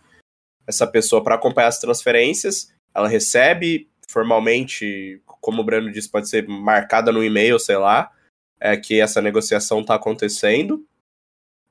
essa 0.68 0.88
pessoa 0.88 1.24
para 1.24 1.36
acompanhar 1.36 1.68
as 1.68 1.80
transferências, 1.80 2.74
ela 2.93 3.07
recebe 3.07 3.89
formalmente, 4.07 5.22
como 5.26 5.61
o 5.61 5.66
Breno 5.66 5.91
disse, 5.91 6.09
pode 6.09 6.30
ser 6.30 6.47
marcada 6.47 7.11
no 7.11 7.24
e-mail, 7.24 7.57
sei 7.59 7.78
lá, 7.78 8.11
é, 8.59 8.78
que 8.78 8.99
essa 8.99 9.22
negociação 9.22 9.82
está 9.82 9.95
acontecendo. 9.95 10.86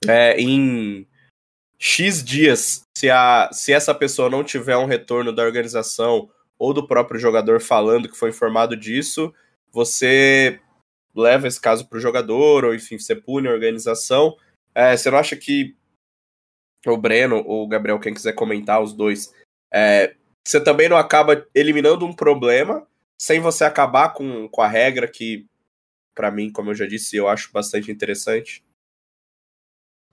É, 0.07 0.39
em 0.41 1.07
X 1.79 2.23
dias, 2.23 2.85
se, 2.97 3.09
a, 3.09 3.49
se 3.53 3.73
essa 3.73 3.95
pessoa 3.95 4.29
não 4.29 4.43
tiver 4.43 4.77
um 4.77 4.87
retorno 4.87 5.33
da 5.33 5.45
organização 5.45 6.29
ou 6.59 6.75
do 6.75 6.87
próprio 6.87 7.19
jogador 7.19 7.61
falando 7.61 8.09
que 8.09 8.17
foi 8.17 8.31
informado 8.31 8.77
disso, 8.77 9.33
você 9.71 10.61
leva 11.15 11.47
esse 11.47 11.61
caso 11.61 11.89
para 11.89 11.99
o 11.99 12.01
jogador, 12.01 12.65
ou 12.65 12.75
enfim, 12.75 12.99
você 12.99 13.15
pune 13.15 13.49
a 13.49 13.53
organização. 13.53 14.37
É, 14.75 14.97
você 14.97 15.11
não 15.11 15.19
acha 15.19 15.37
que 15.37 15.77
o 16.91 16.97
Breno 16.97 17.43
ou 17.47 17.65
o 17.65 17.69
Gabriel, 17.69 18.01
quem 18.01 18.15
quiser 18.15 18.33
comentar, 18.33 18.83
os 18.83 18.93
dois, 18.93 19.33
é, 19.73 20.15
você 20.45 20.61
também 20.61 20.89
não 20.89 20.97
acaba 20.97 21.47
eliminando 21.55 22.05
um 22.05 22.13
problema 22.13 22.87
sem 23.19 23.39
você 23.41 23.65
acabar 23.65 24.13
com, 24.13 24.49
com 24.49 24.61
a 24.61 24.69
regra 24.69 25.07
que, 25.07 25.47
para 26.15 26.31
mim, 26.31 26.51
como 26.51 26.71
eu 26.71 26.75
já 26.75 26.87
disse, 26.87 27.17
eu 27.17 27.29
acho 27.29 27.53
bastante 27.53 27.91
interessante? 27.91 28.65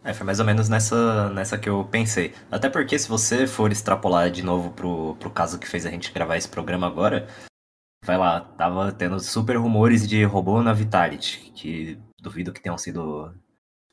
É, 0.04 0.14
foi 0.14 0.26
mais 0.26 0.40
ou 0.40 0.46
menos 0.46 0.70
nessa, 0.70 1.30
nessa 1.32 1.58
que 1.58 1.68
eu 1.68 1.84
pensei. 1.86 2.34
Até 2.50 2.70
porque 2.70 2.98
se 2.98 3.10
você 3.10 3.46
for 3.46 3.72
extrapolar 3.72 4.32
de 4.32 4.44
novo 4.44 4.72
pro, 4.72 5.16
pro 5.16 5.30
caso 5.30 5.60
que 5.60 5.68
fez 5.68 5.86
a 5.86 5.90
gente 5.90 6.14
gravar 6.14 6.38
esse 6.38 6.48
programa 6.48 6.88
agora, 6.88 7.28
vai 8.06 8.18
lá, 8.18 8.42
tava 8.42 8.92
tendo 8.94 9.20
super 9.20 9.58
rumores 9.58 10.08
de 10.08 10.24
robô 10.24 10.62
na 10.62 10.72
Vitality, 10.72 11.52
que 11.54 12.00
duvido 12.22 12.54
que 12.54 12.62
tenham 12.62 12.78
sido 12.78 13.34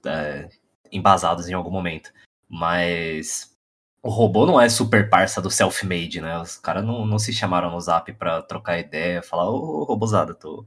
é, 0.04 0.48
embasados 0.92 1.48
em 1.48 1.54
algum 1.54 1.70
momento. 1.70 2.12
Mas 2.48 3.56
o 4.02 4.08
robô 4.08 4.46
não 4.46 4.60
é 4.60 4.68
super 4.68 5.10
parça 5.10 5.40
do 5.42 5.50
self-made, 5.50 6.20
né? 6.20 6.38
Os 6.40 6.56
caras 6.58 6.84
não, 6.84 7.04
não 7.04 7.18
se 7.18 7.32
chamaram 7.32 7.70
no 7.70 7.80
zap 7.80 8.12
pra 8.12 8.42
trocar 8.42 8.78
ideia, 8.78 9.22
falar, 9.22 9.50
ô, 9.50 9.84
robôzada, 9.84 10.34
tô, 10.34 10.64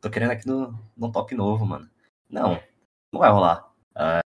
tô 0.00 0.10
querendo 0.10 0.32
aqui 0.32 0.46
no, 0.46 0.78
no 0.96 1.12
top 1.12 1.34
novo, 1.34 1.64
mano. 1.64 1.88
Não, 2.28 2.60
não 3.12 3.20
vai 3.20 3.30
rolar. 3.30 3.70
É, 3.96 4.20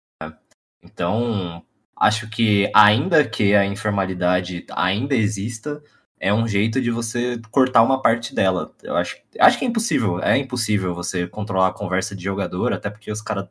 então, 0.82 1.64
acho 1.96 2.28
que 2.28 2.70
ainda 2.74 3.26
que 3.28 3.54
a 3.54 3.64
informalidade 3.64 4.66
ainda 4.72 5.14
exista, 5.14 5.82
é 6.20 6.32
um 6.32 6.46
jeito 6.46 6.80
de 6.80 6.90
você 6.90 7.40
cortar 7.50 7.82
uma 7.82 8.00
parte 8.02 8.34
dela. 8.34 8.72
Eu 8.82 8.96
acho, 8.96 9.20
acho 9.40 9.58
que 9.58 9.64
é 9.64 9.68
impossível, 9.68 10.20
é 10.20 10.38
impossível 10.38 10.94
você 10.94 11.26
controlar 11.26 11.68
a 11.68 11.72
conversa 11.72 12.14
de 12.14 12.22
jogador, 12.22 12.72
até 12.72 12.90
porque 12.90 13.10
os 13.10 13.22
caras, 13.22 13.48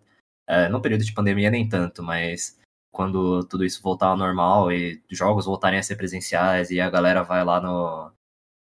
é, 0.47 0.69
no 0.69 0.81
período 0.81 1.03
de 1.03 1.13
pandemia 1.13 1.51
nem 1.51 1.67
tanto, 1.67 2.03
mas 2.03 2.60
quando 2.91 3.43
tudo 3.45 3.63
isso 3.63 3.81
voltar 3.81 4.07
ao 4.07 4.17
normal 4.17 4.71
e 4.71 5.01
jogos 5.09 5.45
voltarem 5.45 5.79
a 5.79 5.83
ser 5.83 5.95
presenciais 5.95 6.69
e 6.71 6.79
a 6.81 6.89
galera 6.89 7.23
vai 7.23 7.43
lá 7.43 7.61
no, 7.61 8.11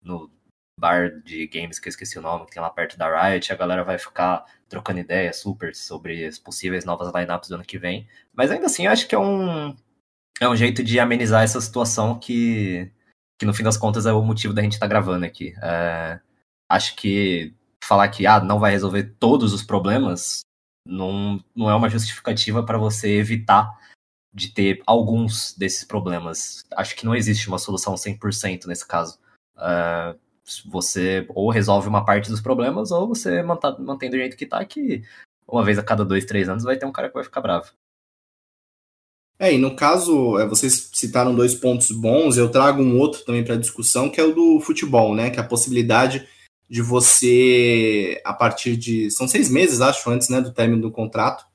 no 0.02 0.32
bar 0.80 1.22
de 1.22 1.48
games 1.48 1.80
que 1.80 1.88
eu 1.88 1.92
esqueci 1.92 2.18
o 2.18 2.22
nome, 2.22 2.46
que 2.46 2.52
tem 2.52 2.62
lá 2.62 2.70
perto 2.70 2.98
da 2.98 3.30
Riot, 3.30 3.52
a 3.52 3.56
galera 3.56 3.84
vai 3.84 3.98
ficar 3.98 4.46
trocando 4.68 5.00
ideias 5.00 5.38
super 5.38 5.76
sobre 5.76 6.26
as 6.26 6.40
possíveis 6.40 6.86
novas 6.86 7.14
lineups 7.14 7.50
do 7.50 7.56
ano 7.56 7.64
que 7.64 7.78
vem. 7.78 8.08
Mas 8.34 8.52
ainda 8.52 8.66
assim, 8.66 8.86
eu 8.86 8.92
acho 8.92 9.08
que 9.08 9.16
é 9.16 9.20
um, 9.20 9.76
é 10.40 10.48
um 10.48 10.56
jeito 10.56 10.84
de 10.84 11.00
amenizar 11.00 11.44
essa 11.44 11.60
situação 11.62 12.18
que, 12.18 12.92
que 13.40 13.46
no 13.46 13.54
fim 13.54 13.64
das 13.64 13.78
contas 13.78 14.06
é 14.06 14.14
o 14.14 14.22
motivo 14.22 14.54
da 14.54 14.62
gente 14.62 14.74
estar 14.74 14.86
tá 14.86 14.90
gravando 14.90 15.26
aqui. 15.26 15.54
É, 15.62 16.20
acho 16.70 16.96
que 16.96 17.54
falar 17.84 18.08
que 18.10 18.26
ah, 18.26 18.40
não 18.40 18.60
vai 18.60 18.72
resolver 18.72 19.16
todos 19.20 19.54
os 19.54 19.62
problemas 19.62 20.42
não, 20.88 21.44
não 21.56 21.70
é 21.70 21.76
uma 21.76 21.90
justificativa 21.90 22.64
para 22.64 22.78
você 22.78 23.18
evitar 23.18 23.72
de 24.36 24.50
ter 24.50 24.84
alguns 24.86 25.56
desses 25.58 25.86
problemas. 25.86 26.66
Acho 26.76 26.94
que 26.94 27.06
não 27.06 27.16
existe 27.16 27.48
uma 27.48 27.58
solução 27.58 27.96
100% 27.96 28.66
nesse 28.66 28.86
caso. 28.86 29.18
Uh, 29.56 30.20
você 30.66 31.26
ou 31.30 31.50
resolve 31.50 31.88
uma 31.88 32.04
parte 32.04 32.30
dos 32.30 32.42
problemas 32.42 32.92
ou 32.92 33.08
você 33.08 33.42
mantém 33.42 34.10
do 34.10 34.18
jeito 34.18 34.36
que 34.36 34.46
tá, 34.46 34.64
que 34.66 35.02
uma 35.48 35.64
vez 35.64 35.80
a 35.80 35.84
cada 35.84 36.04
dois, 36.04 36.26
três 36.26 36.50
anos 36.50 36.66
vai 36.66 36.78
ter 36.78 36.86
um 36.86 36.92
cara 36.92 37.08
que 37.08 37.16
vai 37.16 37.24
ficar 37.24 37.40
bravo. 37.40 37.72
É, 39.40 39.54
e 39.54 39.58
no 39.58 39.76
caso, 39.76 40.38
é, 40.38 40.46
vocês 40.46 40.92
citaram 40.94 41.34
dois 41.34 41.56
pontos 41.56 41.92
bons, 41.92 42.38
eu 42.38 42.50
trago 42.50 42.82
um 42.82 42.98
outro 43.00 43.24
também 43.24 43.44
para 43.44 43.56
discussão, 43.56 44.10
que 44.10 44.20
é 44.20 44.24
o 44.24 44.34
do 44.34 44.60
futebol, 44.62 45.16
né? 45.16 45.30
Que 45.30 45.40
é 45.40 45.42
a 45.42 45.48
possibilidade 45.48 46.28
de 46.70 46.82
você, 46.82 48.22
a 48.24 48.34
partir 48.34 48.78
de. 48.78 49.12
São 49.12 49.28
seis 49.28 49.50
meses, 49.50 49.82
acho, 49.82 50.10
antes 50.10 50.30
né, 50.30 50.40
do 50.40 50.54
término 50.54 50.82
do 50.82 50.92
contrato, 50.92 51.46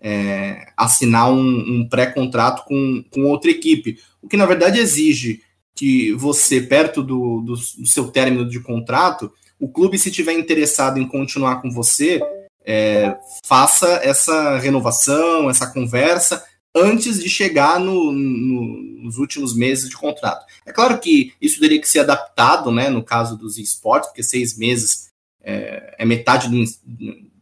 é, 0.00 0.68
assinar 0.76 1.30
um, 1.30 1.80
um 1.80 1.88
pré-contrato 1.88 2.64
com, 2.64 3.04
com 3.10 3.24
outra 3.24 3.50
equipe. 3.50 3.98
O 4.22 4.28
que 4.28 4.36
na 4.36 4.46
verdade 4.46 4.78
exige 4.78 5.42
que 5.74 6.12
você, 6.12 6.60
perto 6.60 7.02
do, 7.02 7.40
do, 7.40 7.54
do, 7.54 7.86
seu 7.86 8.08
término 8.08 8.48
de 8.48 8.60
contrato, 8.60 9.32
o 9.60 9.68
clube, 9.68 9.98
se 9.98 10.10
tiver 10.10 10.32
interessado 10.32 10.98
em 10.98 11.06
continuar 11.06 11.60
com 11.62 11.70
você, 11.70 12.20
é, 12.64 13.16
faça 13.44 13.86
essa 14.02 14.58
renovação, 14.58 15.48
essa 15.48 15.66
conversa, 15.66 16.44
antes 16.74 17.22
de 17.22 17.28
chegar 17.28 17.80
no, 17.80 18.12
no, 18.12 19.02
nos 19.02 19.18
últimos 19.18 19.54
meses 19.56 19.88
de 19.88 19.96
contrato. 19.96 20.44
É 20.66 20.72
claro 20.72 20.98
que 20.98 21.32
isso 21.40 21.60
teria 21.60 21.80
que 21.80 21.88
ser 21.88 22.00
adaptado, 22.00 22.70
né, 22.70 22.88
no 22.88 23.02
caso 23.02 23.36
dos 23.36 23.58
esportes, 23.58 24.10
porque 24.10 24.22
seis 24.22 24.56
meses 24.56 25.08
é, 25.42 25.94
é 25.98 26.04
metade 26.04 26.48
do, 26.48 26.64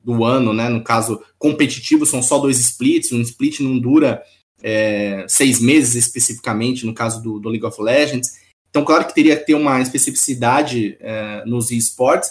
do 0.07 0.25
ano, 0.25 0.53
né? 0.53 0.69
No 0.69 0.85
caso 0.85 1.21
competitivo, 1.37 2.07
são 2.07 2.23
só 2.23 2.39
dois 2.39 2.61
splits, 2.61 3.11
um 3.11 3.21
split 3.21 3.59
não 3.59 3.77
dura 3.77 4.23
é, 4.63 5.27
seis 5.29 5.61
meses 5.61 5.97
especificamente, 5.97 6.87
no 6.87 6.95
caso 6.95 7.21
do, 7.21 7.41
do, 7.41 7.49
League 7.49 7.67
of 7.67 7.83
Legends. 7.83 8.39
Então, 8.71 8.85
claro 8.85 9.05
que 9.05 9.15
teria 9.15 9.37
que 9.37 9.45
ter 9.45 9.55
uma 9.55 9.81
especificidade 9.81 10.97
é, 11.01 11.45
nos 11.45 11.73
esportes, 11.73 12.31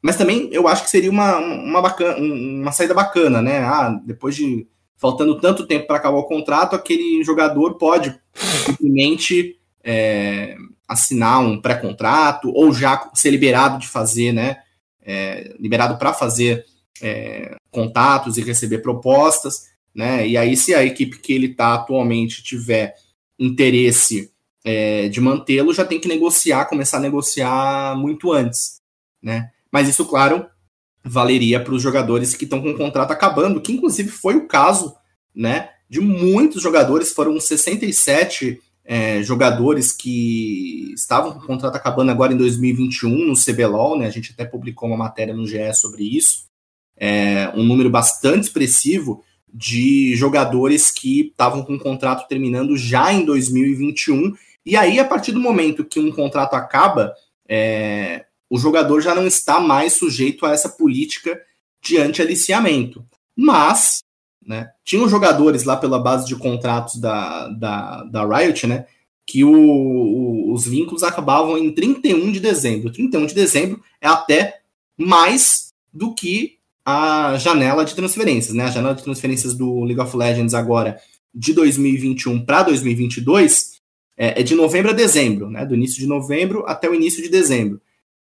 mas 0.00 0.14
também 0.14 0.48
eu 0.52 0.68
acho 0.68 0.84
que 0.84 0.90
seria 0.90 1.10
uma, 1.10 1.36
uma, 1.38 1.82
bacana, 1.82 2.16
uma 2.16 2.70
saída 2.70 2.94
bacana, 2.94 3.42
né? 3.42 3.58
Ah, 3.58 4.00
depois 4.04 4.36
de 4.36 4.64
faltando 4.96 5.40
tanto 5.40 5.66
tempo 5.66 5.88
para 5.88 5.96
acabar 5.96 6.18
o 6.18 6.28
contrato, 6.28 6.76
aquele 6.76 7.24
jogador 7.24 7.74
pode 7.74 8.16
simplesmente 8.64 9.58
é, 9.82 10.56
assinar 10.86 11.40
um 11.40 11.60
pré-contrato 11.60 12.52
ou 12.54 12.72
já 12.72 13.10
ser 13.14 13.30
liberado 13.30 13.80
de 13.80 13.88
fazer, 13.88 14.32
né? 14.32 14.58
É, 15.04 15.56
liberado 15.58 15.98
para 15.98 16.12
fazer 16.12 16.64
é, 17.02 17.56
contatos 17.70 18.36
e 18.36 18.42
receber 18.42 18.78
propostas, 18.78 19.66
né? 19.94 20.26
E 20.26 20.36
aí, 20.36 20.56
se 20.56 20.74
a 20.74 20.84
equipe 20.84 21.18
que 21.18 21.32
ele 21.32 21.46
está 21.46 21.74
atualmente 21.74 22.42
tiver 22.42 22.94
interesse 23.38 24.30
é, 24.64 25.08
de 25.08 25.20
mantê-lo, 25.20 25.72
já 25.72 25.84
tem 25.84 26.00
que 26.00 26.08
negociar, 26.08 26.66
começar 26.66 26.98
a 26.98 27.00
negociar 27.00 27.96
muito 27.96 28.32
antes, 28.32 28.80
né? 29.22 29.50
Mas 29.70 29.88
isso, 29.88 30.04
claro, 30.04 30.46
valeria 31.04 31.60
para 31.60 31.74
os 31.74 31.82
jogadores 31.82 32.34
que 32.34 32.44
estão 32.44 32.60
com 32.60 32.70
o 32.70 32.76
contrato 32.76 33.10
acabando, 33.10 33.60
que 33.60 33.72
inclusive 33.72 34.08
foi 34.08 34.36
o 34.36 34.46
caso, 34.46 34.94
né? 35.34 35.70
De 35.88 36.00
muitos 36.00 36.62
jogadores, 36.62 37.12
foram 37.12 37.38
67 37.38 38.60
é, 38.84 39.22
jogadores 39.22 39.92
que 39.92 40.92
estavam 40.94 41.32
com 41.32 41.38
o 41.40 41.46
contrato 41.46 41.76
acabando 41.76 42.10
agora 42.10 42.32
em 42.32 42.36
2021 42.36 43.26
no 43.26 43.34
CBLOL, 43.34 43.98
né? 43.98 44.06
A 44.06 44.10
gente 44.10 44.32
até 44.32 44.44
publicou 44.44 44.88
uma 44.88 44.96
matéria 44.96 45.34
no 45.34 45.46
GE 45.46 45.74
sobre 45.74 46.04
isso 46.04 46.46
é, 46.96 47.50
um 47.54 47.62
número 47.62 47.90
bastante 47.90 48.44
expressivo 48.44 49.22
de 49.52 50.14
jogadores 50.16 50.90
que 50.90 51.28
estavam 51.28 51.62
com 51.62 51.74
o 51.74 51.78
contrato 51.78 52.28
terminando 52.28 52.76
já 52.76 53.12
em 53.12 53.24
2021. 53.24 54.34
E 54.64 54.76
aí, 54.76 54.98
a 54.98 55.04
partir 55.04 55.32
do 55.32 55.40
momento 55.40 55.84
que 55.84 56.00
um 56.00 56.10
contrato 56.10 56.54
acaba, 56.54 57.14
é, 57.48 58.26
o 58.50 58.58
jogador 58.58 59.00
já 59.00 59.14
não 59.14 59.26
está 59.26 59.60
mais 59.60 59.94
sujeito 59.94 60.44
a 60.44 60.52
essa 60.52 60.68
política 60.68 61.40
de 61.82 61.98
anti-aliciamento. 61.98 63.04
Mas, 63.34 64.02
né, 64.44 64.70
tinham 64.84 65.08
jogadores 65.08 65.64
lá 65.64 65.76
pela 65.76 65.98
base 65.98 66.26
de 66.26 66.36
contratos 66.36 67.00
da, 67.00 67.48
da, 67.48 68.04
da 68.04 68.26
Riot, 68.26 68.66
né, 68.66 68.86
que 69.26 69.42
o, 69.42 69.52
o, 69.52 70.52
os 70.52 70.66
vínculos 70.66 71.02
acabavam 71.02 71.58
em 71.58 71.72
31 71.72 72.30
de 72.30 72.40
dezembro. 72.40 72.92
31 72.92 73.26
de 73.26 73.34
dezembro 73.34 73.82
é 74.00 74.06
até 74.06 74.60
mais 74.96 75.72
do 75.92 76.14
que 76.14 76.55
a 76.86 77.36
janela 77.36 77.84
de 77.84 77.96
transferências, 77.96 78.54
né? 78.54 78.64
A 78.64 78.70
janela 78.70 78.94
de 78.94 79.02
transferências 79.02 79.54
do 79.54 79.82
League 79.82 80.00
of 80.00 80.16
Legends 80.16 80.54
agora 80.54 81.00
de 81.34 81.52
2021 81.52 82.44
para 82.46 82.62
2022 82.62 83.80
é, 84.16 84.40
é, 84.40 84.42
de 84.44 84.54
novembro 84.54 84.92
a 84.92 84.94
dezembro, 84.94 85.50
né? 85.50 85.66
Do 85.66 85.74
início 85.74 85.98
de 85.98 86.06
novembro 86.06 86.64
até 86.64 86.88
o 86.88 86.94
início 86.94 87.20
de 87.20 87.28
dezembro. 87.28 87.80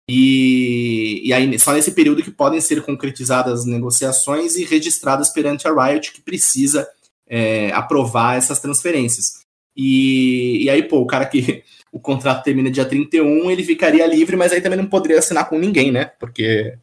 E, 0.09 1.21
e 1.23 1.31
aí, 1.31 1.59
só 1.59 1.73
nesse 1.73 1.91
período 1.91 2.23
que 2.23 2.31
podem 2.31 2.59
ser 2.59 2.81
concretizadas 2.81 3.61
as 3.61 3.65
negociações 3.67 4.55
e 4.55 4.65
registradas 4.65 5.29
perante 5.29 5.67
a 5.67 5.71
Riot, 5.71 6.11
que 6.11 6.21
precisa 6.21 6.87
é, 7.27 7.71
aprovar 7.71 8.37
essas 8.37 8.59
transferências. 8.59 9.45
E, 9.77 10.63
e 10.63 10.69
aí, 10.71 10.81
pô, 10.83 10.99
o 11.01 11.07
cara 11.07 11.25
que. 11.27 11.63
o 11.91 11.99
contrato 11.99 12.43
termina 12.43 12.69
dia 12.69 12.83
31, 12.83 13.49
ele 13.49 13.63
ficaria 13.63 14.05
livre, 14.05 14.35
mas 14.35 14.51
aí 14.51 14.59
também 14.59 14.77
não 14.77 14.87
poderia 14.87 15.19
assinar 15.19 15.47
com 15.47 15.57
ninguém, 15.57 15.93
né? 15.93 16.05
Porque 16.19 16.77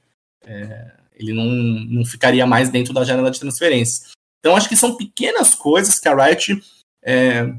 é, 0.47 1.02
ele 1.15 1.33
não, 1.33 1.47
não 1.47 2.05
ficaria 2.05 2.47
mais 2.47 2.69
dentro 2.69 2.93
da 2.93 3.05
janela 3.05 3.31
de 3.31 3.41
transferência. 3.41 4.07
Então, 4.41 4.57
acho 4.57 4.69
que 4.69 4.77
são 4.77 4.97
pequenas 4.97 5.55
coisas 5.55 6.01
que 6.01 6.09
a 6.09 6.15
Riot 6.15 6.61
é, 7.05 7.53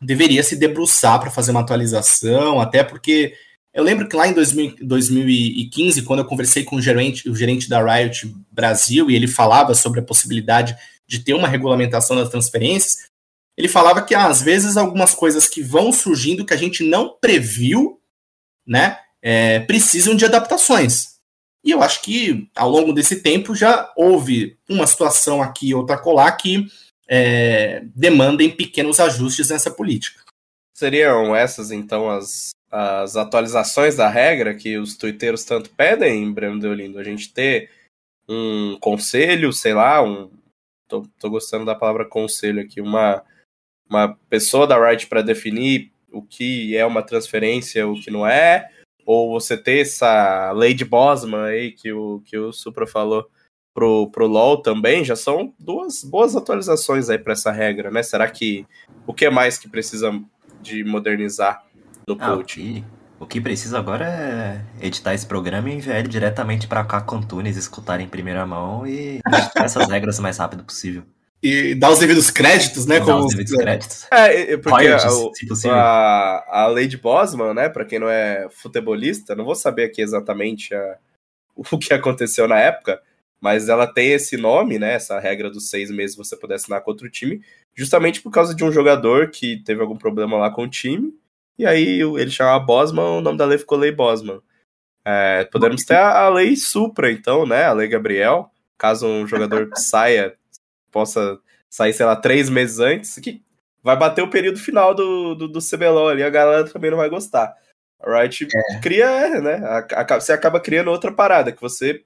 deveria 0.00 0.42
se 0.42 0.56
debruçar 0.56 1.20
para 1.20 1.30
fazer 1.30 1.52
uma 1.52 1.60
atualização, 1.60 2.60
até 2.60 2.82
porque 2.82 3.34
eu 3.72 3.82
lembro 3.82 4.08
que 4.08 4.14
lá 4.14 4.28
em 4.28 4.32
2000, 4.32 4.76
2015, 4.82 6.02
quando 6.02 6.20
eu 6.20 6.24
conversei 6.24 6.64
com 6.64 6.76
o 6.76 6.82
gerente, 6.82 7.28
o 7.28 7.34
gerente 7.34 7.68
da 7.68 7.82
Riot 7.82 8.32
Brasil, 8.50 9.10
e 9.10 9.16
ele 9.16 9.26
falava 9.26 9.74
sobre 9.74 10.00
a 10.00 10.04
possibilidade 10.04 10.76
de 11.06 11.18
ter 11.18 11.34
uma 11.34 11.48
regulamentação 11.48 12.16
das 12.16 12.28
transferências, 12.28 13.08
ele 13.56 13.68
falava 13.68 14.02
que 14.02 14.14
às 14.14 14.42
vezes 14.42 14.76
algumas 14.76 15.14
coisas 15.14 15.48
que 15.48 15.62
vão 15.62 15.92
surgindo 15.92 16.44
que 16.44 16.54
a 16.54 16.56
gente 16.56 16.82
não 16.82 17.16
previu, 17.20 18.00
né, 18.66 18.98
é, 19.22 19.60
precisam 19.60 20.14
de 20.14 20.24
adaptações. 20.24 21.13
E 21.64 21.70
eu 21.70 21.82
acho 21.82 22.02
que 22.02 22.48
ao 22.54 22.68
longo 22.68 22.92
desse 22.92 23.22
tempo 23.22 23.54
já 23.54 23.90
houve 23.96 24.58
uma 24.68 24.86
situação 24.86 25.40
aqui 25.40 25.74
outra 25.74 25.96
colar 25.96 26.32
que 26.32 26.66
é, 27.08 27.82
demandem 27.94 28.50
pequenos 28.50 29.00
ajustes 29.00 29.48
nessa 29.48 29.70
política. 29.70 30.22
Seriam 30.74 31.34
essas 31.34 31.70
então 31.70 32.10
as, 32.10 32.50
as 32.70 33.16
atualizações 33.16 33.96
da 33.96 34.08
regra 34.08 34.54
que 34.54 34.76
os 34.76 34.96
tuiteiros 34.96 35.44
tanto 35.44 35.70
pedem, 35.70 36.32
Breno 36.32 36.60
Deolindo? 36.60 36.98
A 36.98 37.04
gente 37.04 37.32
ter 37.32 37.70
um 38.28 38.76
conselho, 38.80 39.52
sei 39.52 39.72
lá, 39.72 40.02
um. 40.02 40.30
Tô, 40.86 41.02
tô 41.18 41.30
gostando 41.30 41.64
da 41.64 41.74
palavra 41.74 42.04
conselho 42.04 42.60
aqui, 42.60 42.80
uma 42.80 43.24
uma 43.88 44.18
pessoa 44.28 44.66
da 44.66 44.76
Riot 44.78 45.06
para 45.06 45.22
definir 45.22 45.92
o 46.10 46.22
que 46.22 46.76
é 46.76 46.84
uma 46.84 47.02
transferência, 47.02 47.86
o 47.86 48.00
que 48.00 48.10
não 48.10 48.26
é, 48.26 48.70
ou 49.04 49.30
você 49.32 49.56
ter 49.56 49.80
essa 49.80 50.52
lei 50.52 50.74
de 50.74 50.84
Bosman 50.84 51.44
aí 51.44 51.72
que 51.72 51.92
o, 51.92 52.20
que 52.24 52.36
o 52.38 52.52
Supra 52.52 52.86
falou 52.86 53.28
pro, 53.74 54.08
pro 54.10 54.26
LoL 54.26 54.62
também, 54.62 55.04
já 55.04 55.16
são 55.16 55.52
duas 55.58 56.04
boas 56.04 56.36
atualizações 56.36 57.10
aí 57.10 57.18
para 57.18 57.32
essa 57.32 57.50
regra, 57.50 57.90
né? 57.90 58.02
Será 58.02 58.30
que 58.30 58.66
o 59.06 59.12
que 59.12 59.28
mais 59.28 59.58
que 59.58 59.68
precisa 59.68 60.12
de 60.62 60.84
modernizar 60.84 61.64
no 62.06 62.16
ah, 62.20 62.36
coach? 62.36 62.60
O 62.60 62.62
que, 62.62 62.84
o 63.20 63.26
que 63.26 63.40
precisa 63.40 63.78
agora 63.78 64.06
é 64.06 64.86
editar 64.86 65.12
esse 65.12 65.26
programa 65.26 65.68
e 65.70 65.74
enviar 65.74 65.98
ele 65.98 66.08
diretamente 66.08 66.66
para 66.66 66.84
cá 66.84 67.00
com 67.00 67.20
Tunes, 67.20 67.56
escutar 67.56 68.00
em 68.00 68.08
primeira 68.08 68.46
mão 68.46 68.86
e 68.86 69.20
editar 69.26 69.64
essas 69.64 69.88
regras 69.88 70.18
o 70.18 70.22
mais 70.22 70.38
rápido 70.38 70.62
possível 70.62 71.02
e 71.44 71.74
dar 71.74 71.90
os 71.90 71.98
devidos 71.98 72.30
créditos, 72.30 72.86
né? 72.86 72.98
Dar 72.98 73.04
como 73.04 73.26
os 73.26 73.34
devidos 73.34 73.54
créditos. 73.54 74.06
É, 74.10 74.56
porque 74.56 74.88
Royalties, 74.88 75.66
a, 75.66 75.74
a, 75.74 76.62
a 76.62 76.66
lei 76.68 76.86
de 76.86 76.96
Bosman, 76.96 77.52
né? 77.52 77.68
Para 77.68 77.84
quem 77.84 77.98
não 77.98 78.08
é 78.08 78.48
futebolista, 78.50 79.36
não 79.36 79.44
vou 79.44 79.54
saber 79.54 79.84
aqui 79.84 80.00
exatamente 80.00 80.74
a, 80.74 80.96
o 81.54 81.78
que 81.78 81.92
aconteceu 81.92 82.48
na 82.48 82.58
época, 82.58 82.98
mas 83.42 83.68
ela 83.68 83.86
tem 83.86 84.12
esse 84.12 84.38
nome, 84.38 84.78
né? 84.78 84.94
Essa 84.94 85.20
regra 85.20 85.50
dos 85.50 85.68
seis 85.68 85.90
meses 85.90 86.16
você 86.16 86.34
poder 86.34 86.54
assinar 86.54 86.80
com 86.80 86.90
outro 86.90 87.10
time, 87.10 87.42
justamente 87.74 88.22
por 88.22 88.30
causa 88.30 88.54
de 88.54 88.64
um 88.64 88.72
jogador 88.72 89.30
que 89.30 89.62
teve 89.64 89.82
algum 89.82 89.98
problema 89.98 90.38
lá 90.38 90.50
com 90.50 90.62
o 90.62 90.70
time, 90.70 91.12
e 91.58 91.66
aí 91.66 92.00
ele 92.00 92.30
chamava 92.30 92.64
Bosman, 92.64 93.18
o 93.18 93.20
nome 93.20 93.36
da 93.36 93.44
lei 93.44 93.58
ficou 93.58 93.76
Lei 93.76 93.92
Bosman. 93.92 94.40
É, 95.06 95.44
podemos 95.52 95.84
ter 95.84 95.96
a, 95.96 96.22
a 96.22 96.28
lei 96.30 96.56
Supra, 96.56 97.12
então, 97.12 97.44
né? 97.44 97.66
A 97.66 97.74
lei 97.74 97.86
Gabriel, 97.86 98.50
caso 98.78 99.06
um 99.06 99.26
jogador 99.26 99.68
saia 99.76 100.34
possa 100.94 101.40
sair, 101.68 101.92
sei 101.92 102.06
lá, 102.06 102.14
três 102.14 102.48
meses 102.48 102.78
antes, 102.78 103.16
que 103.16 103.42
vai 103.82 103.96
bater 103.96 104.22
o 104.22 104.30
período 104.30 104.60
final 104.60 104.94
do, 104.94 105.34
do, 105.34 105.48
do 105.48 105.58
CBLOL 105.58 106.08
ali, 106.08 106.22
a 106.22 106.30
galera 106.30 106.70
também 106.70 106.90
não 106.90 106.98
vai 106.98 107.10
gostar. 107.10 107.52
A 108.00 108.20
Riot 108.22 108.46
é. 108.46 108.80
cria, 108.80 109.40
né? 109.40 109.56
A, 109.56 110.02
a, 110.02 110.20
você 110.20 110.32
acaba 110.32 110.60
criando 110.60 110.90
outra 110.90 111.12
parada, 111.12 111.50
que 111.50 111.60
você 111.60 112.02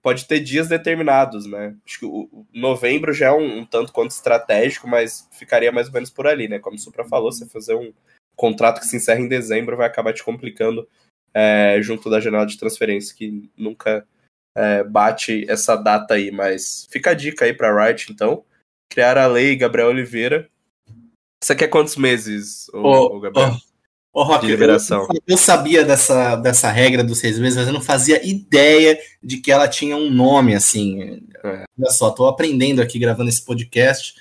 pode 0.00 0.26
ter 0.26 0.40
dias 0.40 0.68
determinados, 0.68 1.46
né? 1.46 1.74
Acho 1.84 1.98
que 1.98 2.06
o, 2.06 2.28
o 2.32 2.46
novembro 2.54 3.12
já 3.12 3.26
é 3.26 3.32
um, 3.32 3.58
um, 3.58 3.66
tanto 3.66 3.92
quanto 3.92 4.12
estratégico, 4.12 4.88
mas 4.88 5.28
ficaria 5.32 5.72
mais 5.72 5.88
ou 5.88 5.92
menos 5.92 6.10
por 6.10 6.26
ali, 6.26 6.46
né? 6.46 6.60
Como 6.60 6.76
o 6.76 6.78
Supra 6.78 7.04
falou, 7.04 7.32
você 7.32 7.46
fazer 7.46 7.74
um 7.74 7.92
contrato 8.36 8.80
que 8.80 8.86
se 8.86 8.96
encerra 8.96 9.20
em 9.20 9.28
dezembro 9.28 9.76
vai 9.76 9.86
acabar 9.86 10.12
te 10.12 10.22
complicando 10.22 10.88
é, 11.34 11.78
junto 11.82 12.08
da 12.08 12.20
janela 12.20 12.46
de 12.46 12.58
transferência, 12.58 13.16
que 13.16 13.50
nunca 13.56 14.06
é, 14.54 14.84
bate 14.84 15.46
essa 15.48 15.76
data 15.76 16.14
aí, 16.14 16.30
mas 16.30 16.86
fica 16.90 17.10
a 17.10 17.14
dica 17.14 17.44
aí 17.44 17.52
pra 17.52 17.86
Riot, 17.86 18.12
então. 18.12 18.44
Criar 18.90 19.16
a 19.16 19.26
lei 19.26 19.56
Gabriel 19.56 19.88
Oliveira. 19.88 20.48
Você 21.42 21.54
quer 21.54 21.68
quantos 21.68 21.96
meses, 21.96 22.68
ô, 22.72 23.16
ô 23.16 23.20
Gabriel? 23.20 23.56
Ô, 24.12 24.20
ô 24.20 24.24
Rock, 24.24 24.46
liberação. 24.46 25.08
Eu, 25.10 25.20
eu, 25.26 25.36
sabia 25.36 25.84
dessa, 25.84 26.36
dessa 26.36 26.70
regra 26.70 27.02
dos 27.02 27.18
seis 27.18 27.38
meses, 27.38 27.56
mas 27.56 27.66
eu 27.66 27.72
não 27.72 27.80
fazia 27.80 28.24
ideia 28.26 28.98
de 29.22 29.38
que 29.38 29.50
ela 29.50 29.66
tinha 29.66 29.96
um 29.96 30.10
nome, 30.10 30.54
assim. 30.54 31.22
É. 31.42 31.64
Olha 31.78 31.90
só, 31.90 32.10
tô 32.10 32.26
aprendendo 32.26 32.80
aqui 32.80 32.98
gravando 32.98 33.30
esse 33.30 33.44
podcast, 33.44 34.14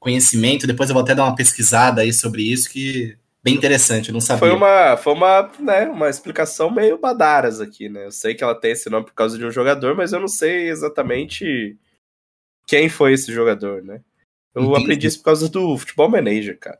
conhecimento, 0.00 0.66
depois 0.66 0.88
eu 0.88 0.94
vou 0.94 1.02
até 1.02 1.14
dar 1.14 1.24
uma 1.24 1.34
pesquisada 1.34 2.02
aí 2.02 2.12
sobre 2.12 2.42
isso, 2.42 2.70
que 2.70 3.18
bem 3.44 3.54
interessante, 3.54 4.08
eu 4.08 4.14
não 4.14 4.22
sabia. 4.22 4.40
Foi 4.40 4.50
uma, 4.50 4.96
foi 4.96 5.12
uma, 5.12 5.52
né, 5.60 5.84
uma 5.84 6.08
explicação 6.08 6.70
meio 6.70 6.96
badaras 6.96 7.60
aqui, 7.60 7.90
né? 7.90 8.06
Eu 8.06 8.10
sei 8.10 8.34
que 8.34 8.42
ela 8.42 8.54
tem 8.54 8.72
esse 8.72 8.88
nome 8.88 9.04
por 9.04 9.12
causa 9.12 9.36
de 9.36 9.44
um 9.44 9.50
jogador, 9.50 9.94
mas 9.94 10.14
eu 10.14 10.20
não 10.20 10.28
sei 10.28 10.70
exatamente 10.70 11.76
quem 12.66 12.88
foi 12.88 13.12
esse 13.12 13.30
jogador, 13.30 13.82
né? 13.82 14.00
Eu 14.54 14.62
Entendi. 14.62 14.82
aprendi 14.82 15.06
isso 15.08 15.18
por 15.18 15.26
causa 15.26 15.48
do 15.50 15.76
Futebol 15.76 16.08
Manager, 16.08 16.58
cara. 16.58 16.78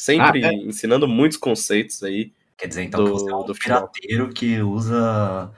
Sempre 0.00 0.44
ah, 0.44 0.48
é? 0.48 0.54
ensinando 0.54 1.06
muitos 1.06 1.36
conceitos 1.36 2.02
aí. 2.02 2.32
Quer 2.56 2.68
dizer, 2.68 2.84
então, 2.84 3.04
do, 3.04 3.12
que 3.12 3.18
você 3.18 3.30
é 3.30 3.34
um 3.34 3.44
do 3.44 3.54
pirateiro 3.54 4.28
que 4.32 4.62
usa 4.62 5.52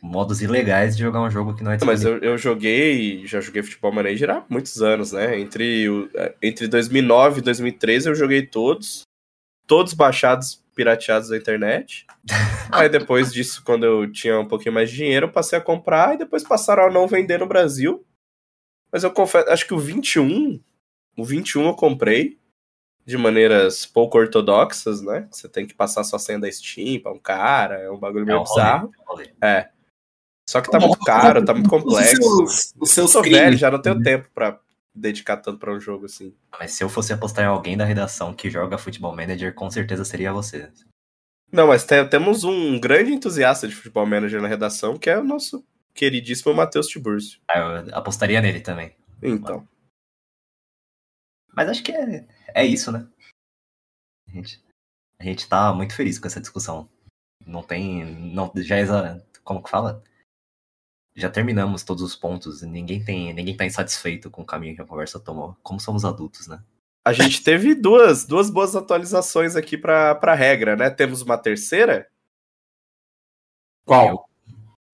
modos 0.00 0.40
ilegais 0.40 0.96
de 0.96 1.02
jogar 1.02 1.22
um 1.22 1.30
jogo 1.30 1.54
que 1.54 1.64
não 1.64 1.72
é 1.72 1.78
Mas 1.84 2.04
eu, 2.04 2.18
eu 2.18 2.38
joguei, 2.38 3.26
já 3.26 3.40
joguei 3.40 3.62
Futebol 3.62 3.92
Manager 3.92 4.30
há 4.30 4.44
muitos 4.48 4.80
anos, 4.80 5.12
né? 5.12 5.40
Entre, 5.40 5.86
entre 6.40 6.68
2009 6.68 7.40
e 7.40 7.42
2013 7.42 8.08
eu 8.08 8.14
joguei 8.14 8.46
todos 8.46 9.06
todos 9.66 9.92
baixados, 9.94 10.62
pirateados 10.74 11.28
da 11.28 11.36
internet. 11.36 12.06
Aí 12.72 12.88
depois 12.88 13.32
disso, 13.32 13.62
quando 13.64 13.84
eu 13.84 14.10
tinha 14.10 14.38
um 14.38 14.46
pouquinho 14.46 14.74
mais 14.74 14.90
de 14.90 14.96
dinheiro, 14.96 15.26
eu 15.26 15.32
passei 15.32 15.58
a 15.58 15.62
comprar 15.62 16.14
e 16.14 16.18
depois 16.18 16.42
passaram 16.42 16.84
a 16.84 16.90
não 16.90 17.06
vender 17.06 17.38
no 17.38 17.46
Brasil. 17.46 18.04
Mas 18.92 19.04
eu 19.04 19.10
confesso, 19.10 19.50
acho 19.50 19.66
que 19.66 19.74
o 19.74 19.78
21, 19.78 20.60
o 21.16 21.24
21 21.24 21.66
eu 21.66 21.74
comprei 21.74 22.38
de 23.04 23.16
maneiras 23.16 23.86
pouco 23.86 24.18
ortodoxas, 24.18 25.00
né? 25.00 25.28
Você 25.30 25.48
tem 25.48 25.66
que 25.66 25.74
passar 25.74 26.02
sua 26.02 26.18
senha 26.18 26.40
da 26.40 26.50
Steam 26.50 27.00
pra 27.00 27.12
um 27.12 27.18
cara, 27.18 27.76
é 27.76 27.90
um 27.90 27.98
bagulho 27.98 28.26
meio 28.26 28.38
é 28.38 28.40
um 28.40 28.44
bizarro. 28.44 28.90
Rolê, 29.06 29.32
É. 29.40 29.68
Só 30.48 30.60
que 30.60 30.70
tá 30.70 30.78
muito 30.78 30.98
caro, 31.00 31.44
tá 31.44 31.52
muito 31.52 31.68
complexo. 31.68 32.20
Os 32.20 32.52
seus, 32.52 32.74
os 32.78 32.90
seus 32.90 33.08
eu 33.08 33.12
sou 33.12 33.22
velho, 33.22 33.56
já 33.56 33.68
não 33.70 33.82
tenho 33.82 34.00
tempo 34.00 34.28
pra 34.32 34.60
dedicar 34.96 35.36
tanto 35.36 35.58
para 35.58 35.72
um 35.72 35.80
jogo 35.80 36.06
assim. 36.06 36.34
Mas 36.58 36.72
se 36.72 36.82
eu 36.82 36.88
fosse 36.88 37.12
apostar 37.12 37.44
em 37.44 37.48
alguém 37.48 37.76
da 37.76 37.84
redação 37.84 38.34
que 38.34 38.50
joga 38.50 38.78
Futebol 38.78 39.14
Manager, 39.14 39.54
com 39.54 39.70
certeza 39.70 40.04
seria 40.04 40.32
você. 40.32 40.72
Não, 41.52 41.68
mas 41.68 41.84
te, 41.84 42.04
temos 42.06 42.44
um 42.44 42.80
grande 42.80 43.12
entusiasta 43.12 43.68
de 43.68 43.74
Futebol 43.74 44.06
Manager 44.06 44.42
na 44.42 44.48
redação, 44.48 44.98
que 44.98 45.08
é 45.08 45.18
o 45.18 45.24
nosso 45.24 45.64
queridíssimo 45.94 46.54
Matheus 46.54 46.88
Tiburcio. 46.88 47.40
Ah, 47.48 47.58
eu 47.58 47.96
apostaria 47.96 48.40
nele 48.40 48.60
também. 48.60 48.96
Então. 49.22 49.66
Mas 51.54 51.68
acho 51.68 51.82
que 51.82 51.92
é, 51.92 52.26
é 52.54 52.64
isso, 52.64 52.92
né? 52.92 53.08
A 54.28 54.32
gente, 54.32 54.62
a 55.18 55.24
gente 55.24 55.48
tá 55.48 55.72
muito 55.72 55.94
feliz 55.94 56.18
com 56.18 56.26
essa 56.26 56.40
discussão. 56.40 56.88
Não 57.46 57.62
tem. 57.62 58.04
Não, 58.34 58.52
já 58.56 58.76
é. 58.76 59.22
Como 59.44 59.62
que 59.62 59.70
fala? 59.70 60.02
Já 61.16 61.30
terminamos 61.30 61.82
todos 61.82 62.02
os 62.02 62.14
pontos, 62.14 62.60
ninguém 62.62 63.02
tem, 63.02 63.32
ninguém 63.32 63.56
tá 63.56 63.64
insatisfeito 63.64 64.30
com 64.30 64.42
o 64.42 64.46
caminho 64.46 64.76
que 64.76 64.82
a 64.82 64.86
conversa 64.86 65.18
tomou. 65.18 65.56
Como 65.62 65.80
somos 65.80 66.04
adultos, 66.04 66.46
né? 66.46 66.60
A 67.02 67.12
gente 67.12 67.42
teve 67.42 67.74
duas, 67.74 68.26
duas 68.26 68.50
boas 68.50 68.76
atualizações 68.76 69.56
aqui 69.56 69.78
para 69.78 70.18
a 70.20 70.34
regra, 70.34 70.76
né? 70.76 70.90
Temos 70.90 71.22
uma 71.22 71.38
terceira? 71.38 72.06
Qual? 73.86 74.28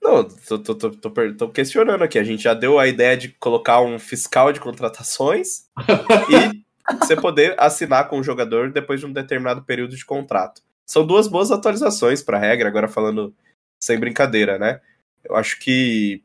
Não, 0.01 0.23
tô, 0.25 0.59
tô, 0.59 0.75
tô, 0.75 0.91
tô, 0.91 1.35
tô 1.35 1.49
questionando 1.49 2.03
aqui. 2.03 2.19
A 2.19 2.25
gente 2.25 2.43
já 2.43 2.55
deu 2.55 2.79
a 2.79 2.87
ideia 2.87 3.17
de 3.17 3.31
colocar 3.31 3.81
um 3.81 3.99
fiscal 3.99 4.53
de 4.53 4.61
contratações 4.61 5.67
e 6.29 6.97
você 6.99 7.17
poder 7.17 7.59
assinar 7.59 8.09
com 8.09 8.21
o 8.21 8.23
jogador 8.23 8.71
depois 8.71 9.01
de 9.01 9.07
um 9.07 9.13
determinado 9.13 9.63
período 9.63 9.97
de 9.97 10.05
contrato. 10.05 10.63
São 10.87 11.07
duas 11.07 11.27
boas 11.27 11.51
atualizações 11.51 12.23
para 12.23 12.37
a 12.37 12.41
regra, 12.41 12.69
agora 12.69 12.89
falando 12.89 13.35
sem 13.81 13.99
brincadeira, 13.99 14.59
né? 14.59 14.81
Eu 15.25 15.37
acho 15.37 15.59
que. 15.59 16.23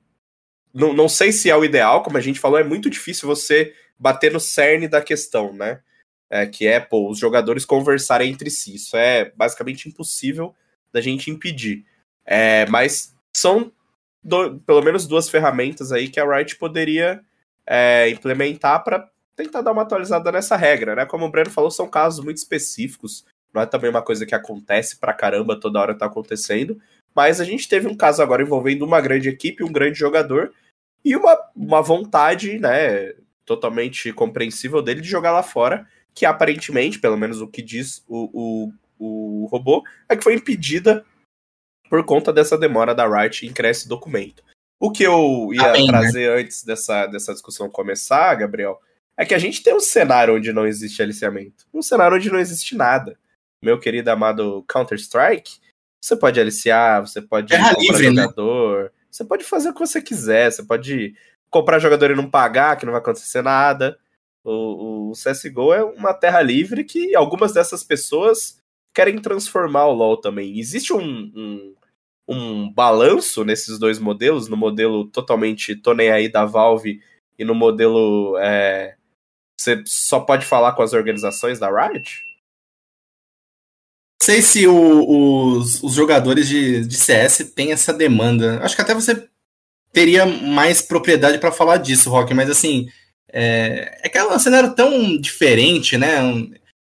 Não, 0.74 0.94
não 0.94 1.10
sei 1.10 1.32
se 1.32 1.50
é 1.50 1.56
o 1.56 1.66
ideal, 1.66 2.04
como 2.04 2.18
a 2.18 2.22
gente 2.22 2.40
falou, 2.40 2.60
é 2.60 2.64
muito 2.64 2.90
difícil 2.90 3.28
você 3.28 3.74
bater 3.98 4.32
no 4.32 4.40
cerne 4.40 4.88
da 4.88 5.02
questão, 5.02 5.54
né? 5.54 5.82
É, 6.30 6.46
que 6.46 6.68
é, 6.68 6.80
pô, 6.80 7.10
os 7.10 7.18
jogadores 7.18 7.66
conversarem 7.66 8.32
entre 8.32 8.50
si. 8.50 8.76
Isso 8.76 8.96
é 8.98 9.32
basicamente 9.36 9.88
impossível 9.88 10.54
da 10.92 11.02
gente 11.02 11.32
impedir. 11.32 11.86
É, 12.26 12.66
mas 12.68 13.16
são 13.34 13.72
do, 14.24 14.60
pelo 14.60 14.82
menos 14.82 15.08
duas 15.08 15.30
ferramentas 15.30 15.92
aí 15.92 16.10
que 16.10 16.20
a 16.20 16.26
Riot 16.26 16.58
poderia 16.58 17.24
é, 17.66 18.10
implementar 18.10 18.84
para 18.84 19.10
tentar 19.36 19.62
dar 19.62 19.72
uma 19.72 19.84
atualizada 19.84 20.32
nessa 20.32 20.58
regra, 20.58 20.96
né? 20.96 21.06
Como 21.06 21.26
o 21.26 21.32
Breno 21.32 21.50
falou, 21.50 21.72
são 21.72 21.88
casos 21.88 22.24
muito 22.24 22.38
específicos. 22.38 23.26
não 23.54 23.62
é 23.62 23.66
também 23.66 23.90
uma 23.90 24.02
coisa 24.02 24.26
que 24.26 24.36
acontece 24.36 24.98
pra 24.98 25.14
caramba, 25.14 25.60
toda 25.60 25.80
hora 25.80 25.98
tá 25.98 26.08
acontecendo, 26.08 26.82
mas 27.18 27.42
a 27.42 27.44
gente 27.44 27.68
teve 27.68 27.88
um 27.88 27.98
caso 27.98 28.22
agora 28.22 28.44
envolvendo 28.44 28.86
uma 28.86 29.02
grande 29.02 29.28
equipe, 29.28 29.64
um 29.64 29.72
grande 29.72 29.98
jogador 29.98 30.54
e 31.04 31.16
uma, 31.16 31.36
uma 31.56 31.82
vontade, 31.82 32.60
né, 32.60 33.16
totalmente 33.44 34.14
compreensível 34.14 34.84
dele 34.84 35.02
de 35.02 35.10
jogar 35.10 35.32
lá 35.32 35.42
fora, 35.42 35.88
que 36.14 36.28
aparentemente, 36.28 37.00
pelo 37.00 37.18
menos 37.18 37.42
o 37.42 37.48
que 37.48 37.64
diz 37.64 38.04
o, 38.08 38.70
o, 39.00 39.44
o 39.44 39.46
robô, 39.48 39.84
é 40.08 40.16
que 40.16 40.24
foi 40.24 40.36
impedida 40.36 41.04
por 41.90 42.06
conta 42.06 42.32
dessa 42.32 42.56
demora 42.56 42.94
da 42.94 43.08
Riot 43.08 43.48
em 43.48 43.52
criar 43.52 43.72
esse 43.72 43.90
documento. 43.90 44.44
O 44.80 44.92
que 44.92 45.02
eu 45.02 45.50
ia 45.54 45.72
bem, 45.72 45.88
né? 45.88 45.94
trazer 45.94 46.30
antes 46.30 46.64
dessa, 46.64 47.08
dessa 47.08 47.34
discussão 47.34 47.68
começar, 47.68 48.36
Gabriel, 48.36 48.80
é 49.18 49.26
que 49.26 49.34
a 49.34 49.40
gente 49.40 49.64
tem 49.64 49.74
um 49.74 49.80
cenário 49.80 50.36
onde 50.36 50.54
não 50.54 50.68
existe 50.68 51.02
aliciamento. 51.02 51.66
Um 51.74 51.82
cenário 51.82 52.16
onde 52.16 52.30
não 52.30 52.38
existe 52.38 52.76
nada. 52.76 53.18
Meu 53.60 53.80
querido 53.80 54.12
amado 54.12 54.64
Counter-Strike, 54.68 55.66
você 56.02 56.16
pode 56.16 56.40
aliciar, 56.40 57.06
você 57.06 57.22
pode 57.22 57.50
Terra 57.50 57.76
comprar 57.76 57.82
livre, 57.82 58.10
né? 58.12 58.22
jogador, 58.24 58.92
você 59.10 59.26
pode 59.26 59.44
fazer 59.44 59.70
o 59.70 59.74
que 59.74 59.80
você 59.80 60.02
quiser, 60.02 60.52
você 60.52 60.64
pode 60.64 61.16
comprar 61.50 61.80
jogador 61.80 62.12
e 62.12 62.16
não 62.16 62.30
pagar, 62.30 62.76
que 62.76 62.86
não 62.86 62.94
vai 62.94 63.02
acontecer 63.02 63.42
nada. 63.42 63.98
O, 64.44 65.10
o 65.10 65.12
CSGO 65.12 65.74
é 65.74 65.84
uma 65.84 66.14
terra 66.14 66.42
livre 66.42 66.84
que 66.84 67.16
algumas 67.16 67.54
dessas 67.54 67.84
pessoas 67.84 68.62
querem 68.94 69.20
transformar 69.20 69.88
o 69.88 69.94
LoL 69.94 70.18
também. 70.18 70.58
Existe 70.58 70.94
um, 70.94 71.02
um, 71.02 71.76
um 72.28 72.74
balanço 72.74 73.44
nesses 73.44 73.78
dois 73.78 74.00
modelos, 74.00 74.48
no 74.48 74.56
modelo 74.56 75.06
totalmente 75.10 75.76
tô 75.76 75.94
nem 75.94 76.12
aí 76.12 76.30
da 76.30 76.46
Valve 76.46 77.02
e 77.38 77.46
no 77.46 77.54
modelo 77.54 78.38
é, 78.40 78.96
você 79.60 79.84
só 79.86 80.20
pode 80.20 80.46
falar 80.46 80.74
com 80.74 80.84
as 80.84 80.94
organizações 80.94 81.60
da 81.60 81.70
Riot? 81.70 82.27
Sei 84.28 84.42
se 84.42 84.68
o- 84.68 85.58
os, 85.58 85.82
os 85.82 85.94
jogadores 85.94 86.48
de, 86.50 86.86
de 86.86 86.96
CS 86.96 87.52
têm 87.56 87.72
essa 87.72 87.94
demanda. 87.94 88.60
Acho 88.62 88.76
que 88.76 88.82
até 88.82 88.94
você 88.94 89.28
teria 89.94 90.26
mais 90.26 90.82
propriedade 90.82 91.38
para 91.40 91.52
falar 91.52 91.78
disso, 91.78 92.10
Rock, 92.10 92.34
mas 92.34 92.50
assim, 92.50 92.88
é, 93.32 94.00
é 94.04 94.10
que 94.10 94.18
é 94.18 94.26
um 94.28 94.38
cenário 94.40 94.76
tão 94.76 95.18
diferente, 95.20 95.98
né? 95.98 96.20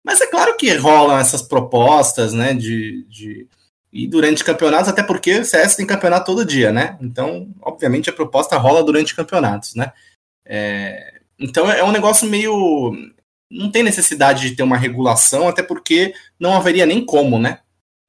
Mas 0.04 0.22
é 0.22 0.28
claro 0.28 0.56
que 0.58 0.74
rolam 0.76 1.18
essas 1.18 1.42
propostas, 1.42 2.34
né? 2.34 2.54
De, 2.54 3.04
de, 3.10 3.48
e 3.92 4.08
durante 4.08 4.44
campeonatos, 4.44 4.90
até 4.90 5.02
porque 5.04 5.40
o 5.40 5.46
CS 5.46 5.76
tem 5.76 5.88
campeonato 5.88 6.26
todo 6.28 6.46
dia, 6.46 6.72
né? 6.72 6.98
Então, 7.02 7.50
obviamente, 7.62 8.10
a 8.10 8.14
proposta 8.14 8.58
rola 8.58 8.84
durante 8.84 9.16
campeonatos, 9.16 9.76
né? 9.76 9.92
É, 10.46 11.14
então 11.40 11.70
é 11.72 11.84
um 11.84 11.92
negócio 11.92 12.30
meio. 12.30 12.94
Não 13.54 13.70
tem 13.70 13.84
necessidade 13.84 14.50
de 14.50 14.56
ter 14.56 14.64
uma 14.64 14.78
regulação, 14.78 15.48
até 15.48 15.62
porque 15.62 16.14
não 16.40 16.56
haveria 16.56 16.86
nem 16.86 17.06
como, 17.06 17.38
né? 17.38 17.60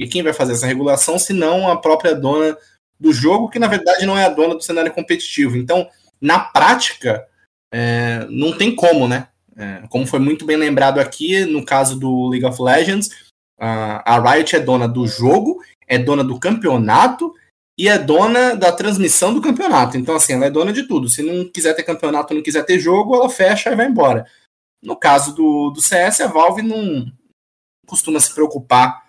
E 0.01 0.07
quem 0.07 0.23
vai 0.23 0.33
fazer 0.33 0.53
essa 0.53 0.67
regulação 0.67 1.19
se 1.19 1.33
não 1.33 1.69
a 1.69 1.77
própria 1.77 2.15
dona 2.15 2.57
do 2.99 3.13
jogo, 3.13 3.49
que 3.49 3.59
na 3.59 3.69
verdade 3.69 4.07
não 4.07 4.19
é 4.19 4.25
a 4.25 4.31
dona 4.31 4.55
do 4.55 4.63
cenário 4.63 4.93
competitivo. 4.93 5.57
Então, 5.57 5.87
na 6.21 6.39
prática, 6.39 7.27
é, 7.73 8.27
não 8.31 8.57
tem 8.57 8.75
como, 8.75 9.07
né? 9.07 9.29
É, 9.57 9.83
como 9.89 10.07
foi 10.07 10.19
muito 10.19 10.45
bem 10.45 10.57
lembrado 10.57 10.99
aqui, 10.99 11.45
no 11.45 11.65
caso 11.65 11.99
do 11.99 12.29
League 12.29 12.47
of 12.47 12.61
Legends, 12.61 13.11
a, 13.59 14.17
a 14.17 14.33
Riot 14.33 14.57
é 14.57 14.61
dona 14.61 14.89
do 14.89 15.07
jogo, 15.07 15.61
é 15.87 15.99
dona 15.99 16.25
do 16.25 16.41
campeonato 16.41 17.33
e 17.79 17.89
é 17.89 17.99
dona 17.99 18.55
da 18.55 18.73
transmissão 18.73 19.35
do 19.35 19.43
campeonato. 19.43 19.97
Então, 19.97 20.15
assim, 20.15 20.33
ela 20.33 20.47
é 20.47 20.51
dona 20.51 20.73
de 20.73 20.85
tudo. 20.85 21.09
Se 21.09 21.23
não 21.23 21.45
quiser 21.45 21.75
ter 21.75 21.83
campeonato, 21.83 22.35
não 22.35 22.43
quiser 22.43 22.65
ter 22.65 22.79
jogo, 22.79 23.15
ela 23.15 23.29
fecha 23.29 23.71
e 23.71 23.77
vai 23.77 23.87
embora. 23.87 24.27
No 24.85 24.97
caso 24.97 25.35
do, 25.35 25.71
do 25.71 25.81
CS, 25.81 26.21
a 26.21 26.27
Valve 26.27 26.63
não 26.63 27.11
costuma 27.87 28.21
se 28.21 28.33
preocupar 28.35 29.05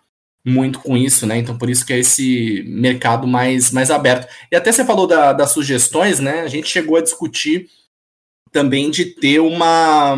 muito 0.45 0.79
com 0.79 0.95
isso, 0.95 1.25
né? 1.25 1.37
Então, 1.37 1.57
por 1.57 1.69
isso 1.69 1.85
que 1.85 1.91
é 1.91 1.99
esse 1.99 2.63
mercado 2.67 3.27
mais, 3.27 3.71
mais 3.71 3.89
aberto. 3.89 4.31
E 4.51 4.55
até 4.55 4.71
você 4.71 4.85
falou 4.85 5.07
da- 5.07 5.33
das 5.33 5.51
sugestões, 5.51 6.19
né? 6.19 6.41
A 6.41 6.47
gente 6.47 6.67
chegou 6.67 6.97
a 6.97 7.01
discutir 7.01 7.69
também 8.51 8.89
de 8.91 9.05
ter 9.05 9.39
uma, 9.39 10.15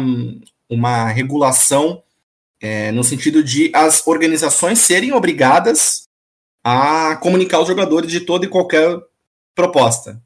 uma 0.70 1.08
regulação 1.08 2.04
é, 2.62 2.92
no 2.92 3.04
sentido 3.04 3.44
de 3.44 3.72
as 3.74 4.06
organizações 4.06 4.80
serem 4.80 5.14
obrigadas 5.14 6.08
a 6.64 7.16
comunicar 7.18 7.62
os 7.62 7.68
jogadores 7.68 8.12
de 8.12 8.20
toda 8.20 8.46
e 8.46 8.50
qualquer 8.50 9.00
proposta. 9.56 10.22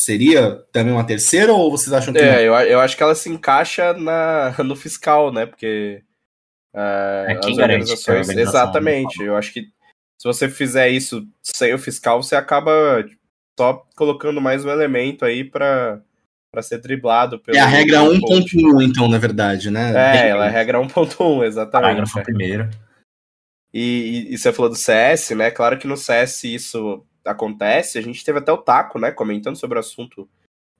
Seria 0.00 0.56
também 0.72 0.92
uma 0.92 1.06
terceira 1.06 1.52
ou 1.52 1.70
vocês 1.70 1.92
acham 1.92 2.14
que 2.14 2.20
não? 2.20 2.28
É, 2.28 2.42
eu, 2.42 2.54
eu 2.54 2.80
acho 2.80 2.96
que 2.96 3.02
ela 3.02 3.14
se 3.14 3.28
encaixa 3.28 3.92
na, 3.94 4.54
no 4.62 4.76
fiscal, 4.76 5.32
né? 5.32 5.44
Porque 5.44 6.02
é, 6.74 7.26
É, 7.30 7.34
quem 7.36 7.52
as 7.52 7.56
garante 7.56 7.96
que 7.96 8.10
a 8.10 8.14
organização 8.14 8.60
Exatamente. 8.60 9.22
Eu 9.22 9.36
acho 9.36 9.52
que 9.52 9.62
se 9.62 10.24
você 10.24 10.48
fizer 10.48 10.88
isso 10.88 11.26
sem 11.42 11.74
o 11.74 11.78
fiscal, 11.78 12.22
você 12.22 12.36
acaba 12.36 13.04
só 13.58 13.84
colocando 13.96 14.40
mais 14.40 14.64
um 14.64 14.70
elemento 14.70 15.24
aí 15.24 15.42
pra, 15.42 16.00
pra 16.52 16.62
ser 16.62 16.78
driblado 16.78 17.38
pelo. 17.40 17.56
É 17.56 17.60
a 17.60 17.66
regra 17.66 18.00
pelo 18.00 18.20
coach. 18.20 18.56
1.1, 18.56 18.82
então, 18.82 19.08
na 19.08 19.18
verdade, 19.18 19.70
né? 19.70 19.92
É, 19.94 20.28
ela 20.28 20.46
é 20.46 20.48
a 20.48 20.52
regra 20.52 20.78
1.1, 20.78 21.44
exatamente. 21.44 21.82
Parágrafo 21.82 22.22
primeiro. 22.22 22.70
E, 23.72 24.26
e, 24.30 24.34
e 24.34 24.38
você 24.38 24.52
falou 24.52 24.70
do 24.70 24.76
CS, 24.76 25.30
né? 25.30 25.50
Claro 25.50 25.78
que 25.78 25.86
no 25.86 25.96
CS 25.96 26.44
isso 26.44 27.04
acontece. 27.30 27.98
A 27.98 28.02
gente 28.02 28.24
teve 28.24 28.38
até 28.38 28.52
o 28.52 28.58
Taco, 28.58 28.98
né? 28.98 29.10
Comentando 29.10 29.56
sobre 29.56 29.78
o 29.78 29.80
assunto 29.80 30.28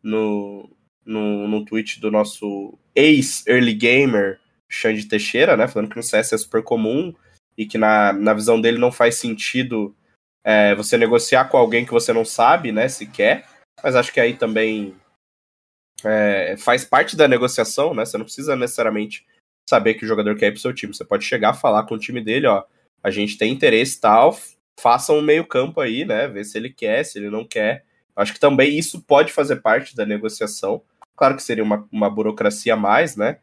no, 0.03 0.71
no, 1.05 1.49
no 1.49 1.65
tweet 1.65 2.01
do 2.01 2.11
nosso 2.11 2.79
ex-early 2.95 3.75
gamer, 3.75 4.41
Xande 4.69 5.07
Teixeira, 5.07 5.57
né? 5.57 5.69
Falando 5.69 5.91
que 5.91 5.97
no 5.97 6.03
CS 6.03 6.33
é 6.33 6.39
super 6.39 6.63
comum 6.63 7.15
e 7.57 7.67
que 7.67 7.79
na, 7.79 8.13
na 8.13 8.35
visão 8.35 8.61
dele 8.61 8.79
não 8.79 8.93
faz 8.93 9.17
sentido 9.17 9.95
é, 10.45 10.75
você 10.75 10.97
negociar 10.97 11.47
com 11.47 11.57
alguém 11.57 11.85
que 11.85 11.93
você 11.93 12.13
não 12.13 12.25
sabe, 12.25 12.73
né? 12.73 12.89
Se 12.89 13.07
quer. 13.07 13.47
Mas 13.83 13.95
acho 13.95 14.13
que 14.13 14.21
aí 14.21 14.35
também 14.35 14.97
é, 16.05 16.57
faz 16.59 16.85
parte 16.85 17.17
da 17.17 17.29
negociação, 17.29 17.95
né? 17.95 18.05
Você 18.05 18.19
não 18.19 18.25
precisa 18.25 18.57
necessariamente 18.57 19.27
saber 19.69 19.95
que 19.95 20.05
o 20.05 20.09
jogador 20.09 20.37
quer 20.37 20.49
ir 20.49 20.53
pro 20.53 20.61
seu 20.61 20.73
time. 20.73 20.95
Você 20.95 21.05
pode 21.05 21.25
chegar, 21.25 21.55
falar 21.55 21.85
com 21.85 21.95
o 21.95 21.99
time 21.99 22.21
dele, 22.21 22.47
ó. 22.47 22.65
A 23.03 23.11
gente 23.11 23.39
tem 23.39 23.53
interesse 23.53 24.01
tal, 24.01 24.39
faça 24.79 25.13
um 25.13 25.21
meio 25.21 25.47
campo 25.47 25.81
aí, 25.81 26.05
né? 26.05 26.29
Ver 26.29 26.45
se 26.45 26.57
ele 26.57 26.71
quer, 26.71 27.05
se 27.05 27.19
ele 27.19 27.31
não 27.31 27.45
quer. 27.45 27.85
Acho 28.15 28.33
que 28.33 28.41
também 28.41 28.79
isso 28.79 29.03
pode 29.03 29.33
fazer 29.33 29.57
parte 29.57 29.95
da 29.95 30.07
negociação. 30.07 30.83
Claro 31.17 31.37
que 31.37 31.43
seria 31.43 31.65
uma, 31.65 31.87
uma 31.91 32.09
burocracia 32.09 32.75
a 32.75 32.77
mais, 32.77 33.17
né? 33.17 33.39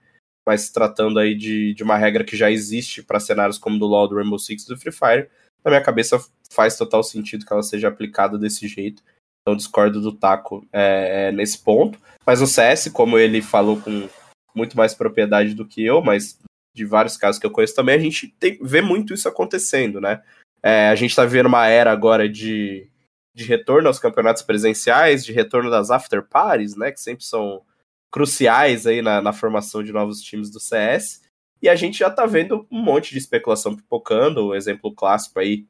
Mas 0.47 0.69
tratando 0.69 1.19
aí 1.19 1.35
de, 1.35 1.73
de 1.73 1.83
uma 1.83 1.97
regra 1.97 2.23
que 2.23 2.37
já 2.37 2.49
existe 2.49 3.03
para 3.03 3.19
cenários 3.19 3.57
como 3.57 3.77
do 3.77 3.85
LoL, 3.85 4.07
do 4.07 4.15
Rainbow 4.15 4.39
Six 4.39 4.65
do 4.65 4.77
Free 4.77 4.91
Fire, 4.91 5.29
na 5.63 5.71
minha 5.71 5.81
cabeça 5.81 6.23
faz 6.49 6.77
total 6.77 7.03
sentido 7.03 7.45
que 7.45 7.51
ela 7.51 7.63
seja 7.63 7.87
aplicada 7.87 8.37
desse 8.37 8.67
jeito. 8.67 9.03
Então 9.41 9.55
discordo 9.55 10.01
do 10.01 10.11
Taco 10.11 10.65
é, 10.71 11.27
é, 11.27 11.31
nesse 11.31 11.57
ponto. 11.63 11.99
Mas 12.25 12.41
o 12.41 12.47
CS, 12.47 12.89
como 12.93 13.17
ele 13.17 13.41
falou 13.41 13.79
com 13.81 14.07
muito 14.55 14.77
mais 14.77 14.93
propriedade 14.93 15.53
do 15.53 15.65
que 15.65 15.83
eu, 15.83 16.01
mas 16.01 16.39
de 16.73 16.85
vários 16.85 17.17
casos 17.17 17.39
que 17.39 17.45
eu 17.45 17.51
conheço 17.51 17.75
também, 17.75 17.95
a 17.95 17.99
gente 17.99 18.27
tem, 18.39 18.57
vê 18.61 18.81
muito 18.81 19.13
isso 19.13 19.27
acontecendo, 19.27 19.99
né? 19.99 20.21
É, 20.65 20.89
a 20.89 20.95
gente 20.95 21.11
está 21.11 21.23
vivendo 21.23 21.45
uma 21.45 21.67
era 21.67 21.91
agora 21.91 22.27
de, 22.27 22.89
de 23.35 23.43
retorno 23.43 23.87
aos 23.87 23.99
campeonatos 23.99 24.41
presenciais, 24.41 25.23
de 25.23 25.31
retorno 25.31 25.69
das 25.69 25.91
after 25.91 26.27
parties, 26.27 26.75
né? 26.75 26.91
Que 26.91 26.99
sempre 26.99 27.23
são 27.23 27.63
cruciais 28.11 28.87
aí 28.87 28.99
na, 28.99 29.21
na 29.21 29.31
formação 29.31 29.83
de 29.83 29.91
novos 29.91 30.21
times 30.21 30.49
do 30.49 30.59
CS. 30.59 31.21
E 31.61 31.69
a 31.69 31.75
gente 31.75 31.99
já 31.99 32.09
tá 32.09 32.25
vendo 32.25 32.65
um 32.71 32.81
monte 32.81 33.11
de 33.11 33.19
especulação 33.19 33.75
pipocando, 33.75 34.47
o 34.47 34.55
exemplo 34.55 34.91
clássico 34.91 35.39
aí 35.39 35.67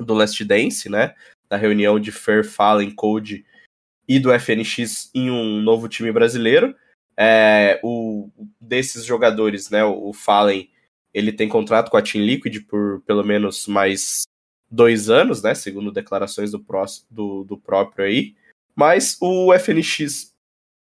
do 0.00 0.14
Last 0.14 0.42
Dance, 0.42 0.88
né? 0.88 1.14
Da 1.46 1.58
reunião 1.58 2.00
de 2.00 2.10
Fer, 2.10 2.48
Fallen, 2.48 2.90
Code 2.90 3.44
e 4.08 4.18
do 4.18 4.32
FNX 4.32 5.10
em 5.14 5.30
um 5.30 5.60
novo 5.60 5.86
time 5.86 6.10
brasileiro. 6.10 6.74
É, 7.14 7.78
o, 7.82 8.30
desses 8.58 9.04
jogadores, 9.04 9.68
né? 9.68 9.84
O 9.84 10.14
Fallen, 10.14 10.70
ele 11.12 11.32
tem 11.32 11.48
contrato 11.48 11.90
com 11.90 11.96
a 11.96 12.02
Team 12.02 12.24
Liquid 12.24 12.64
por 12.66 13.00
pelo 13.02 13.24
menos 13.24 13.66
mais 13.66 14.22
dois 14.70 15.08
anos, 15.08 15.42
né? 15.42 15.54
Segundo 15.54 15.92
declarações 15.92 16.50
do, 16.50 16.64
do, 17.10 17.44
do 17.44 17.58
próprio 17.58 18.04
aí. 18.04 18.34
Mas 18.74 19.16
o 19.20 19.52
FNX 19.54 20.34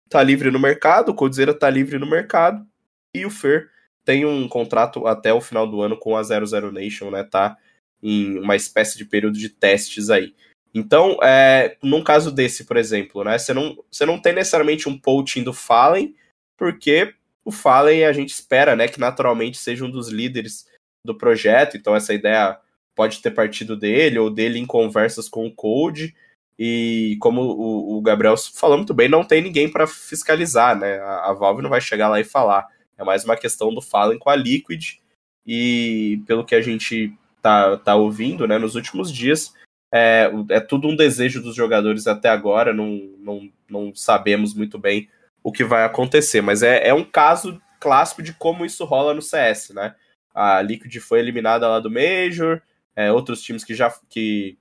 tá 0.09 0.21
livre 0.21 0.51
no 0.51 0.59
mercado, 0.59 1.09
o 1.09 1.15
Coldzera 1.15 1.53
tá 1.53 1.69
livre 1.69 1.97
no 1.97 2.09
mercado 2.09 2.65
e 3.13 3.25
o 3.25 3.29
Fer 3.29 3.69
tem 4.05 4.25
um 4.25 4.47
contrato 4.47 5.05
até 5.05 5.33
o 5.33 5.41
final 5.41 5.67
do 5.67 5.81
ano 5.81 5.97
com 5.97 6.15
a 6.15 6.23
00 6.23 6.71
Nation, 6.71 7.11
né? 7.11 7.23
Tá 7.23 7.57
em 8.01 8.37
uma 8.37 8.55
espécie 8.55 8.97
de 8.97 9.05
período 9.05 9.37
de 9.37 9.49
testes 9.49 10.09
aí. 10.09 10.33
Então, 10.73 11.17
é, 11.23 11.75
num 11.81 12.03
caso 12.03 12.31
desse, 12.31 12.65
por 12.65 12.77
exemplo, 12.77 13.23
né? 13.23 13.37
Você 13.37 13.53
não, 13.53 13.83
não 14.01 14.21
tem 14.21 14.33
necessariamente 14.33 14.87
um 14.87 14.97
poaching 14.97 15.43
do 15.43 15.51
Fallen, 15.51 16.15
porque 16.55 17.15
o 17.47 17.51
Fallen 17.51 18.03
a 18.03 18.11
gente 18.11 18.33
espera, 18.33 18.75
né, 18.75 18.89
que 18.89 18.99
naturalmente 18.99 19.57
seja 19.57 19.85
um 19.85 19.89
dos 19.89 20.09
líderes 20.09 20.67
do 21.03 21.15
projeto. 21.15 21.77
Então, 21.77 21.95
essa 21.95 22.13
ideia 22.13 22.59
pode 22.93 23.21
ter 23.21 23.31
partido 23.31 23.77
dele 23.77 24.19
ou 24.19 24.29
dele 24.29 24.59
em 24.59 24.65
conversas 24.65 25.29
com 25.29 25.47
o 25.47 25.55
Code. 25.55 26.13
E 26.59 27.15
como 27.21 27.41
o, 27.41 27.97
o 27.97 28.01
Gabriel 28.01 28.35
falou 28.35 28.75
muito 28.75 28.93
bem, 28.93 29.07
não 29.07 29.23
tem 29.23 29.41
ninguém 29.41 29.71
para 29.71 29.87
fiscalizar, 29.87 30.77
né? 30.77 30.99
A, 30.99 31.29
a, 31.29 31.33
Valve 31.33 31.61
não 31.61 31.69
vai 31.69 31.79
chegar 31.79 32.09
lá 32.09 32.19
e 32.19 32.25
falar. 32.25 32.67
É 32.97 33.03
mais 33.05 33.23
uma 33.23 33.37
questão 33.37 33.73
do 33.73 33.81
Fallen 33.81 34.19
com 34.19 34.29
a 34.29 34.35
Liquid. 34.35 34.95
e 35.45 36.21
pelo 36.27 36.43
que 36.43 36.53
a 36.53 36.61
gente 36.61 37.13
tá, 37.41 37.77
tá 37.77 37.95
ouvindo, 37.95 38.45
né, 38.45 38.57
nos 38.57 38.75
últimos 38.75 39.09
dias, 39.09 39.53
é, 39.89 40.29
é 40.49 40.59
tudo 40.59 40.89
um 40.89 40.97
desejo 40.97 41.41
dos 41.41 41.55
jogadores 41.55 42.07
até 42.07 42.27
agora, 42.27 42.73
não, 42.73 43.09
não, 43.19 43.49
não 43.69 43.95
sabemos 43.95 44.53
muito 44.53 44.77
bem 44.77 45.07
o 45.47 45.51
que 45.51 45.63
vai 45.63 45.85
acontecer, 45.85 46.41
mas 46.41 46.61
é, 46.61 46.89
é 46.89 46.93
um 46.93 47.05
caso 47.05 47.57
clássico 47.79 48.21
de 48.21 48.33
como 48.33 48.65
isso 48.65 48.83
rola 48.83 49.13
no 49.13 49.21
CS, 49.21 49.69
né? 49.69 49.95
A 50.35 50.61
Liquid 50.61 50.93
foi 50.99 51.19
eliminada 51.19 51.69
lá 51.69 51.79
do 51.79 51.89
Major, 51.89 52.61
é, 52.93 53.13
outros 53.13 53.41
times 53.41 53.63
que 53.63 53.73
já 53.73 53.89
que 54.09 54.57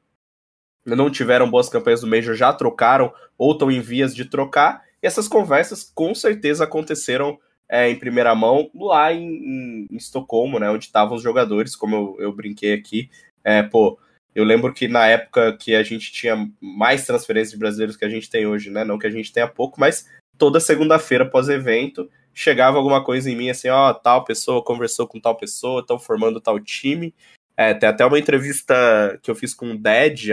não 0.85 1.11
tiveram 1.11 1.51
boas 1.51 1.69
campanhas 1.69 2.03
do 2.03 2.07
Major 2.07 2.37
já 2.37 2.53
trocaram 2.53 3.13
ou 3.37 3.51
estão 3.51 3.69
em 3.69 3.81
vias 3.81 4.15
de 4.15 4.27
trocar, 4.27 4.85
e 5.03 5.09
essas 5.09 5.27
conversas 5.27 5.91
com 5.93 6.15
certeza 6.15 6.63
aconteceram 6.63 7.37
é, 7.69 7.91
em 7.91 7.99
primeira 7.99 8.33
mão 8.37 8.71
lá 8.73 9.13
em, 9.13 9.27
em, 9.27 9.87
em 9.91 9.97
Estocolmo, 9.97 10.61
né, 10.61 10.71
onde 10.71 10.85
estavam 10.85 11.17
os 11.17 11.23
jogadores, 11.23 11.75
como 11.75 11.97
eu, 11.97 12.17
eu 12.21 12.33
brinquei 12.33 12.73
aqui. 12.73 13.11
É, 13.43 13.61
pô, 13.61 13.99
eu 14.33 14.45
lembro 14.45 14.73
que 14.73 14.87
na 14.87 15.09
época 15.09 15.57
que 15.57 15.75
a 15.75 15.83
gente 15.83 16.13
tinha 16.13 16.49
mais 16.61 17.05
transferências 17.05 17.51
de 17.51 17.59
brasileiros 17.59 17.97
que 17.97 18.05
a 18.05 18.09
gente 18.09 18.31
tem 18.31 18.47
hoje, 18.47 18.71
né, 18.71 18.85
não 18.85 19.01
que 19.01 19.07
a 19.09 19.11
gente 19.11 19.33
tenha 19.33 19.49
pouco, 19.49 19.81
mas 19.81 20.07
toda 20.39 20.61
segunda-feira 20.61 21.29
pós-evento 21.29 22.09
chegava 22.33 22.77
alguma 22.77 23.03
coisa 23.03 23.31
em 23.31 23.37
mim 23.37 23.49
assim, 23.49 23.69
ó, 23.69 23.91
oh, 23.91 23.95
tal 23.95 24.25
pessoa 24.25 24.63
conversou 24.63 25.07
com 25.07 25.19
tal 25.19 25.37
pessoa, 25.37 25.81
estão 25.81 25.99
formando 25.99 26.41
tal 26.41 26.61
time. 26.61 27.15
É, 27.57 27.73
tem 27.73 27.89
até 27.89 28.05
uma 28.05 28.19
entrevista 28.19 29.19
que 29.23 29.31
eu 29.31 29.35
fiz 29.35 29.55
com 29.55 29.71
o 29.71 29.79
Ded, 29.79 30.31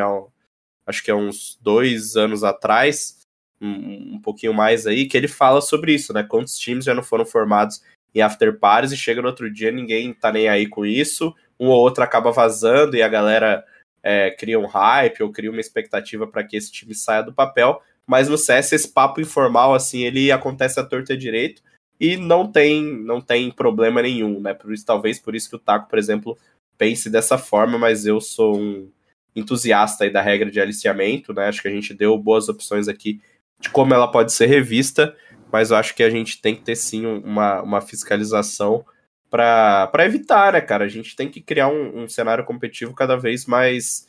acho 0.86 1.04
que 1.04 1.10
é 1.10 1.16
uns 1.16 1.58
dois 1.62 2.18
anos 2.18 2.43
atrás, 2.43 3.22
um, 3.62 4.16
um, 4.16 4.22
pouquinho 4.22 4.54
mais 4.54 4.86
aí, 4.86 5.06
que 5.06 5.16
ele 5.16 5.30
fala 5.30 5.62
sobre 5.62 5.93
isso, 5.93 6.12
né? 6.12 6.22
Quantos 6.24 6.58
times 6.58 6.84
já 6.84 6.93
não 6.93 7.01
foram 7.01 7.26
formados 7.26 7.82
em 8.14 8.22
after 8.22 8.60
parties 8.60 8.91
e 8.91 8.97
chega 8.97 9.22
no 9.22 9.30
outro 9.30 9.51
dia 9.51 9.72
ninguém 9.72 10.14
tá 10.14 10.32
nem 10.32 10.49
aí 10.49 10.68
com 10.68 10.86
isso, 10.86 11.34
um 11.58 11.70
ou 11.70 11.80
outro 11.80 12.04
acaba 12.04 12.32
vazando 12.32 12.97
e 12.97 13.01
a 13.01 13.08
galera 13.08 13.64
é, 14.04 14.30
cria 14.32 14.60
um 14.60 14.66
hype 14.66 15.24
ou 15.24 15.32
cria 15.32 15.49
uma 15.49 15.62
expectativa 15.62 16.28
para 16.28 16.43
que 16.43 16.58
esse 16.58 16.72
time 16.72 16.93
saia 16.93 17.24
do 17.24 17.34
papel, 17.34 17.82
mas 18.06 18.28
no 18.28 18.38
CS 18.38 18.74
esse 18.74 18.88
papo 18.91 19.22
informal 19.22 19.74
assim 19.74 20.04
ele 20.04 20.32
acontece 20.32 20.80
à 20.80 20.84
torta 20.84 21.16
direito 21.16 21.62
e 21.99 22.18
não 22.18 22.51
tem 22.51 22.84
não 22.84 23.22
tem 23.22 23.51
problema 23.51 24.01
nenhum, 24.01 24.39
né? 24.39 24.54
Por 24.54 24.74
isso 24.74 24.86
talvez 24.86 25.20
por 25.20 25.36
isso 25.36 25.49
que 25.49 25.56
o 25.56 25.60
Taco, 25.60 25.89
por 25.89 25.97
exemplo, 25.97 26.38
pense 26.78 27.10
dessa 27.10 27.38
forma, 27.38 27.78
mas 27.78 28.06
eu 28.06 28.20
sou 28.20 28.58
um 28.58 28.89
entusiasta 29.36 30.04
aí 30.04 30.12
da 30.12 30.22
regra 30.22 30.51
de 30.51 30.60
aliciamento, 30.60 31.34
né? 31.34 31.47
Acho 31.47 31.62
que 31.62 31.68
a 31.68 31.72
gente 31.72 31.93
deu 31.93 32.18
boas 32.18 32.49
opções 32.49 32.88
aqui 32.88 33.22
de 33.60 33.70
como 33.70 33.93
ela 33.93 34.08
pode 34.08 34.34
ser 34.34 34.47
revista, 34.47 35.16
mas 35.51 35.72
eu 35.72 35.78
acho 35.78 35.95
que 35.95 36.04
a 36.04 36.10
gente 36.10 36.41
tem 36.41 36.56
que 36.56 36.62
ter 36.62 36.76
sim 36.76 37.06
uma, 37.06 37.62
uma 37.62 37.82
fiscalização 37.82 38.86
para 39.30 40.06
evitar, 40.06 40.54
né, 40.54 40.62
cara? 40.62 40.86
A 40.86 40.89
gente 40.89 41.16
tem 41.16 41.28
que 41.30 41.41
criar 41.41 41.68
um, 41.68 42.04
um 42.04 42.10
cenário 42.10 42.45
competitivo 42.45 42.93
cada 42.93 43.16
vez 43.16 43.45
mais 43.45 44.06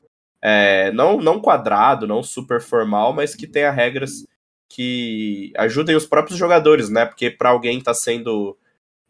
é, 0.47 0.92
não, 0.92 1.16
não 1.16 1.40
quadrado, 1.40 2.07
não 2.07 2.22
super 2.22 2.61
formal, 2.61 3.14
mas 3.14 3.34
que 3.34 3.47
tenha 3.47 3.70
regras 3.70 4.26
que 4.68 5.51
ajudem 5.57 5.97
os 5.97 6.05
próprios 6.05 6.38
jogadores, 6.38 6.90
né? 6.90 7.07
Porque 7.07 7.30
para 7.30 7.49
alguém 7.49 7.80
tá 7.80 7.95
sendo 7.95 8.55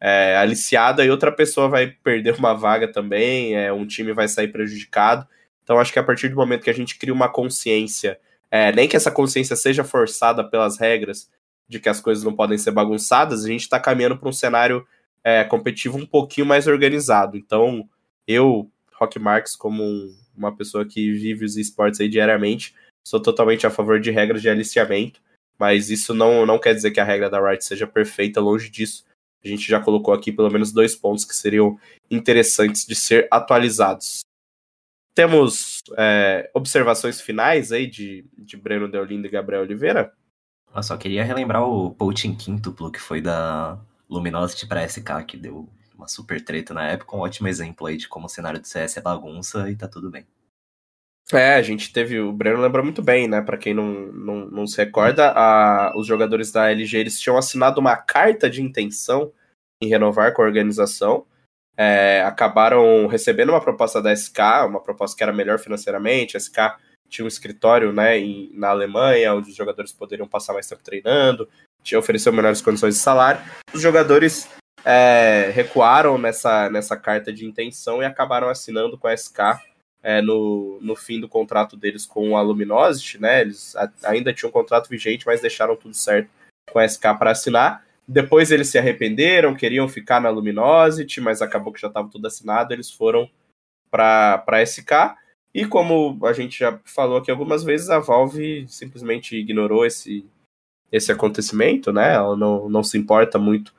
é, 0.01 0.37
aliciada 0.37 1.05
e 1.05 1.11
outra 1.11 1.33
pessoa 1.33 1.69
vai 1.69 1.89
perder 1.89 2.37
uma 2.37 2.55
vaga 2.55 2.87
também, 2.87 3.57
é, 3.57 3.73
um 3.73 3.85
time 3.85 4.13
vai 4.13 4.29
sair 4.29 4.47
prejudicado. 4.47 5.27
Então 5.65 5.81
acho 5.81 5.93
que 5.93 5.99
a 5.99 6.05
partir 6.05 6.29
do 6.29 6.37
momento 6.37 6.63
que 6.63 6.71
a 6.71 6.75
gente 6.75 6.97
cria 6.97 7.13
uma 7.13 7.29
consciência, 7.29 8.17
é, 8.49 8.71
nem 8.71 8.87
que 8.87 8.97
essa 8.97 9.11
consciência 9.11 9.57
seja 9.57 9.83
forçada 9.83 10.49
pelas 10.49 10.79
regras 10.79 11.29
de 11.69 11.81
que 11.81 11.89
as 11.89 12.01
coisas 12.01 12.23
não 12.23 12.37
podem 12.37 12.59
ser 12.59 12.71
bagunçadas, 12.71 13.45
a 13.45 13.49
gente 13.49 13.63
está 13.63 13.81
caminhando 13.81 14.17
para 14.17 14.29
um 14.29 14.33
cenário 14.33 14.87
é, 15.25 15.43
competitivo 15.43 15.99
um 15.99 16.07
pouquinho 16.07 16.47
mais 16.47 16.69
organizado. 16.69 17.37
Então 17.37 17.89
eu, 18.25 18.71
Rock 18.93 19.19
Marks, 19.19 19.57
como 19.57 19.83
um, 19.83 20.15
uma 20.37 20.55
pessoa 20.55 20.85
que 20.85 21.13
vive 21.13 21.45
os 21.45 21.57
esportes 21.57 22.01
aí 22.01 22.09
diariamente, 22.09 22.75
sou 23.07 23.21
totalmente 23.21 23.67
a 23.67 23.71
favor 23.71 24.01
de 24.01 24.11
regras 24.11 24.43
de 24.43 24.49
aliciamento, 24.49 25.21
mas 25.59 25.91
isso 25.91 26.15
não, 26.15 26.45
não 26.45 26.59
quer 26.59 26.75
dizer 26.75 26.91
que 26.91 27.01
a 27.01 27.05
regra 27.05 27.31
da 27.31 27.41
Riot 27.41 27.65
seja 27.65 27.87
perfeita, 27.87 28.41
longe 28.41 28.69
disso. 28.69 29.05
A 29.45 29.49
gente 29.49 29.69
já 29.69 29.79
colocou 29.79 30.15
aqui 30.15 30.33
pelo 30.33 30.51
menos 30.51 30.73
dois 30.73 30.97
pontos 30.97 31.25
que 31.25 31.37
seriam 31.37 31.79
interessantes 32.11 32.87
de 32.87 32.95
ser 32.95 33.29
atualizados. 33.31 34.21
Temos 35.15 35.83
é, 35.97 36.51
observações 36.53 37.21
finais 37.21 37.71
aí 37.71 37.87
de, 37.87 38.25
de 38.37 38.57
Breno 38.57 38.89
Deolindo 38.89 39.27
e 39.27 39.31
Gabriel 39.31 39.63
Oliveira? 39.63 40.13
Eu 40.75 40.83
só 40.83 40.97
queria 40.97 41.23
relembrar 41.23 41.63
o 41.63 41.95
poaching 41.95 42.35
quíntuplo 42.35 42.91
que 42.91 43.01
foi 43.01 43.21
da 43.21 43.79
Luminosity 44.11 44.67
para 44.67 44.85
SK, 44.89 45.25
que 45.27 45.37
deu 45.37 45.69
uma 45.95 46.09
super 46.09 46.43
treta 46.45 46.75
na 46.75 46.89
época, 46.89 47.17
um 47.17 47.21
ótimo 47.21 47.49
exemplo 47.49 47.87
aí 47.87 47.97
de 47.97 48.09
como 48.09 48.27
o 48.27 48.29
cenário 48.29 48.61
do 48.61 48.67
CS 48.67 48.97
é 48.97 49.01
bagunça 49.01 49.71
e 49.71 49.77
tá 49.77 49.89
tudo 49.89 50.11
bem. 50.11 50.27
É, 51.33 51.55
a 51.55 51.63
gente 51.63 51.93
teve, 51.93 52.21
o 52.21 52.33
Breno 52.33 52.61
lembra 52.61 52.83
muito 52.83 53.03
bem, 53.03 53.27
né? 53.27 53.41
Para 53.41 53.57
quem 53.57 53.73
não, 53.73 54.13
não, 54.13 54.47
não 54.47 54.67
se 54.67 54.77
recorda, 54.77 55.33
a, 55.35 55.97
os 55.97 56.07
jogadores 56.07 56.53
da 56.53 56.71
LG 56.71 56.99
eles 56.99 57.19
tinham 57.19 57.39
assinado 57.39 57.81
uma 57.81 57.97
carta 57.97 58.51
de 58.51 58.61
intenção 58.61 59.33
em 59.83 59.89
renovar 59.89 60.35
com 60.35 60.43
a 60.43 60.45
organização 60.45 61.27
é, 61.77 62.23
acabaram 62.23 63.07
recebendo 63.07 63.51
uma 63.51 63.61
proposta 63.61 64.01
da 64.01 64.15
SK, 64.15 64.39
uma 64.67 64.81
proposta 64.81 65.17
que 65.17 65.23
era 65.23 65.33
melhor 65.33 65.59
financeiramente. 65.59 66.37
A 66.37 66.41
SK 66.41 66.77
tinha 67.09 67.25
um 67.25 67.29
escritório 67.29 67.93
né, 67.93 68.19
em, 68.19 68.51
na 68.55 68.69
Alemanha, 68.69 69.35
onde 69.35 69.51
os 69.51 69.57
jogadores 69.57 69.93
poderiam 69.93 70.29
passar 70.29 70.53
mais 70.53 70.67
tempo 70.67 70.83
treinando, 70.83 71.49
tinha 71.83 71.99
ofereceu 71.99 72.33
melhores 72.33 72.63
condições 72.63 72.95
de 72.95 73.01
salário. 73.01 73.41
Os 73.73 73.81
jogadores 73.81 74.49
é, 74.85 75.51
recuaram 75.55 76.19
nessa, 76.19 76.69
nessa 76.69 76.97
carta 76.97 77.33
de 77.33 77.47
intenção 77.47 78.03
e 78.03 78.05
acabaram 78.05 78.49
assinando 78.49 78.99
com 78.99 79.09
a 79.09 79.17
SK 79.17 79.39
é, 80.03 80.21
no, 80.21 80.79
no 80.83 80.95
fim 80.95 81.19
do 81.19 81.29
contrato 81.29 81.77
deles 81.77 82.05
com 82.05 82.37
a 82.37 82.43
Luminosity, 82.43 83.19
né? 83.19 83.41
Eles 83.41 83.75
a, 83.75 83.91
ainda 84.05 84.35
tinham 84.35 84.51
um 84.51 84.53
contrato 84.53 84.89
vigente, 84.89 85.27
mas 85.27 85.41
deixaram 85.41 85.75
tudo 85.75 85.95
certo 85.95 86.29
com 86.71 86.79
a 86.79 86.85
SK 86.85 87.03
para 87.19 87.31
assinar. 87.31 87.83
Depois 88.07 88.51
eles 88.51 88.69
se 88.69 88.77
arrependeram, 88.77 89.57
queriam 89.57 89.89
ficar 89.89 90.21
na 90.21 90.29
Luminosity, 90.29 91.23
mas 91.23 91.41
acabou 91.41 91.73
que 91.73 91.81
já 91.81 91.89
estava 91.89 92.11
tudo 92.11 92.27
assinado, 92.27 92.75
eles 92.75 92.91
foram 92.91 93.31
para 93.91 94.63
SK. 94.63 95.17
E 95.55 95.65
como 95.65 96.19
a 96.27 96.35
gente 96.35 96.59
já 96.59 96.79
falou 96.85 97.17
aqui 97.17 97.31
algumas 97.31 97.65
vezes, 97.65 97.89
a 97.89 97.99
Valve 97.99 98.67
simplesmente 98.69 99.37
ignorou 99.37 99.87
esse, 99.87 100.27
esse 100.93 101.11
acontecimento, 101.11 101.91
né? 101.93 102.13
Ela 102.13 102.37
não, 102.37 102.69
não 102.69 102.83
se 102.83 102.99
importa 102.99 103.39
muito 103.39 103.73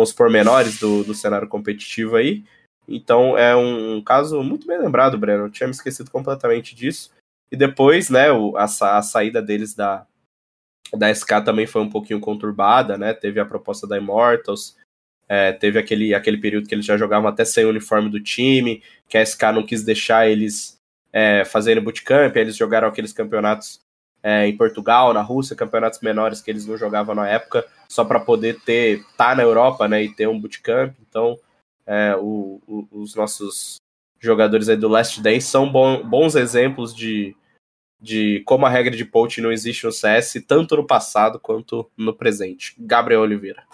com 0.00 0.04
os 0.04 0.12
pormenores 0.14 0.78
do, 0.78 1.04
do 1.04 1.14
cenário 1.14 1.46
competitivo 1.46 2.16
aí. 2.16 2.42
Então 2.88 3.36
é 3.36 3.54
um, 3.54 4.02
caso 4.02 4.42
muito 4.42 4.66
bem 4.66 4.78
lembrado, 4.78 5.18
Breno. 5.18 5.44
Eu 5.44 5.50
tinha 5.50 5.66
me 5.66 5.74
esquecido 5.74 6.10
completamente 6.10 6.74
disso. 6.74 7.10
E 7.52 7.56
depois, 7.56 8.08
né, 8.08 8.32
o, 8.32 8.56
a, 8.56 8.64
a 8.64 9.02
saída 9.02 9.42
deles 9.42 9.74
da, 9.74 10.06
da 10.94 11.14
SK 11.14 11.44
também 11.44 11.66
foi 11.66 11.82
um 11.82 11.90
pouquinho 11.90 12.18
conturbada, 12.18 12.96
né? 12.96 13.12
Teve 13.12 13.40
a 13.40 13.44
proposta 13.44 13.86
da 13.86 13.98
Immortals, 13.98 14.74
é, 15.28 15.52
teve 15.52 15.78
aquele, 15.78 16.14
aquele 16.14 16.38
período 16.38 16.66
que 16.66 16.74
eles 16.74 16.86
já 16.86 16.96
jogavam 16.96 17.28
até 17.28 17.44
sem 17.44 17.66
uniforme 17.66 18.08
do 18.08 18.20
time, 18.20 18.82
que 19.06 19.18
a 19.18 19.22
SK 19.22 19.52
não 19.52 19.66
quis 19.66 19.84
deixar 19.84 20.28
eles 20.28 20.78
é, 21.12 21.44
fazerem 21.44 21.82
bootcamp, 21.82 22.34
eles 22.36 22.56
jogaram 22.56 22.88
aqueles 22.88 23.12
campeonatos 23.12 23.82
é, 24.22 24.46
em 24.46 24.56
Portugal, 24.56 25.12
na 25.12 25.20
Rússia, 25.20 25.54
campeonatos 25.54 26.00
menores 26.00 26.40
que 26.40 26.50
eles 26.50 26.64
não 26.64 26.78
jogavam 26.78 27.14
na 27.14 27.28
época, 27.28 27.66
só 27.90 28.04
para 28.04 28.20
poder 28.20 28.60
ter 28.60 29.04
tá 29.16 29.34
na 29.34 29.42
Europa, 29.42 29.88
né, 29.88 30.04
e 30.04 30.14
ter 30.14 30.28
um 30.28 30.40
bootcamp. 30.40 30.94
Então, 31.00 31.36
é, 31.84 32.14
o, 32.16 32.62
o, 32.64 32.86
os 32.92 33.16
nossos 33.16 33.78
jogadores 34.20 34.68
aí 34.68 34.76
do 34.76 34.86
Last 34.86 35.20
Day 35.20 35.40
são 35.40 35.70
bom, 35.70 36.04
bons 36.04 36.36
exemplos 36.36 36.94
de, 36.94 37.34
de 38.00 38.44
como 38.46 38.64
a 38.64 38.70
regra 38.70 38.96
de 38.96 39.04
poach 39.04 39.40
não 39.40 39.50
existe 39.50 39.84
no 39.84 39.90
CS, 39.90 40.34
tanto 40.46 40.76
no 40.76 40.86
passado 40.86 41.40
quanto 41.40 41.90
no 41.96 42.14
presente. 42.14 42.76
Gabriel 42.78 43.22
Oliveira. 43.22 43.64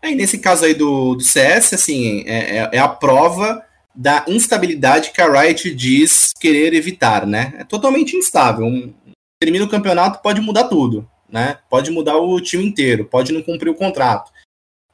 É, 0.00 0.12
nesse 0.12 0.38
caso 0.38 0.64
aí 0.64 0.72
do, 0.72 1.14
do 1.14 1.22
CS, 1.22 1.74
assim, 1.74 2.24
é, 2.26 2.56
é, 2.56 2.70
é, 2.72 2.78
a 2.78 2.88
prova 2.88 3.62
da 3.94 4.24
instabilidade 4.26 5.10
que 5.12 5.20
a 5.20 5.30
Riot 5.30 5.74
diz 5.74 6.32
querer 6.40 6.72
evitar, 6.72 7.26
né? 7.26 7.52
É 7.58 7.64
totalmente 7.64 8.16
instável. 8.16 8.64
Um, 8.64 8.94
termina 9.38 9.66
o 9.66 9.70
campeonato, 9.70 10.22
pode 10.22 10.40
mudar 10.40 10.64
tudo, 10.64 11.06
né? 11.28 11.58
Pode 11.68 11.90
mudar 11.90 12.16
o 12.16 12.40
time 12.40 12.64
inteiro, 12.64 13.04
pode 13.04 13.32
não 13.32 13.42
cumprir 13.42 13.70
o 13.70 13.74
contrato. 13.74 14.32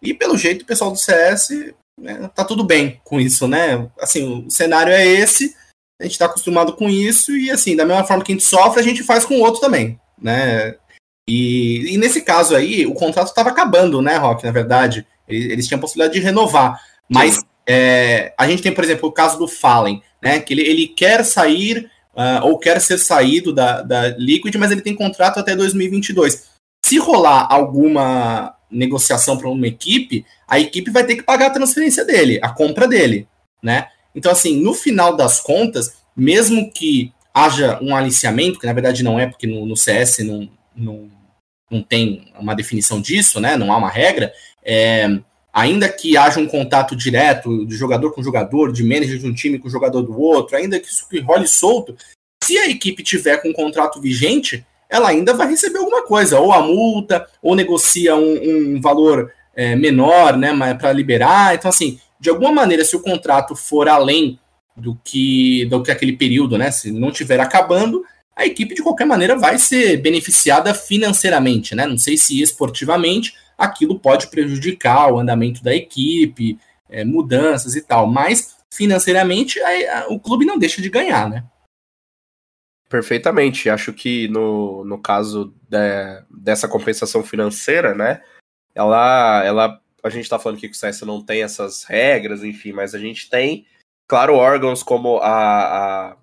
E 0.02 0.12
pelo 0.12 0.36
jeito 0.36 0.62
o 0.62 0.66
pessoal 0.66 0.90
do 0.90 0.98
CS 0.98 1.72
né, 1.98 2.30
tá 2.34 2.44
tudo 2.44 2.64
bem 2.64 3.00
com 3.04 3.20
isso, 3.20 3.46
né? 3.46 3.88
Assim, 3.98 4.44
o 4.46 4.50
cenário 4.50 4.92
é 4.92 5.06
esse, 5.06 5.54
a 6.00 6.04
gente 6.04 6.12
está 6.12 6.26
acostumado 6.26 6.74
com 6.74 6.88
isso 6.90 7.36
e 7.36 7.50
assim, 7.50 7.76
da 7.76 7.86
mesma 7.86 8.04
forma 8.04 8.22
que 8.24 8.32
a 8.32 8.34
gente 8.34 8.44
sofre, 8.44 8.80
a 8.80 8.84
gente 8.84 9.02
faz 9.02 9.24
com 9.24 9.36
o 9.36 9.40
outro 9.40 9.60
também, 9.60 9.98
né? 10.20 10.76
E, 11.28 11.94
e 11.94 11.96
nesse 11.96 12.20
caso 12.20 12.54
aí, 12.54 12.84
o 12.84 12.94
contrato 12.94 13.28
estava 13.28 13.48
acabando, 13.48 14.02
né, 14.02 14.16
Rock? 14.16 14.44
Na 14.44 14.50
verdade, 14.50 15.06
eles, 15.26 15.66
tinham 15.66 15.78
a 15.78 15.80
possibilidade 15.80 16.18
de 16.18 16.24
renovar, 16.24 16.78
mas 17.08 17.40
é, 17.66 18.34
a 18.36 18.46
gente 18.46 18.62
tem, 18.62 18.74
por 18.74 18.84
exemplo, 18.84 19.08
o 19.08 19.12
caso 19.12 19.38
do 19.38 19.48
Fallen, 19.48 20.02
né? 20.22 20.40
Que 20.40 20.52
ele, 20.52 20.62
ele 20.62 20.88
quer 20.88 21.24
sair 21.24 21.90
uh, 22.16 22.46
ou 22.46 22.58
quer 22.58 22.80
ser 22.80 22.98
saído 22.98 23.52
da, 23.52 23.82
da 23.82 24.08
Liquid, 24.16 24.54
mas 24.56 24.70
ele 24.70 24.80
tem 24.80 24.94
contrato 24.94 25.38
até 25.38 25.54
2022. 25.54 26.44
Se 26.84 26.98
rolar 26.98 27.46
alguma 27.50 28.54
negociação 28.70 29.38
para 29.38 29.48
uma 29.48 29.66
equipe, 29.66 30.24
a 30.48 30.58
equipe 30.58 30.90
vai 30.90 31.04
ter 31.04 31.16
que 31.16 31.22
pagar 31.22 31.46
a 31.46 31.50
transferência 31.50 32.04
dele, 32.04 32.40
a 32.42 32.48
compra 32.48 32.88
dele 32.88 33.28
né? 33.64 33.88
Então, 34.14 34.30
assim, 34.30 34.60
no 34.60 34.74
final 34.74 35.16
das 35.16 35.40
contas, 35.40 35.96
mesmo 36.14 36.70
que 36.70 37.10
haja 37.32 37.80
um 37.82 37.96
aliciamento, 37.96 38.60
que 38.60 38.66
na 38.66 38.72
verdade 38.74 39.02
não 39.02 39.18
é, 39.18 39.26
porque 39.26 39.46
no, 39.46 39.64
no 39.64 39.74
CS 39.74 40.18
não, 40.18 40.48
não, 40.76 41.10
não 41.70 41.82
tem 41.82 42.30
uma 42.38 42.54
definição 42.54 43.00
disso, 43.00 43.40
né? 43.40 43.56
Não 43.56 43.72
há 43.72 43.78
uma 43.78 43.88
regra. 43.88 44.30
É, 44.62 45.08
ainda 45.54 45.88
que 45.88 46.16
haja 46.16 46.40
um 46.40 46.48
contato 46.48 46.96
direto 46.96 47.64
de 47.64 47.76
jogador 47.76 48.12
com 48.12 48.22
jogador, 48.24 48.72
de 48.72 48.82
manager 48.82 49.18
de 49.18 49.26
um 49.26 49.32
time 49.32 49.56
com 49.56 49.68
jogador 49.68 50.02
do 50.02 50.18
outro, 50.20 50.56
ainda 50.56 50.80
que 50.80 50.88
isso 50.88 51.06
role 51.22 51.46
solto, 51.46 51.96
se 52.42 52.58
a 52.58 52.68
equipe 52.68 53.04
tiver 53.04 53.40
com 53.40 53.50
um 53.50 53.52
contrato 53.52 54.00
vigente, 54.00 54.66
ela 54.90 55.08
ainda 55.08 55.32
vai 55.32 55.48
receber 55.48 55.78
alguma 55.78 56.02
coisa, 56.02 56.40
ou 56.40 56.52
a 56.52 56.60
multa, 56.60 57.24
ou 57.40 57.54
negocia 57.54 58.16
um, 58.16 58.74
um 58.74 58.80
valor 58.80 59.32
é, 59.54 59.76
menor, 59.76 60.36
né, 60.36 60.52
para 60.74 60.92
liberar. 60.92 61.54
Então, 61.54 61.68
assim, 61.68 62.00
de 62.18 62.28
alguma 62.28 62.50
maneira, 62.50 62.84
se 62.84 62.96
o 62.96 63.00
contrato 63.00 63.54
for 63.54 63.88
além 63.88 64.38
do 64.76 64.98
que, 65.04 65.66
do 65.66 65.82
que 65.84 65.92
aquele 65.92 66.16
período, 66.16 66.58
né, 66.58 66.72
se 66.72 66.90
não 66.90 67.10
estiver 67.10 67.38
acabando, 67.38 68.04
a 68.36 68.44
equipe 68.44 68.74
de 68.74 68.82
qualquer 68.82 69.04
maneira 69.04 69.36
vai 69.36 69.56
ser 69.56 69.98
beneficiada 69.98 70.74
financeiramente, 70.74 71.72
né? 71.76 71.86
Não 71.86 71.96
sei 71.96 72.16
se 72.16 72.42
esportivamente 72.42 73.32
aquilo 73.64 73.98
pode 73.98 74.28
prejudicar 74.28 75.12
o 75.12 75.18
andamento 75.18 75.62
da 75.62 75.74
equipe, 75.74 76.58
é, 76.88 77.04
mudanças 77.04 77.74
e 77.74 77.82
tal, 77.82 78.06
mas 78.06 78.56
financeiramente 78.72 79.60
a, 79.60 80.00
a, 80.00 80.08
o 80.08 80.18
clube 80.18 80.44
não 80.44 80.58
deixa 80.58 80.80
de 80.80 80.90
ganhar, 80.90 81.28
né? 81.28 81.44
Perfeitamente. 82.88 83.68
Acho 83.68 83.92
que 83.92 84.28
no, 84.28 84.84
no 84.84 84.98
caso 84.98 85.54
de, 85.68 86.22
dessa 86.30 86.68
compensação 86.68 87.22
financeira, 87.24 87.94
né? 87.94 88.22
Ela, 88.74 89.42
ela. 89.44 89.80
A 90.02 90.10
gente 90.10 90.24
está 90.24 90.38
falando 90.38 90.58
que 90.58 90.66
o 90.66 90.74
CS 90.74 91.00
não 91.02 91.24
tem 91.24 91.42
essas 91.42 91.84
regras, 91.84 92.44
enfim, 92.44 92.72
mas 92.72 92.94
a 92.94 92.98
gente 92.98 93.30
tem, 93.30 93.66
claro, 94.06 94.34
órgãos 94.34 94.82
como 94.82 95.16
a, 95.18 96.10
a 96.10 96.16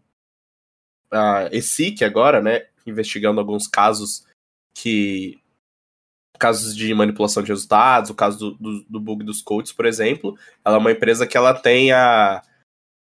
a 1.11 1.49
ESIC 1.51 2.03
agora, 2.03 2.41
né, 2.41 2.67
investigando 2.87 3.39
alguns 3.39 3.67
casos 3.67 4.25
que 4.73 5.40
casos 6.39 6.75
de 6.75 6.93
manipulação 6.93 7.43
de 7.43 7.49
resultados, 7.49 8.09
o 8.09 8.15
caso 8.15 8.37
do, 8.37 8.51
do, 8.55 8.85
do, 8.89 8.99
bug 8.99 9.23
dos 9.23 9.41
codes, 9.41 9.71
por 9.71 9.85
exemplo. 9.85 10.35
Ela 10.65 10.77
é 10.77 10.79
uma 10.79 10.91
empresa 10.91 11.27
que 11.27 11.37
ela 11.37 11.53
tem 11.53 11.91
a, 11.91 12.41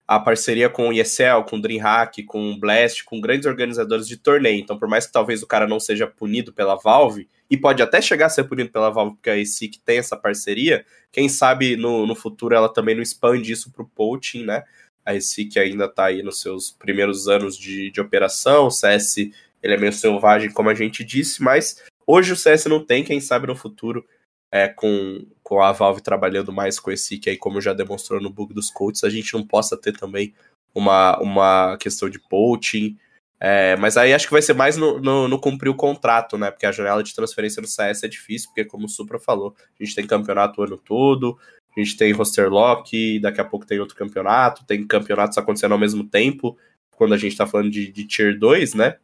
a 0.08 0.20
parceria 0.20 0.70
com 0.70 0.90
o 0.90 0.94
ESL, 0.94 1.44
com 1.48 1.58
o 1.58 1.62
DreamHack, 1.62 2.24
com 2.24 2.52
o 2.52 2.60
Blast, 2.60 3.04
com 3.06 3.22
grandes 3.22 3.46
organizadores 3.46 4.08
de 4.08 4.18
torneio. 4.18 4.60
Então, 4.60 4.78
por 4.78 4.88
mais 4.88 5.06
que 5.06 5.14
talvez 5.14 5.42
o 5.42 5.48
cara 5.48 5.68
não 5.68 5.80
seja 5.80 6.06
punido 6.08 6.52
pela 6.52 6.76
Valve, 6.76 7.30
e 7.50 7.58
pode 7.58 7.82
até 7.82 8.02
chegar 8.02 8.28
a 8.28 8.30
ser 8.30 8.44
punido 8.44 8.70
pela 8.70 8.90
Valve, 8.90 9.16
porque 9.16 9.30
a 9.30 9.38
ESIC 9.38 9.80
tem 9.80 9.98
essa 9.98 10.16
parceria, 10.16 10.86
quem 11.12 11.28
sabe 11.28 11.76
no, 11.76 12.06
no 12.06 12.16
futuro 12.16 12.54
ela 12.54 12.70
também 12.70 12.94
não 12.94 13.02
expande 13.02 13.52
isso 13.52 13.72
para 13.72 13.84
o 13.84 13.90
poaching, 13.90 14.46
né? 14.46 14.64
A 15.06 15.12
Recic 15.12 15.58
ainda 15.58 15.86
está 15.86 16.06
aí 16.06 16.22
nos 16.22 16.40
seus 16.40 16.72
primeiros 16.72 17.28
anos 17.28 17.58
de, 17.58 17.90
de 17.90 18.00
operação. 18.00 18.68
O 18.68 18.72
CS 18.72 19.18
ele 19.18 19.74
é 19.74 19.78
meio 19.78 19.92
selvagem, 19.92 20.52
como 20.52 20.70
a 20.70 20.76
gente 20.76 21.04
disse, 21.04 21.42
mas 21.42 21.82
hoje 22.10 22.34
o 22.34 22.36
CS 22.36 22.66
não 22.66 22.84
tem, 22.84 23.04
quem 23.04 23.22
sabe 23.22 23.46
no 23.46 23.56
futuro, 23.56 24.04
é, 24.52 24.68
com, 24.68 25.28
com 25.44 25.62
a 25.62 25.72
Valve 25.72 26.02
trabalhando 26.02 26.52
mais 26.52 26.80
com 26.80 26.90
esse 26.90 27.20
que 27.20 27.30
aí, 27.30 27.38
como 27.38 27.62
já 27.62 27.72
demonstrou 27.72 28.20
no 28.20 28.32
bug 28.32 28.52
dos 28.52 28.72
coaches, 28.72 29.04
a 29.04 29.10
gente 29.12 29.32
não 29.36 29.46
possa 29.46 29.78
ter 29.78 29.96
também 29.96 30.34
uma, 30.74 31.20
uma 31.20 31.78
questão 31.78 32.10
de 32.10 32.20
poaching. 32.20 32.98
É, 33.40 33.76
mas 33.78 33.96
aí 33.96 34.12
acho 34.12 34.26
que 34.26 34.34
vai 34.34 34.42
ser 34.42 34.54
mais 34.54 34.76
no, 34.76 35.00
no, 35.00 35.28
no, 35.28 35.40
cumprir 35.40 35.70
o 35.70 35.76
contrato, 35.76 36.36
né? 36.36 36.50
Porque 36.50 36.66
a 36.66 36.72
janela 36.72 37.04
de 37.04 37.14
transferência 37.14 37.62
no 37.62 37.68
CS 37.68 38.04
é 38.04 38.08
difícil, 38.08 38.50
porque 38.50 38.66
como 38.66 38.86
o 38.86 38.90
Supra 38.90 39.20
falou, 39.20 39.56
a 39.80 39.84
gente 39.84 39.96
tem 39.96 40.08
campeonato 40.08 40.60
o 40.60 40.64
ano 40.64 40.78
todo, 40.78 41.38
a 41.78 41.80
gente 41.80 41.96
tem 41.96 42.12
roster 42.12 42.50
lock, 42.50 43.20
daqui 43.20 43.40
a 43.40 43.46
pouco 43.46 43.68
tem 43.68 43.80
outro 43.80 43.96
campeonato, 43.96 44.66
tem 44.66 44.86
campeonatos 44.86 45.38
acontecendo 45.38 45.74
ao 45.74 45.78
mesmo 45.78 46.04
tempo, 46.04 46.58
quando 46.92 47.14
a 47.14 47.18
gente 47.18 47.38
tá 47.38 47.46
falando 47.46 47.70
de, 47.70 47.92
de 47.92 48.06
Tier 48.06 48.38
2, 48.38 48.74
né? 48.74 48.98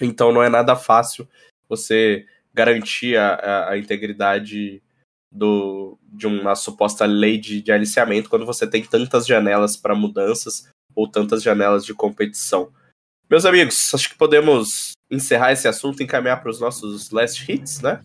Então 0.00 0.32
não 0.32 0.42
é 0.42 0.48
nada 0.48 0.76
fácil 0.76 1.26
você 1.70 2.26
garantir 2.52 3.16
a, 3.16 3.34
a, 3.34 3.70
a 3.70 3.78
integridade 3.78 4.82
do, 5.32 5.96
de 6.02 6.26
uma 6.26 6.54
suposta 6.54 7.06
lei 7.06 7.38
de, 7.38 7.62
de 7.62 7.70
aliciamento 7.72 8.28
quando 8.28 8.44
você 8.44 8.66
tem 8.66 8.84
tantas 8.84 9.26
janelas 9.26 9.76
para 9.76 9.94
mudanças 9.94 10.68
ou 10.94 11.08
tantas 11.08 11.42
janelas 11.42 11.86
de 11.86 11.94
competição. 11.94 12.72
Meus 13.30 13.46
amigos, 13.46 13.94
acho 13.94 14.08
que 14.08 14.16
podemos 14.16 14.92
encerrar 15.08 15.52
esse 15.52 15.68
assunto 15.68 16.00
e 16.00 16.04
encaminhar 16.04 16.40
para 16.40 16.50
os 16.50 16.60
nossos 16.60 17.10
last 17.10 17.50
hits, 17.50 17.80
né? 17.80 18.02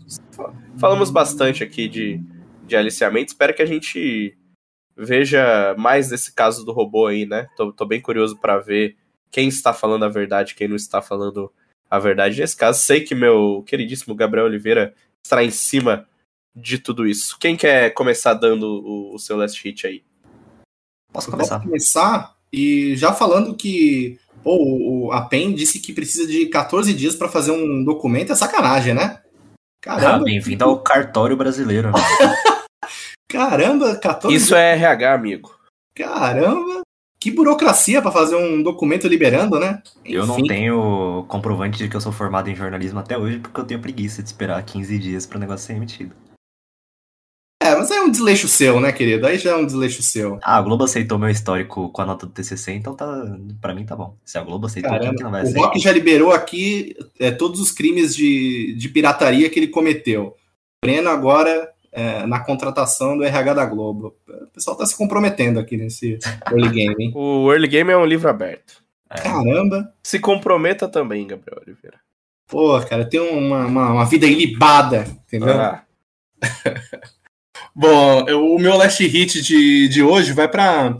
Falamos 0.77 1.09
bastante 1.09 1.63
aqui 1.63 1.87
de, 1.87 2.21
de 2.63 2.75
aliciamento. 2.75 3.31
Espero 3.31 3.53
que 3.53 3.61
a 3.63 3.65
gente 3.65 4.37
veja 4.95 5.75
mais 5.77 6.09
desse 6.09 6.33
caso 6.33 6.63
do 6.63 6.71
robô 6.71 7.07
aí, 7.07 7.25
né? 7.25 7.47
Tô, 7.57 7.73
tô 7.73 7.85
bem 7.85 7.99
curioso 7.99 8.37
para 8.37 8.59
ver 8.59 8.95
quem 9.31 9.47
está 9.47 9.73
falando 9.73 10.05
a 10.05 10.09
verdade, 10.09 10.55
quem 10.55 10.67
não 10.67 10.75
está 10.75 11.01
falando 11.01 11.51
a 11.51 11.64
verdade 11.99 12.39
nesse 12.39 12.55
caso. 12.55 12.81
Sei 12.81 13.01
que 13.01 13.15
meu 13.15 13.63
queridíssimo 13.65 14.15
Gabriel 14.15 14.45
Oliveira 14.45 14.93
estará 15.23 15.43
em 15.43 15.51
cima 15.51 16.07
de 16.55 16.77
tudo 16.77 17.05
isso. 17.05 17.37
Quem 17.39 17.55
quer 17.55 17.91
começar 17.91 18.33
dando 18.33 18.63
o, 18.63 19.15
o 19.15 19.19
seu 19.19 19.37
last 19.37 19.61
hit 19.63 19.85
aí? 19.85 20.03
Posso 21.11 21.29
começar? 21.29 21.55
Posso 21.57 21.67
começar 21.67 22.35
e 22.51 22.95
já 22.95 23.13
falando 23.13 23.55
que 23.55 24.19
pô, 24.43 25.09
a 25.11 25.21
PEN 25.21 25.53
disse 25.53 25.79
que 25.79 25.91
precisa 25.91 26.27
de 26.27 26.45
14 26.45 26.93
dias 26.93 27.15
para 27.15 27.27
fazer 27.27 27.51
um 27.51 27.83
documento, 27.83 28.31
é 28.31 28.35
sacanagem, 28.35 28.93
né? 28.93 29.21
Caramba. 29.81 30.15
Ah, 30.15 30.23
bem-vindo 30.23 30.63
ao 30.63 30.79
cartório 30.81 31.35
brasileiro. 31.35 31.91
Né? 31.91 31.97
Caramba, 33.27 33.95
14. 33.97 34.35
Isso 34.35 34.55
é 34.55 34.73
RH, 34.73 35.13
amigo. 35.13 35.59
Caramba, 35.95 36.81
que 37.25 37.31
burocracia 37.31 38.03
para 38.03 38.11
fazer 38.11 38.35
um 38.35 38.61
documento 38.61 39.07
liberando, 39.07 39.59
né? 39.59 39.81
Enfim. 40.05 40.13
Eu 40.13 40.27
não 40.27 40.43
tenho 40.43 41.25
comprovante 41.27 41.79
de 41.79 41.89
que 41.89 41.95
eu 41.95 42.01
sou 42.01 42.11
formado 42.11 42.51
em 42.51 42.55
jornalismo 42.55 42.99
até 42.99 43.17
hoje 43.17 43.39
porque 43.39 43.59
eu 43.59 43.65
tenho 43.65 43.81
preguiça 43.81 44.21
de 44.21 44.29
esperar 44.29 44.63
15 44.63 44.99
dias 44.99 45.25
para 45.25 45.37
o 45.37 45.39
negócio 45.39 45.65
ser 45.65 45.73
emitido. 45.73 46.15
É, 47.63 47.75
mas 47.75 47.89
é 47.89 47.99
um 47.99 48.11
desleixo 48.11 48.47
seu, 48.47 48.79
né, 48.79 48.91
querido? 48.91 49.25
Aí 49.25 49.39
já 49.39 49.53
é 49.53 49.55
um 49.55 49.65
desleixo 49.65 50.03
seu. 50.03 50.37
Ah, 50.43 50.57
a 50.57 50.61
Globo 50.61 50.83
aceitou 50.83 51.17
meu 51.17 51.29
histórico 51.29 51.89
com 51.89 52.01
a 52.03 52.05
nota 52.05 52.27
do 52.27 52.31
TCC, 52.31 52.73
então 52.73 52.95
tá, 52.95 53.07
para 53.59 53.73
mim 53.73 53.87
tá 53.87 53.95
bom. 53.95 54.15
Se 54.23 54.37
a 54.37 54.43
Globo 54.43 54.67
aceitou, 54.67 54.91
Caramba, 54.91 55.15
que 55.15 55.23
não 55.23 55.31
vai 55.31 55.41
aceitar? 55.41 55.61
O 55.61 55.63
Rock 55.63 55.79
já 55.79 55.91
liberou 55.91 56.31
aqui 56.31 56.95
é, 57.19 57.31
todos 57.31 57.59
os 57.59 57.71
crimes 57.71 58.15
de, 58.15 58.75
de 58.77 58.87
pirataria 58.89 59.49
que 59.49 59.57
ele 59.57 59.69
cometeu. 59.69 60.35
Breno 60.79 61.09
agora 61.09 61.71
é, 61.95 62.27
na 62.27 62.41
contratação 62.41 63.17
do 63.17 63.23
RH 63.23 63.53
da 63.53 63.65
Globo. 63.65 64.17
O 64.27 64.47
pessoal 64.47 64.75
tá 64.75 64.85
se 64.85 64.97
comprometendo 64.97 65.59
aqui 65.59 65.77
nesse 65.77 66.19
early 66.51 66.69
game, 66.69 66.95
hein? 66.99 67.11
O 67.15 67.49
early 67.51 67.69
game 67.69 67.89
é 67.89 67.97
um 67.97 68.05
livro 68.05 68.29
aberto. 68.29 68.83
É. 69.09 69.21
Caramba! 69.21 69.93
Se 70.03 70.19
comprometa 70.19 70.89
também, 70.89 71.25
Gabriel 71.25 71.61
Oliveira. 71.65 71.97
Pô, 72.47 72.79
cara, 72.81 73.05
tem 73.05 73.21
uma, 73.21 73.65
uma, 73.65 73.91
uma 73.93 74.05
vida 74.05 74.25
ilibada, 74.25 75.07
entendeu? 75.25 75.53
Ah. 75.53 75.83
Bom, 77.73 78.25
eu, 78.27 78.45
o 78.45 78.59
meu 78.59 78.75
last 78.75 79.05
hit 79.07 79.41
de, 79.41 79.87
de 79.87 80.03
hoje 80.03 80.33
vai 80.33 80.49
para 80.49 80.97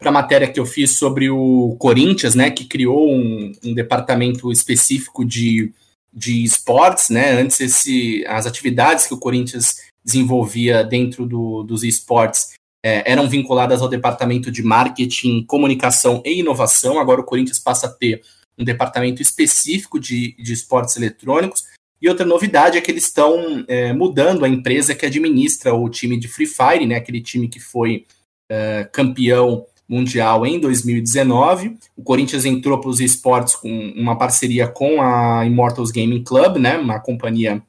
a 0.00 0.10
matéria 0.10 0.50
que 0.50 0.58
eu 0.58 0.64
fiz 0.64 0.96
sobre 0.96 1.28
o 1.28 1.76
Corinthians, 1.78 2.34
né, 2.34 2.50
que 2.50 2.64
criou 2.64 3.12
um, 3.12 3.52
um 3.62 3.74
departamento 3.74 4.50
específico 4.50 5.22
de, 5.24 5.72
de 6.12 6.42
esportes, 6.42 7.10
né, 7.10 7.32
antes 7.32 7.60
esse, 7.60 8.24
as 8.26 8.46
atividades 8.46 9.06
que 9.06 9.14
o 9.14 9.18
Corinthians 9.18 9.89
desenvolvia 10.04 10.82
dentro 10.82 11.26
do, 11.26 11.62
dos 11.62 11.82
esportes 11.82 12.54
é, 12.82 13.10
eram 13.10 13.28
vinculadas 13.28 13.82
ao 13.82 13.88
departamento 13.88 14.50
de 14.50 14.62
marketing, 14.62 15.44
comunicação 15.44 16.22
e 16.24 16.40
inovação. 16.40 16.98
Agora 16.98 17.20
o 17.20 17.24
Corinthians 17.24 17.58
passa 17.58 17.86
a 17.86 17.90
ter 17.90 18.22
um 18.58 18.64
departamento 18.64 19.22
específico 19.22 19.98
de, 19.98 20.34
de 20.36 20.52
esportes 20.52 20.96
eletrônicos. 20.96 21.64
E 22.00 22.08
outra 22.08 22.24
novidade 22.24 22.78
é 22.78 22.80
que 22.80 22.90
eles 22.90 23.04
estão 23.04 23.64
é, 23.68 23.92
mudando 23.92 24.44
a 24.44 24.48
empresa 24.48 24.94
que 24.94 25.04
administra 25.04 25.74
o 25.74 25.88
time 25.88 26.18
de 26.18 26.28
Free 26.28 26.46
Fire, 26.46 26.86
né, 26.86 26.96
aquele 26.96 27.20
time 27.20 27.46
que 27.48 27.60
foi 27.60 28.06
é, 28.50 28.88
campeão 28.90 29.66
mundial 29.86 30.46
em 30.46 30.58
2019. 30.58 31.76
O 31.96 32.02
Corinthians 32.02 32.46
entrou 32.46 32.80
para 32.80 32.88
os 32.88 33.00
esportes 33.00 33.54
com 33.54 33.68
uma 33.94 34.16
parceria 34.16 34.66
com 34.66 35.02
a 35.02 35.44
Immortals 35.44 35.90
Gaming 35.90 36.24
Club, 36.24 36.56
né, 36.56 36.78
uma 36.78 36.98
companhia 37.00 37.62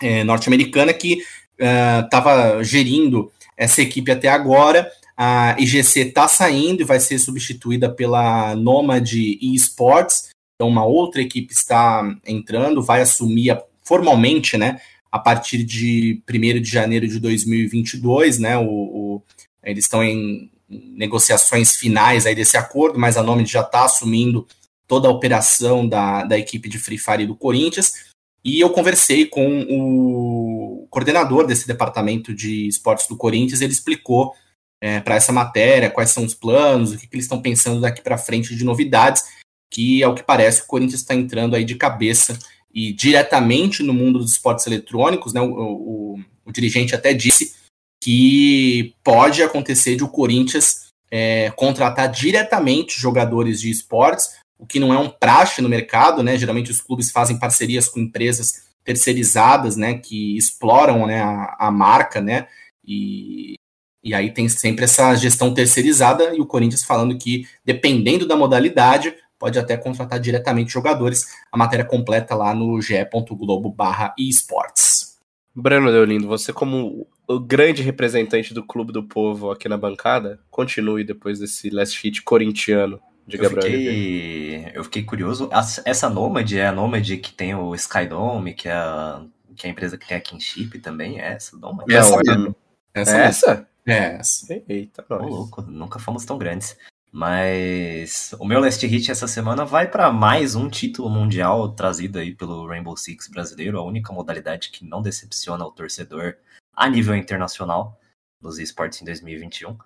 é, 0.00 0.22
norte-americana 0.22 0.92
que 0.92 1.22
estava 1.58 2.58
uh, 2.58 2.64
gerindo 2.64 3.30
essa 3.56 3.82
equipe 3.82 4.10
até 4.10 4.28
agora. 4.28 4.90
A 5.16 5.56
IGC 5.58 6.00
está 6.00 6.26
saindo 6.26 6.82
e 6.82 6.84
vai 6.84 6.98
ser 6.98 7.18
substituída 7.18 7.88
pela 7.90 8.56
Nomad 8.56 9.12
eSports. 9.12 10.30
Então, 10.54 10.68
uma 10.68 10.84
outra 10.84 11.20
equipe 11.20 11.52
está 11.52 12.02
entrando, 12.26 12.82
vai 12.82 13.02
assumir 13.02 13.50
a, 13.50 13.62
formalmente, 13.84 14.56
né, 14.56 14.80
a 15.10 15.18
partir 15.18 15.64
de 15.64 16.22
1 16.28 16.60
de 16.60 16.70
janeiro 16.70 17.06
de 17.06 17.18
2022, 17.18 18.38
né, 18.38 18.56
o, 18.56 18.64
o 18.64 19.22
eles 19.62 19.84
estão 19.84 20.02
em 20.02 20.50
negociações 20.68 21.76
finais 21.76 22.26
aí 22.26 22.34
desse 22.34 22.56
acordo, 22.56 22.98
mas 22.98 23.16
a 23.16 23.22
Nomad 23.22 23.46
já 23.46 23.60
está 23.60 23.84
assumindo 23.84 24.46
toda 24.88 25.08
a 25.08 25.10
operação 25.10 25.86
da, 25.86 26.24
da 26.24 26.38
equipe 26.38 26.68
de 26.68 26.78
Free 26.78 26.98
Fire 26.98 27.26
do 27.26 27.36
Corinthians. 27.36 28.11
E 28.44 28.60
eu 28.60 28.70
conversei 28.70 29.26
com 29.26 29.62
o 29.68 30.86
coordenador 30.90 31.46
desse 31.46 31.66
departamento 31.66 32.34
de 32.34 32.66
esportes 32.66 33.06
do 33.06 33.16
Corinthians, 33.16 33.60
ele 33.60 33.72
explicou 33.72 34.34
é, 34.80 35.00
para 35.00 35.14
essa 35.14 35.32
matéria, 35.32 35.90
quais 35.90 36.10
são 36.10 36.24
os 36.24 36.34
planos, 36.34 36.92
o 36.92 36.98
que, 36.98 37.06
que 37.06 37.14
eles 37.14 37.24
estão 37.24 37.40
pensando 37.40 37.80
daqui 37.80 38.02
para 38.02 38.18
frente 38.18 38.56
de 38.56 38.64
novidades, 38.64 39.22
que 39.70 40.02
ao 40.02 40.14
que 40.14 40.24
parece 40.24 40.62
o 40.62 40.66
Corinthians 40.66 41.00
está 41.00 41.14
entrando 41.14 41.54
aí 41.54 41.64
de 41.64 41.76
cabeça 41.76 42.36
e 42.74 42.92
diretamente 42.92 43.82
no 43.82 43.94
mundo 43.94 44.18
dos 44.18 44.32
esportes 44.32 44.66
eletrônicos, 44.66 45.32
né? 45.32 45.40
O, 45.40 45.52
o, 45.52 46.20
o 46.44 46.52
dirigente 46.52 46.94
até 46.94 47.14
disse 47.14 47.54
que 48.02 48.94
pode 49.04 49.42
acontecer 49.42 49.94
de 49.94 50.02
o 50.02 50.08
Corinthians 50.08 50.88
é, 51.10 51.50
contratar 51.52 52.10
diretamente 52.10 52.98
jogadores 52.98 53.60
de 53.60 53.70
esportes, 53.70 54.41
o 54.62 54.66
que 54.66 54.78
não 54.78 54.94
é 54.94 54.98
um 54.98 55.10
praxe 55.10 55.60
no 55.60 55.68
mercado, 55.68 56.22
né? 56.22 56.38
Geralmente 56.38 56.70
os 56.70 56.80
clubes 56.80 57.10
fazem 57.10 57.36
parcerias 57.36 57.88
com 57.88 57.98
empresas 57.98 58.62
terceirizadas, 58.84 59.76
né? 59.76 59.94
Que 59.94 60.36
exploram 60.36 61.04
né, 61.04 61.20
a, 61.20 61.56
a 61.58 61.70
marca, 61.72 62.20
né? 62.20 62.46
E, 62.84 63.56
e 64.04 64.14
aí 64.14 64.32
tem 64.32 64.48
sempre 64.48 64.84
essa 64.84 65.16
gestão 65.16 65.52
terceirizada 65.52 66.32
e 66.32 66.40
o 66.40 66.46
Corinthians 66.46 66.84
falando 66.84 67.18
que, 67.18 67.44
dependendo 67.64 68.24
da 68.24 68.36
modalidade, 68.36 69.12
pode 69.36 69.58
até 69.58 69.76
contratar 69.76 70.20
diretamente 70.20 70.72
jogadores. 70.72 71.26
A 71.50 71.58
matéria 71.58 71.84
completa 71.84 72.36
lá 72.36 72.54
no 72.54 72.80
ge.globo 72.80 73.68
barra 73.68 74.14
esportes. 74.16 75.18
Breno 75.52 75.90
Deolindo, 75.90 76.28
você 76.28 76.52
como 76.52 77.04
o 77.26 77.40
grande 77.40 77.82
representante 77.82 78.54
do 78.54 78.64
Clube 78.64 78.92
do 78.92 79.02
Povo 79.02 79.50
aqui 79.50 79.68
na 79.68 79.76
bancada, 79.76 80.38
continue 80.52 81.02
depois 81.02 81.40
desse 81.40 81.68
last 81.68 82.00
hit 82.00 82.22
corintiano 82.22 83.00
de 83.26 83.38
Eu 83.38 83.50
fiquei, 83.50 84.72
eu 84.74 84.84
fiquei 84.84 85.02
curioso. 85.02 85.48
Essa 85.84 86.08
Nomad 86.08 86.50
é 86.52 86.66
a 86.66 86.72
Nomad 86.72 87.08
que 87.18 87.32
tem 87.32 87.54
o 87.54 87.74
Skydome, 87.74 88.54
que 88.54 88.68
é 88.68 88.72
a, 88.72 89.24
que 89.56 89.66
é 89.66 89.70
a 89.70 89.72
empresa 89.72 89.96
que 89.96 90.06
tem 90.06 90.16
a 90.16 90.20
Kinship 90.20 90.78
também, 90.80 91.20
é 91.20 91.34
essa 91.34 91.56
Nomad? 91.56 91.86
Não, 91.88 91.96
Essa 91.96 92.14
é- 92.14 92.22
mesmo. 92.24 92.56
Essa 92.94 93.16
É 93.16 93.20
essa? 93.24 93.68
É 93.86 93.98
essa. 94.16 94.62
Eita, 94.68 95.04
louco, 95.10 95.62
nunca 95.62 95.98
fomos 95.98 96.24
tão 96.24 96.38
grandes. 96.38 96.76
Mas 97.14 98.34
o 98.38 98.44
meu 98.46 98.58
last 98.58 98.86
hit 98.86 99.10
essa 99.10 99.28
semana 99.28 99.66
vai 99.66 99.86
para 99.86 100.10
mais 100.10 100.54
um 100.54 100.70
título 100.70 101.10
mundial 101.10 101.68
trazido 101.68 102.18
aí 102.18 102.34
pelo 102.34 102.66
Rainbow 102.66 102.96
Six 102.96 103.28
brasileiro, 103.28 103.78
a 103.78 103.84
única 103.84 104.12
modalidade 104.14 104.70
que 104.70 104.86
não 104.86 105.02
decepciona 105.02 105.62
o 105.66 105.70
torcedor 105.70 106.36
a 106.74 106.88
nível 106.88 107.14
internacional 107.14 108.00
nos 108.40 108.58
esportes 108.58 109.02
em 109.02 109.04
2021. 109.04 109.76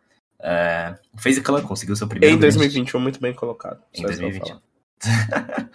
É, 0.49 0.97
o 1.13 1.21
FaZe 1.21 1.41
Clan 1.41 1.61
conseguiu 1.63 1.97
seu 1.97 2.07
primeiro 2.07 2.37
Em 2.37 2.39
grande 2.39 2.57
2021, 2.57 3.01
muito 3.01 3.21
bem 3.21 3.35
colocado. 3.35 3.83
em 3.93 4.03
Só 4.03 4.09
isso 4.09 4.19
que 4.21 4.25
eu 4.25 4.31
vou 4.31 4.41
2021. 4.41 5.67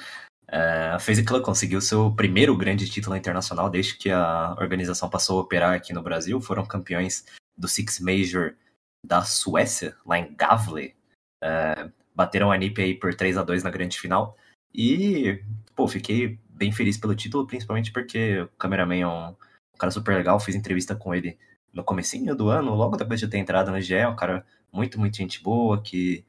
É, 0.53 0.91
a 0.93 0.99
FaZe 0.99 1.23
Clan 1.23 1.41
conseguiu 1.41 1.79
seu 1.79 2.13
primeiro 2.13 2.57
grande 2.57 2.89
título 2.89 3.15
internacional 3.15 3.69
desde 3.69 3.95
que 3.95 4.09
a 4.09 4.53
organização 4.59 5.09
passou 5.09 5.39
a 5.39 5.41
operar 5.43 5.73
aqui 5.73 5.93
no 5.93 6.01
Brasil. 6.03 6.41
Foram 6.41 6.65
campeões 6.65 7.25
do 7.57 7.69
Six 7.69 8.01
Major 8.01 8.53
da 9.05 9.23
Suécia, 9.23 9.95
lá 10.05 10.19
em 10.19 10.35
Gavle. 10.35 10.93
É, 11.41 11.89
bateram 12.13 12.51
a 12.51 12.57
NiP 12.57 12.81
aí 12.81 12.93
por 12.93 13.15
3 13.15 13.37
a 13.37 13.43
2 13.43 13.63
na 13.63 13.69
grande 13.69 13.97
final. 13.97 14.35
E, 14.75 15.41
pô, 15.73 15.87
fiquei 15.87 16.37
bem 16.49 16.71
feliz 16.73 16.97
pelo 16.97 17.15
título, 17.15 17.47
principalmente 17.47 17.91
porque 17.93 18.41
o 18.41 18.47
cameraman 18.57 18.99
é 18.99 19.07
um, 19.07 19.29
um 19.29 19.77
cara 19.79 19.89
super 19.89 20.15
legal. 20.15 20.37
Fiz 20.37 20.53
entrevista 20.53 20.95
com 20.95 21.15
ele 21.15 21.37
no 21.73 21.83
comecinho 21.83 22.35
do 22.35 22.49
ano, 22.49 22.75
logo 22.75 22.97
depois 22.97 23.21
de 23.21 23.27
ter 23.29 23.37
entrado 23.37 23.71
no 23.71 23.79
GE. 23.79 23.95
É 23.95 24.07
um 24.07 24.17
cara 24.17 24.45
muito, 24.71 24.99
muito 24.99 25.17
gente 25.17 25.41
boa, 25.41 25.81
que 25.81 26.25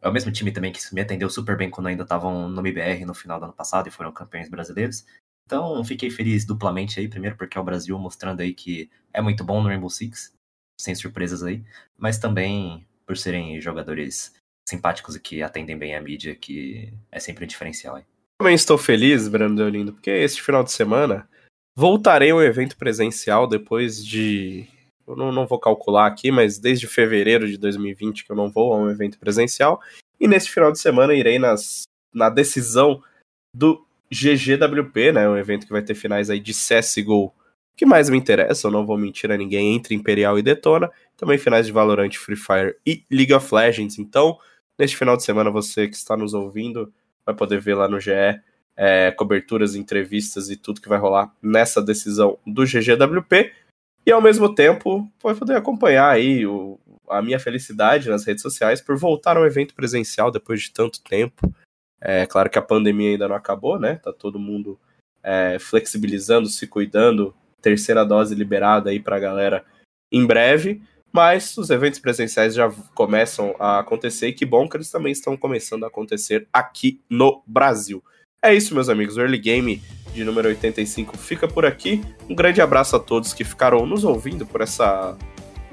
é 0.00 0.08
o 0.08 0.12
mesmo 0.12 0.30
time 0.30 0.52
também 0.52 0.72
que 0.72 0.80
me 0.94 1.00
atendeu 1.00 1.30
super 1.30 1.56
bem 1.56 1.70
quando 1.70 1.86
ainda 1.86 2.02
estavam 2.02 2.48
no 2.48 2.60
MBR 2.60 3.04
no 3.04 3.14
final 3.14 3.38
do 3.38 3.44
ano 3.44 3.54
passado 3.54 3.88
e 3.88 3.90
foram 3.90 4.12
campeões 4.12 4.48
brasileiros. 4.48 5.04
Então, 5.46 5.84
fiquei 5.84 6.10
feliz 6.10 6.44
duplamente 6.44 6.98
aí, 6.98 7.08
primeiro 7.08 7.36
porque 7.36 7.56
é 7.56 7.60
o 7.60 7.64
Brasil 7.64 7.98
mostrando 7.98 8.40
aí 8.40 8.54
que 8.54 8.90
é 9.12 9.20
muito 9.20 9.44
bom 9.44 9.62
no 9.62 9.68
Rainbow 9.68 9.90
Six, 9.90 10.32
sem 10.80 10.94
surpresas 10.94 11.42
aí, 11.42 11.62
mas 11.96 12.18
também 12.18 12.86
por 13.06 13.16
serem 13.16 13.60
jogadores 13.60 14.34
simpáticos 14.68 15.14
e 15.14 15.20
que 15.20 15.42
atendem 15.42 15.76
bem 15.76 15.94
a 15.94 16.00
mídia, 16.00 16.34
que 16.34 16.92
é 17.12 17.20
sempre 17.20 17.44
um 17.44 17.48
diferencial 17.48 17.96
aí. 17.96 18.04
Também 18.38 18.54
estou 18.54 18.76
feliz, 18.76 19.28
Breno 19.28 19.54
Deolindo, 19.54 19.92
porque 19.92 20.10
este 20.10 20.42
final 20.42 20.64
de 20.64 20.72
semana 20.72 21.28
voltarei 21.76 22.30
ao 22.30 22.42
evento 22.42 22.76
presencial 22.76 23.46
depois 23.46 24.04
de. 24.04 24.66
Eu 25.06 25.16
não, 25.16 25.30
não 25.30 25.46
vou 25.46 25.58
calcular 25.58 26.06
aqui, 26.06 26.30
mas 26.30 26.58
desde 26.58 26.86
fevereiro 26.86 27.46
de 27.46 27.58
2020 27.58 28.24
que 28.24 28.32
eu 28.32 28.36
não 28.36 28.50
vou 28.50 28.72
a 28.72 28.76
um 28.76 28.90
evento 28.90 29.18
presencial. 29.18 29.80
E 30.18 30.26
neste 30.26 30.50
final 30.50 30.72
de 30.72 30.78
semana 30.78 31.14
irei 31.14 31.38
nas, 31.38 31.82
na 32.12 32.30
decisão 32.30 33.02
do 33.54 33.84
GGWP, 34.10 35.12
né? 35.12 35.28
Um 35.28 35.36
evento 35.36 35.66
que 35.66 35.72
vai 35.72 35.82
ter 35.82 35.94
finais 35.94 36.30
aí 36.30 36.40
de 36.40 36.52
CSGO. 36.52 37.32
Que 37.76 37.84
mais 37.84 38.08
me 38.08 38.16
interessa, 38.16 38.68
eu 38.68 38.70
não 38.70 38.86
vou 38.86 38.96
mentir 38.96 39.30
a 39.32 39.36
ninguém, 39.36 39.74
entre 39.74 39.94
Imperial 39.94 40.38
e 40.38 40.42
Detona. 40.42 40.90
Também 41.16 41.38
finais 41.38 41.66
de 41.66 41.72
Valorant, 41.72 42.12
Free 42.12 42.36
Fire 42.36 42.76
e 42.86 43.04
League 43.10 43.34
of 43.34 43.52
Legends. 43.52 43.98
Então, 43.98 44.38
neste 44.78 44.96
final 44.96 45.16
de 45.16 45.24
semana, 45.24 45.50
você 45.50 45.88
que 45.88 45.96
está 45.96 46.16
nos 46.16 46.34
ouvindo 46.34 46.92
vai 47.26 47.34
poder 47.34 47.60
ver 47.60 47.74
lá 47.74 47.88
no 47.88 47.98
GE 47.98 48.10
é, 48.76 49.10
coberturas, 49.12 49.74
entrevistas 49.74 50.50
e 50.50 50.56
tudo 50.56 50.80
que 50.80 50.88
vai 50.88 50.98
rolar 50.98 51.32
nessa 51.42 51.82
decisão 51.82 52.38
do 52.46 52.64
GGWP. 52.64 53.52
E 54.06 54.12
ao 54.12 54.20
mesmo 54.20 54.54
tempo, 54.54 55.10
vai 55.22 55.34
poder 55.34 55.56
acompanhar 55.56 56.10
aí 56.10 56.46
o, 56.46 56.78
a 57.08 57.22
minha 57.22 57.38
felicidade 57.38 58.08
nas 58.08 58.24
redes 58.24 58.42
sociais 58.42 58.80
por 58.80 58.96
voltar 58.96 59.36
ao 59.36 59.46
evento 59.46 59.74
presencial 59.74 60.30
depois 60.30 60.62
de 60.62 60.72
tanto 60.72 61.02
tempo. 61.02 61.52
É 62.00 62.26
claro 62.26 62.50
que 62.50 62.58
a 62.58 62.62
pandemia 62.62 63.12
ainda 63.12 63.28
não 63.28 63.36
acabou, 63.36 63.78
né? 63.78 63.96
Tá 63.96 64.12
todo 64.12 64.38
mundo 64.38 64.78
é, 65.22 65.58
flexibilizando, 65.58 66.48
se 66.48 66.66
cuidando, 66.66 67.34
terceira 67.62 68.04
dose 68.04 68.34
liberada 68.34 68.90
aí 68.90 69.00
pra 69.00 69.18
galera 69.18 69.64
em 70.12 70.26
breve. 70.26 70.82
Mas 71.10 71.56
os 71.56 71.70
eventos 71.70 72.00
presenciais 72.00 72.54
já 72.54 72.70
começam 72.94 73.54
a 73.58 73.78
acontecer 73.78 74.28
e 74.28 74.32
que 74.32 74.44
bom 74.44 74.68
que 74.68 74.76
eles 74.76 74.90
também 74.90 75.12
estão 75.12 75.36
começando 75.36 75.84
a 75.84 75.86
acontecer 75.86 76.46
aqui 76.52 77.00
no 77.08 77.42
Brasil. 77.46 78.02
É 78.42 78.52
isso, 78.52 78.74
meus 78.74 78.88
amigos. 78.88 79.16
Early 79.16 79.38
Game 79.38 79.80
de 80.14 80.24
número 80.24 80.48
85 80.48 81.18
fica 81.18 81.48
por 81.48 81.66
aqui. 81.66 82.02
Um 82.30 82.34
grande 82.34 82.60
abraço 82.60 82.94
a 82.96 83.00
todos 83.00 83.34
que 83.34 83.44
ficaram 83.44 83.84
nos 83.84 84.04
ouvindo 84.04 84.46
por 84.46 84.60
essa 84.60 85.16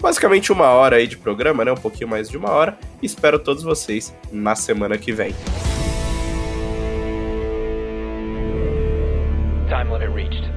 basicamente 0.02 0.52
uma 0.52 0.70
hora 0.70 0.96
aí 0.96 1.08
de 1.08 1.16
programa, 1.16 1.64
né? 1.64 1.72
Um 1.72 1.76
pouquinho 1.76 2.10
mais 2.10 2.28
de 2.28 2.36
uma 2.36 2.50
hora. 2.50 2.78
Espero 3.02 3.38
todos 3.38 3.64
vocês 3.64 4.14
na 4.32 4.56
semana 4.56 4.98
que 4.98 5.14
vem. 5.14 5.34
Time 9.70 9.90
limit 9.90 10.14
reached. 10.14 10.51